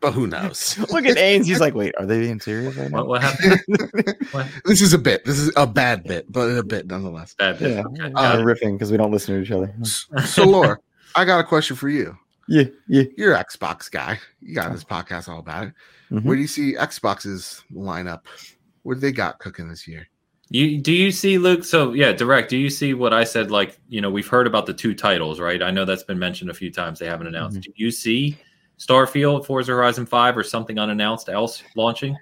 [0.00, 0.78] but who knows?
[0.92, 1.44] Look at Ains.
[1.46, 2.98] He's like, wait, are they being serious right now?
[3.04, 3.60] what, what happened?
[4.30, 4.46] what?
[4.64, 5.24] this is a bit.
[5.24, 7.34] This is a bad bit, but a bit nonetheless.
[7.34, 7.70] Bad bit.
[7.76, 8.12] Yeah, Okay.
[8.14, 9.72] uh, riffing because we don't listen to each other.
[10.24, 10.78] So, Laura,
[11.14, 12.16] I got a question for you.
[12.48, 13.04] Yeah, yeah.
[13.16, 14.18] You're Xbox guy.
[14.40, 15.72] You got this podcast all about it.
[16.10, 16.24] Mhm.
[16.24, 18.22] Where do you see Xbox's lineup?
[18.82, 20.08] What do they got cooking this year?
[20.52, 21.64] You do you see Luke?
[21.64, 22.50] So yeah, direct.
[22.50, 23.52] Do you see what I said?
[23.52, 25.62] Like you know, we've heard about the two titles, right?
[25.62, 26.98] I know that's been mentioned a few times.
[26.98, 27.58] They haven't announced.
[27.58, 27.62] Mhm.
[27.62, 28.36] Do you see
[28.76, 32.16] Starfield, Forza Horizon Five, or something unannounced else launching?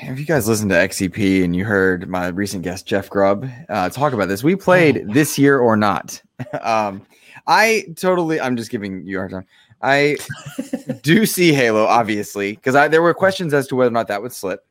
[0.00, 3.90] If you guys listened to XCP and you heard my recent guest Jeff Grubb uh,
[3.90, 6.22] talk about this, we played this year or not.
[6.62, 7.06] um,
[7.46, 9.46] I totally, I'm just giving you a hard time.
[9.82, 10.16] I
[11.02, 14.32] do see Halo, obviously, because there were questions as to whether or not that would
[14.32, 14.64] slip.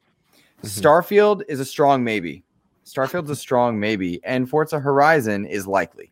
[0.63, 0.81] Mhm.
[0.81, 2.43] Starfield is a strong maybe.
[2.85, 6.11] Starfield's a strong maybe, and Forza Horizon is likely.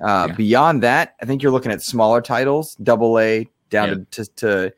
[0.00, 0.34] Uh, Yeah.
[0.34, 4.72] Beyond that, I think you're looking at smaller titles, double A down to, to to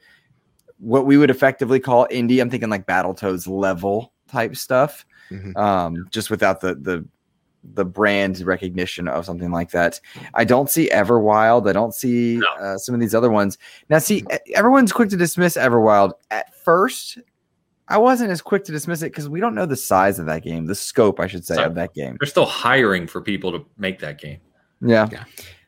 [0.78, 2.40] what we would effectively call indie.
[2.40, 5.56] I'm thinking like Battletoads level type stuff, Mhm.
[5.56, 7.06] um, just without the the
[7.72, 9.98] the brand recognition of something like that.
[10.34, 11.66] I don't see Everwild.
[11.66, 12.46] I don't see No.
[12.62, 13.56] uh, some of these other ones.
[13.88, 14.22] Now, see,
[14.54, 16.12] everyone's quick to dismiss Everwild.
[16.30, 17.16] At first,
[17.88, 20.42] I wasn't as quick to dismiss it because we don't know the size of that
[20.42, 21.66] game, the scope, I should say, Sorry.
[21.66, 22.16] of that game.
[22.18, 24.38] They're still hiring for people to make that game.
[24.80, 25.08] Yeah.
[25.12, 25.24] Yeah.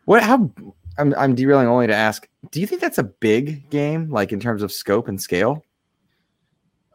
[0.06, 0.22] What?
[0.22, 0.50] How?
[0.98, 2.26] I'm I'm derailing only to ask.
[2.50, 5.62] Do you think that's a big game, like in terms of scope and scale?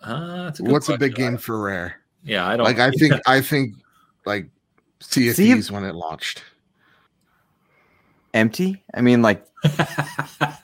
[0.02, 1.98] Uh, that's a good What's a big game for Rare?
[2.24, 3.76] Yeah, I don't Like, I think, I think,
[4.26, 4.50] like
[5.02, 6.44] Sea Sea of- Thieves when it launched.
[8.34, 8.84] Empty?
[8.94, 9.46] I mean, like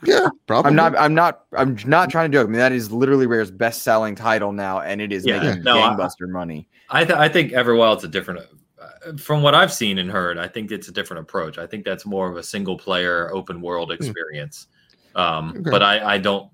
[0.03, 0.69] Yeah, probably.
[0.69, 0.97] I'm not.
[0.97, 1.43] I'm not.
[1.55, 2.47] I'm not trying to joke.
[2.47, 5.79] I mean, that is literally Rare's best-selling title now, and it is Yeah, making no,
[5.79, 6.67] I- money.
[6.89, 8.39] I, th- I think Everwild's a different.
[8.81, 11.57] Uh, from what I've seen and heard, I think it's a different approach.
[11.57, 14.67] I think that's more of a single player open world experience.
[15.15, 15.69] Um, Okay.
[15.69, 16.49] But I, I don't,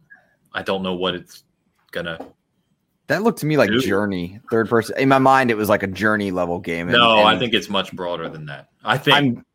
[0.53, 1.43] I don't know what it's
[1.91, 2.17] gonna.
[3.07, 3.83] That looked to me like Dude.
[3.83, 4.97] Journey, third person.
[4.97, 6.87] In my mind, it was like a Journey level game.
[6.87, 8.69] and- no, I think it's much broader than that.
[8.83, 9.45] I think I'm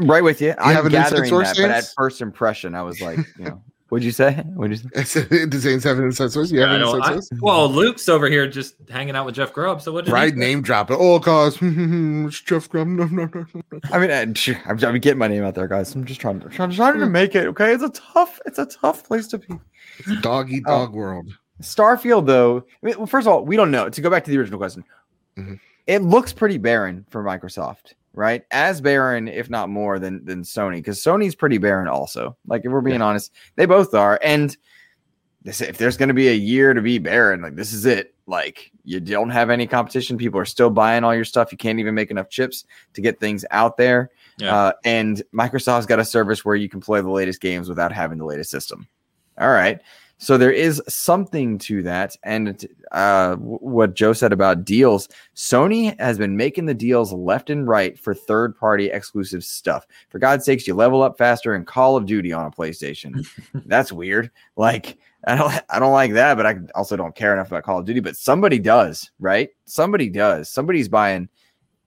[0.00, 0.48] right with you.
[0.50, 3.44] have I'm an inside gathering source, that, but at first impression, I was like, you
[3.46, 4.32] know, what'd you say?
[4.54, 5.46] What'd you say?
[5.46, 6.50] Does Zane's have an inside source?
[6.50, 7.28] You have an inside I- source?
[7.40, 9.80] well, Luke's over here just hanging out with Jeff Grubb.
[9.80, 10.04] So what?
[10.06, 10.96] Did Right name drop it.
[10.98, 12.88] Oh, cause it's Jeff Grubb.
[12.88, 13.80] No, no, no, no, no.
[13.92, 15.94] I mean, I, I'm, I'm getting my name out there, guys.
[15.94, 17.46] I'm just trying to trying, trying to make it.
[17.48, 19.54] Okay, it's a tough, it's a tough place to be.
[19.98, 20.78] It's a dog eat Oh.
[20.86, 21.30] dog world.
[21.62, 23.88] Starfield, though, I mean, well, first of all, we don't know.
[23.88, 24.84] To go back to the original question,
[25.38, 25.58] Mhm.
[25.86, 28.42] it looks pretty barren for Microsoft, right?
[28.50, 32.36] As barren, if not more, than than Sony, because Sony's pretty barren also.
[32.46, 34.18] Like, if we're being honest, they both are.
[34.24, 34.56] And
[35.42, 38.14] this, if there's going to be a year to be barren, like this is it.
[38.26, 40.18] Like, you don't have any competition.
[40.18, 41.52] People are still buying all your stuff.
[41.52, 42.64] You can't even make enough chips
[42.94, 44.10] to get things out there.
[44.38, 44.54] Yeah.
[44.54, 48.18] Uh, and Microsoft's got a service where you can play the latest games without having
[48.18, 48.88] the latest system.
[49.38, 49.80] All right.
[50.18, 52.16] So there is something to that.
[52.22, 57.68] And uh, what Joe said about deals, Sony has been making the deals left and
[57.68, 59.86] right for third party exclusive stuff.
[60.08, 63.26] For God's sakes, you level up faster in Call of Duty on a PlayStation.
[63.66, 64.30] That's weird.
[64.56, 67.78] Like, I don't, I don't like that, but I also don't care enough about Call
[67.78, 68.00] of Duty.
[68.00, 69.50] But somebody does, right?
[69.66, 70.48] Somebody does.
[70.48, 71.28] Somebody's buying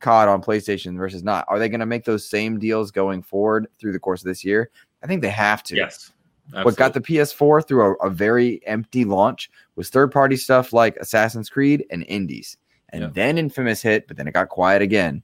[0.01, 1.45] COD on PlayStation versus not.
[1.47, 4.45] Are they going to make those same deals going forward through the course of this
[4.45, 4.69] year?
[5.03, 5.76] I think they have to.
[5.76, 6.11] Yes.
[6.52, 10.98] What got the PS4 through a, a very empty launch was third party stuff like
[10.98, 12.58] Assassin's Creed and Indies.
[12.92, 13.10] And Yeah.
[13.14, 15.22] then Infamous hit, but then it got quiet again,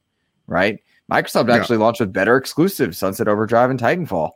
[0.47, 0.79] right?
[1.11, 1.55] Microsoft Yeah.
[1.55, 4.31] actually launched with better exclusives Sunset Overdrive and Titanfall.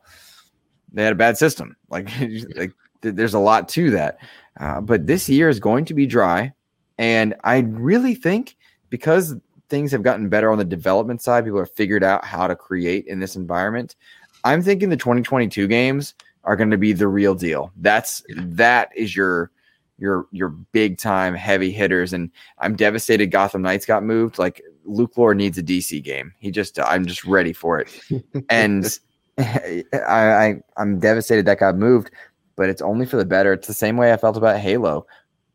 [0.92, 1.76] they had a bad system.
[1.90, 2.10] Like,
[2.56, 2.72] like
[3.02, 4.18] there's a lot to that.
[4.60, 6.52] Uh, but this year is going to be dry,
[6.98, 8.58] and I really think
[8.90, 9.36] because
[9.70, 13.06] things have gotten better on the development side, people have figured out how to create
[13.06, 13.96] in this environment.
[14.44, 17.72] I'm thinking the 2022 games are going to be the real deal.
[17.78, 19.52] That's that is your
[19.98, 22.14] your your big time heavy hitters.
[22.14, 24.40] And I'm devastated Gotham Knights got moved.
[24.40, 26.34] Like Luke Lore needs a DC game.
[26.40, 27.90] He just I'm just ready for it.
[28.50, 29.00] and
[29.38, 32.12] I, I I'm devastated that got moved,
[32.56, 33.54] but it's only for the better.
[33.54, 35.06] It's the same way I felt about Halo.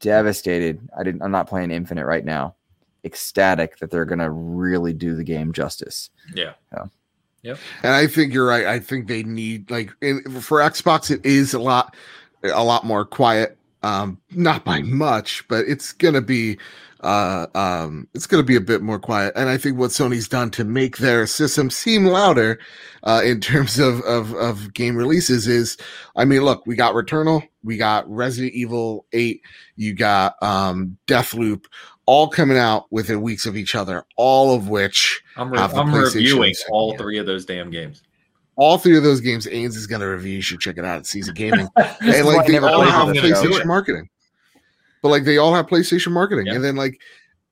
[0.01, 0.81] Devastated.
[0.98, 2.55] I didn't I'm not playing Infinite right now.
[3.05, 6.11] Ecstatic that they're gonna really do the game justice.
[6.35, 6.55] Yeah.
[6.70, 6.90] So.
[7.82, 8.66] And I think you're right.
[8.66, 9.90] I think they need like
[10.40, 11.94] for Xbox, it is a lot,
[12.42, 13.58] a lot more quiet.
[13.82, 16.58] Um, not by much, but it's gonna be,
[17.00, 19.34] uh, um, it's gonna be a bit more quiet.
[19.36, 22.58] And I think what Sony's done to make their system seem louder,
[23.02, 25.76] uh, in terms of of of game releases is,
[26.16, 29.42] I mean, look, we got Returnal, we got Resident Evil Eight,
[29.76, 31.66] you got um Deathloop
[32.06, 36.55] all coming out within weeks of each other, all of which I'm, re- I'm reviewing
[36.70, 36.98] all yeah.
[36.98, 38.02] three of those damn games.
[38.56, 40.35] All three of those games, Ains is going to review.
[40.35, 41.68] You should check it out at Seasoned Gaming.
[41.76, 44.09] and like they all have PlayStation marketing,
[45.02, 46.55] but like they all have PlayStation marketing, yeah.
[46.55, 47.01] and then like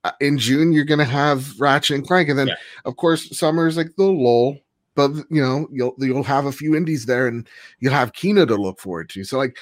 [0.04, 2.54] uh, in June you're going to have Ratchet and Clank, and then yeah.
[2.84, 4.58] of course summer is like the lull.
[4.94, 7.48] But you know you'll you'll have a few indies there, and
[7.80, 9.24] you'll have Kena to look forward to.
[9.24, 9.56] So like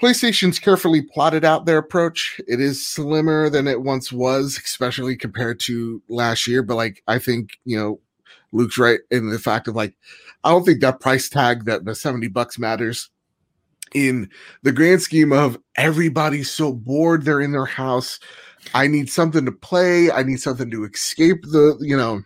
[0.00, 2.40] PlayStation's carefully plotted out their approach.
[2.48, 6.62] It is slimmer than it once was, especially compared to last year.
[6.62, 8.00] But like, I think, you know,
[8.52, 9.94] Luke's right in the fact of like,
[10.42, 13.10] I don't think that price tag that the 70 bucks matters
[13.94, 14.30] in
[14.62, 17.24] the grand scheme of everybody's so bored.
[17.24, 18.18] They're in their house.
[18.74, 20.10] I need something to play.
[20.10, 22.22] I need something to escape the, you know,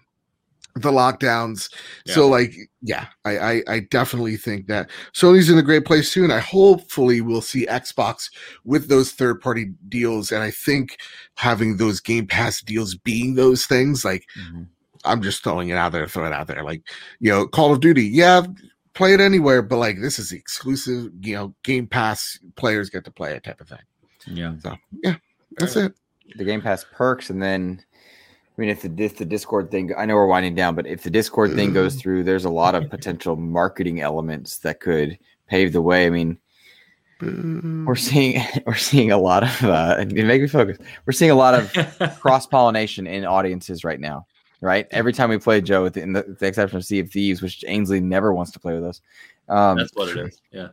[0.75, 1.73] the lockdowns.
[2.05, 2.15] Yeah.
[2.15, 6.25] So like, yeah, I, I, I definitely think that Sony's in a great place too,
[6.25, 8.31] and I hopefully will see Xbox
[8.65, 10.33] with those third party deals.
[10.33, 10.99] And I think
[11.37, 14.65] having those Game Pass deals being those things, like mm-hmm.
[15.05, 16.65] I'm just throwing it out there, throw it out there.
[16.65, 16.83] Like,
[17.21, 18.43] you know, Call of Duty, yeah,
[18.95, 23.11] play it anywhere, but like this is exclusive, you know, Game Pass players get to
[23.11, 23.79] play it type of thing.
[24.27, 24.55] Yeah.
[24.59, 25.17] So yeah,
[25.57, 25.95] that's it.
[26.37, 27.85] The Game Pass perks, and then
[28.57, 31.03] I mean, if the if the Discord thing, I know we're winding down, but if
[31.03, 32.01] the Discord thing goes mm.
[32.01, 35.19] through, there's a lot of potential marketing elements that could
[35.49, 36.07] pave the way.
[36.07, 36.39] I mean,
[37.21, 40.79] we're seeing we're seeing a lot of uh, make me focus.
[41.05, 44.27] We're seeing a lot of cross pollination in audiences right now.
[44.61, 47.43] Right, every time we play Joe, with the, the, the, exception of Sea of Thieves,
[47.43, 49.03] which Ainsley never wants to play with us.
[49.47, 50.41] Um, That's what it is.
[50.53, 50.69] Yeah,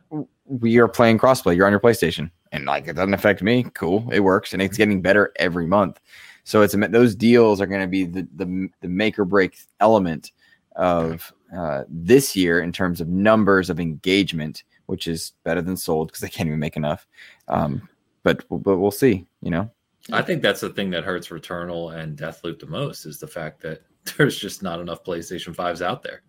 [0.46, 1.54] we are playing crossplay.
[1.54, 3.66] You're on your PlayStation, and like it doesn't affect me.
[3.74, 6.00] Cool, it works, and it's getting better every month.
[6.44, 10.32] So it's those deals are going to be the, the, the make or break element
[10.76, 16.08] of uh, this year in terms of numbers of engagement, which is better than sold
[16.08, 17.06] because they can't even make enough.
[17.48, 17.88] Um,
[18.22, 19.26] but but we'll see.
[19.40, 19.70] You know,
[20.10, 23.60] I think that's the thing that hurts Returnal and Deathloop the most is the fact
[23.62, 23.82] that
[24.16, 26.22] there's just not enough PlayStation fives out there.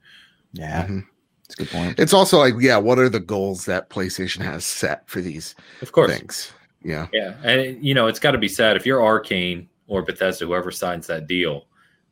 [0.53, 0.83] Yeah.
[0.83, 0.99] Mm-hmm.
[1.47, 1.99] That's a good point.
[1.99, 5.91] It's also like, yeah, what are the goals that PlayStation has set for these of
[5.91, 6.51] course things?
[6.83, 7.07] Yeah.
[7.11, 7.35] Yeah.
[7.43, 11.05] And you know, it's got to be said if you're Arkane or Bethesda, whoever signs
[11.05, 11.67] that deal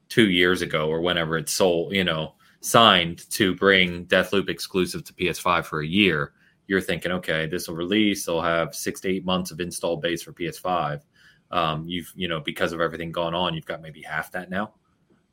[0.08, 5.14] two years ago or whenever it's sold, you know, signed to bring Deathloop exclusive to
[5.14, 6.34] PS5 for a year,
[6.68, 8.24] you're thinking, okay, this will release.
[8.24, 11.02] They'll have six to eight months of install base for PS5.
[11.50, 14.76] Um, you've, you know, because of everything going on, you've got maybe half that now,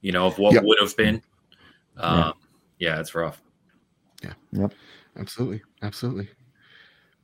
[0.01, 0.65] you know, of what yep.
[0.65, 1.21] would have been.
[1.99, 2.33] Um,
[2.79, 2.95] yeah.
[2.95, 3.43] yeah, it's rough.
[4.25, 4.33] Yeah.
[4.53, 4.73] Yep.
[5.19, 5.61] Absolutely.
[5.83, 6.31] Absolutely.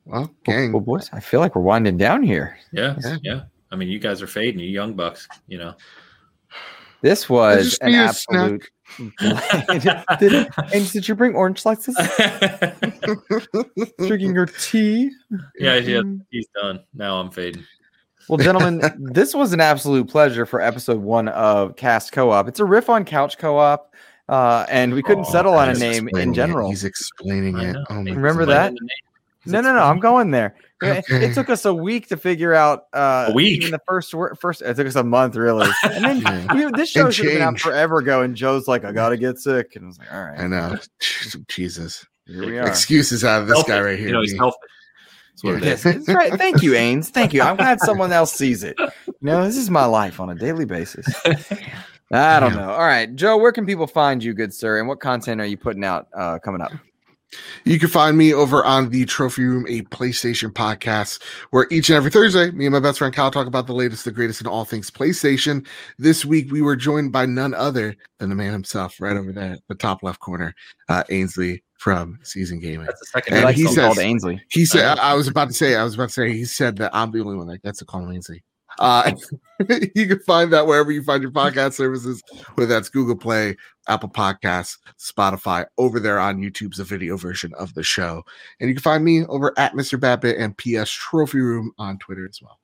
[0.05, 0.71] Well, gang.
[0.71, 2.59] Well, boys, I feel like we're winding down here.
[2.71, 2.95] Yeah.
[3.01, 3.17] Yeah.
[3.23, 3.41] yeah.
[3.75, 5.75] I mean, you guys are fading, you young bucks, you know.
[7.01, 8.69] This was an absolute.
[9.19, 11.93] did, and did you bring orange slices?
[13.97, 15.11] Drinking your tea?
[15.59, 16.85] Yeah, yeah, he's done.
[16.93, 17.65] Now I'm fading.
[18.29, 22.47] Well, gentlemen, this was an absolute pleasure for episode one of Cast Co-op.
[22.47, 23.93] It's a riff on Couch Co-op,
[24.29, 26.69] uh, and we couldn't oh, settle on a name in general.
[26.69, 26.71] It.
[26.71, 27.75] He's explaining it.
[27.89, 28.73] Oh Remember that?
[29.45, 29.83] No, no, no.
[29.83, 30.55] I'm going there.
[30.83, 31.01] Okay.
[31.07, 32.87] It, took us a week to figure out.
[32.93, 33.61] Uh, a week.
[33.61, 34.61] Even the first first.
[34.61, 35.69] It took us a month, really.
[35.83, 36.53] And then yeah.
[36.53, 38.21] we, this show should have been out forever ago.
[38.21, 40.77] And Joe's like, "I gotta get sick," and I was like, "All right." I know.
[41.47, 42.05] Jesus.
[42.27, 42.67] Here we are.
[42.67, 44.07] Excuses out of this guy right here.
[44.07, 44.57] You know, he's healthy.
[45.29, 46.33] That's what Yes, right.
[46.37, 47.09] Thank you, Ains.
[47.09, 47.41] Thank you.
[47.41, 48.75] I'm glad someone else sees it.
[48.79, 51.07] You know, this is my life on a daily basis.
[52.11, 52.69] I don't know.
[52.69, 55.57] All right, Joe, where can people find you, good sir, and what content are you
[55.57, 56.71] putting out uh, coming up?
[57.63, 61.21] You can find me over on the Trophy Room, a PlayStation podcast,
[61.51, 64.05] where each and every Thursday, me and my best friend Kyle talk about the latest,
[64.05, 65.65] the greatest in all things PlayStation.
[65.97, 69.57] This week, we were joined by none other than the man himself, right over there,
[69.67, 70.53] the top left corner,
[70.89, 72.85] uh, Ainsley from Seasoned Gaming.
[72.85, 73.33] That's the second.
[73.35, 74.41] And like he says- called Ainsley.
[74.49, 76.77] He said, Uh, I was about to say, I was about to say, he said
[76.77, 78.43] that I'm the only one that gets to call him Lindsay.
[78.79, 79.11] Uh,
[79.95, 82.21] you can find that wherever you find your podcast services,
[82.55, 83.55] whether that's Google Play,
[83.87, 85.65] Apple Podcasts, Spotify.
[85.77, 88.23] Over there on YouTube's a video version of the show.
[88.59, 89.99] And you can find me over at Mr.
[89.99, 92.59] Babbitt and PS Trophy Room on Twitter as well.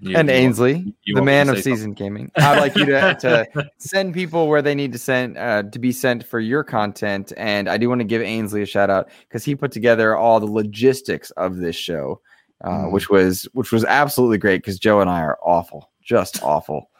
[0.00, 2.30] You- and you Ainsley, you the man of say Seasoned Gaming.
[2.36, 3.14] I'd like you to,
[3.54, 7.32] to send people where they need to send uh, to be sent for your content.
[7.36, 10.38] And I do want to give Ainsley a shout out because he put together all
[10.38, 12.20] the logistics of this show,
[12.64, 12.92] uh, Mm.
[12.92, 16.90] which was which was absolutely great because Joe and I are awful, just awful,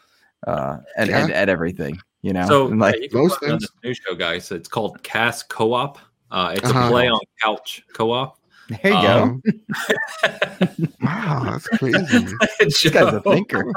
[0.46, 1.98] uh, and, and at everything.
[2.22, 4.50] You know, So And, like yeah, most find things- new show, guys.
[4.50, 5.98] It's called Cast Co-op.
[6.30, 6.86] Uh, it's Uh-huh.
[6.86, 8.36] a play on couch co-op.
[8.68, 9.22] there you go.
[9.22, 9.42] um,
[11.00, 12.26] Wow, that's crazy.
[12.58, 13.72] This guy's a thinker.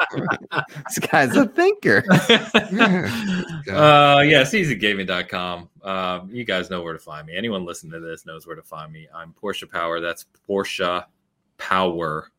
[0.88, 2.03] this guy's a thinker.
[3.69, 8.26] uh yeah seasonedgaming.com um you guys know where to find me anyone listening to this
[8.26, 11.03] knows where to find me i'm Porsche Power that's Porsche
[11.60, 12.31] Power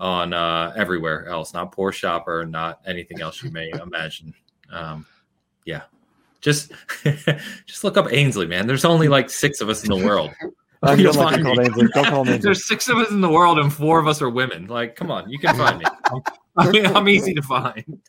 [0.00, 4.32] on uh everywhere else not poor Shopper not anything else you may imagine.
[4.72, 5.04] Um
[5.64, 5.82] yeah.
[6.40, 6.72] Just
[7.66, 8.66] just look up Ainsley man.
[8.66, 10.30] There's only like six of us in the world.
[10.82, 11.64] I'm You'll gonna like to call me.
[11.64, 11.88] Ainsley.
[11.92, 12.38] Don't call him Ainsley.
[12.38, 14.68] there's six of us in the world and four of us are women.
[14.68, 15.28] Like come on.
[15.28, 15.84] You can find me.
[16.56, 18.00] I mean, I'm easy to find.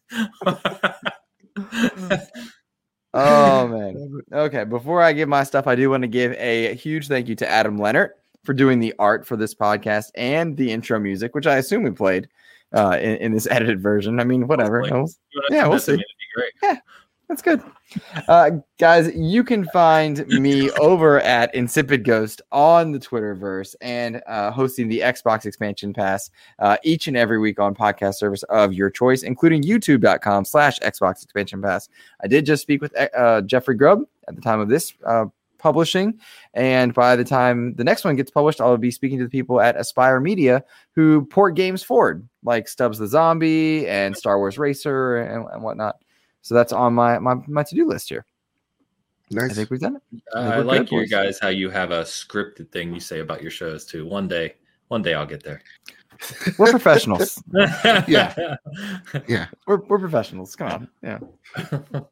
[3.14, 4.22] Oh man.
[4.32, 7.36] Okay, before I give my stuff, I do want to give a huge thank you
[7.36, 8.12] to Adam Leonard
[8.50, 11.92] for doing the art for this podcast and the intro music, which I assume we
[11.92, 12.28] played
[12.76, 14.20] uh, in, in this edited version.
[14.20, 14.82] I mean, whatever.
[14.90, 15.08] We'll-
[15.52, 16.38] Yeah, we'll send that to see.
[16.40, 16.82] me, that'd be great
[17.28, 17.62] That's good.
[18.28, 18.50] Uh,
[18.80, 24.88] guys, you can find me over at Insipid Ghost on the Twitterverse and uh, hosting
[24.88, 29.22] the Xbox Expansion Pass uh, each and every week on podcast service of your choice,
[29.22, 31.88] including youtube.com slash Xbox Expansion Pass.
[32.24, 35.26] I did just speak with uh, Jeffrey Grubb at the time of this uh,
[35.60, 36.19] publishing.
[36.53, 39.61] And by the time the next one gets published, I'll be speaking to the people
[39.61, 40.64] at Aspyr Media
[40.95, 45.98] who port games forward, like Stubbs the Zombie and Star Wars Racer and, and whatnot.
[46.41, 48.26] So that's on my my, my to do list here.
[49.38, 50.02] I think we've done it.
[50.34, 51.10] I think I like good, you boys.
[51.11, 54.07] guys how you have a scripted thing you say about your shows too.
[54.07, 54.56] One day,
[54.88, 55.61] one day I'll get there.
[56.57, 57.41] We're professionals.
[58.07, 58.56] Yeah.
[59.27, 59.48] Yeah.
[59.68, 60.56] We're, we're professionals.
[60.56, 60.90] Come on.
[61.03, 61.19] Yeah.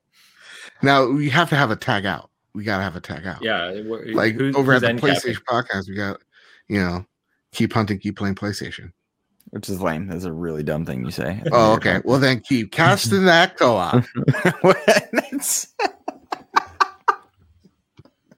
[0.81, 2.29] Now we have to have a tag out.
[2.55, 3.43] We gotta have a tag out.
[3.43, 3.71] yeah.
[3.81, 5.33] we're- Like who's- over who's at the end capping?
[5.33, 6.21] PlayStation podcast, we got
[6.67, 7.05] you know,
[7.53, 8.91] keep hunting, keep playing PlayStation.
[9.51, 10.07] Which is lame.
[10.07, 11.41] That's a really dumb thing you say.
[11.53, 12.01] Oh, okay.
[12.03, 14.03] Well then keep casting that co-op.
[14.63, 15.73] That's-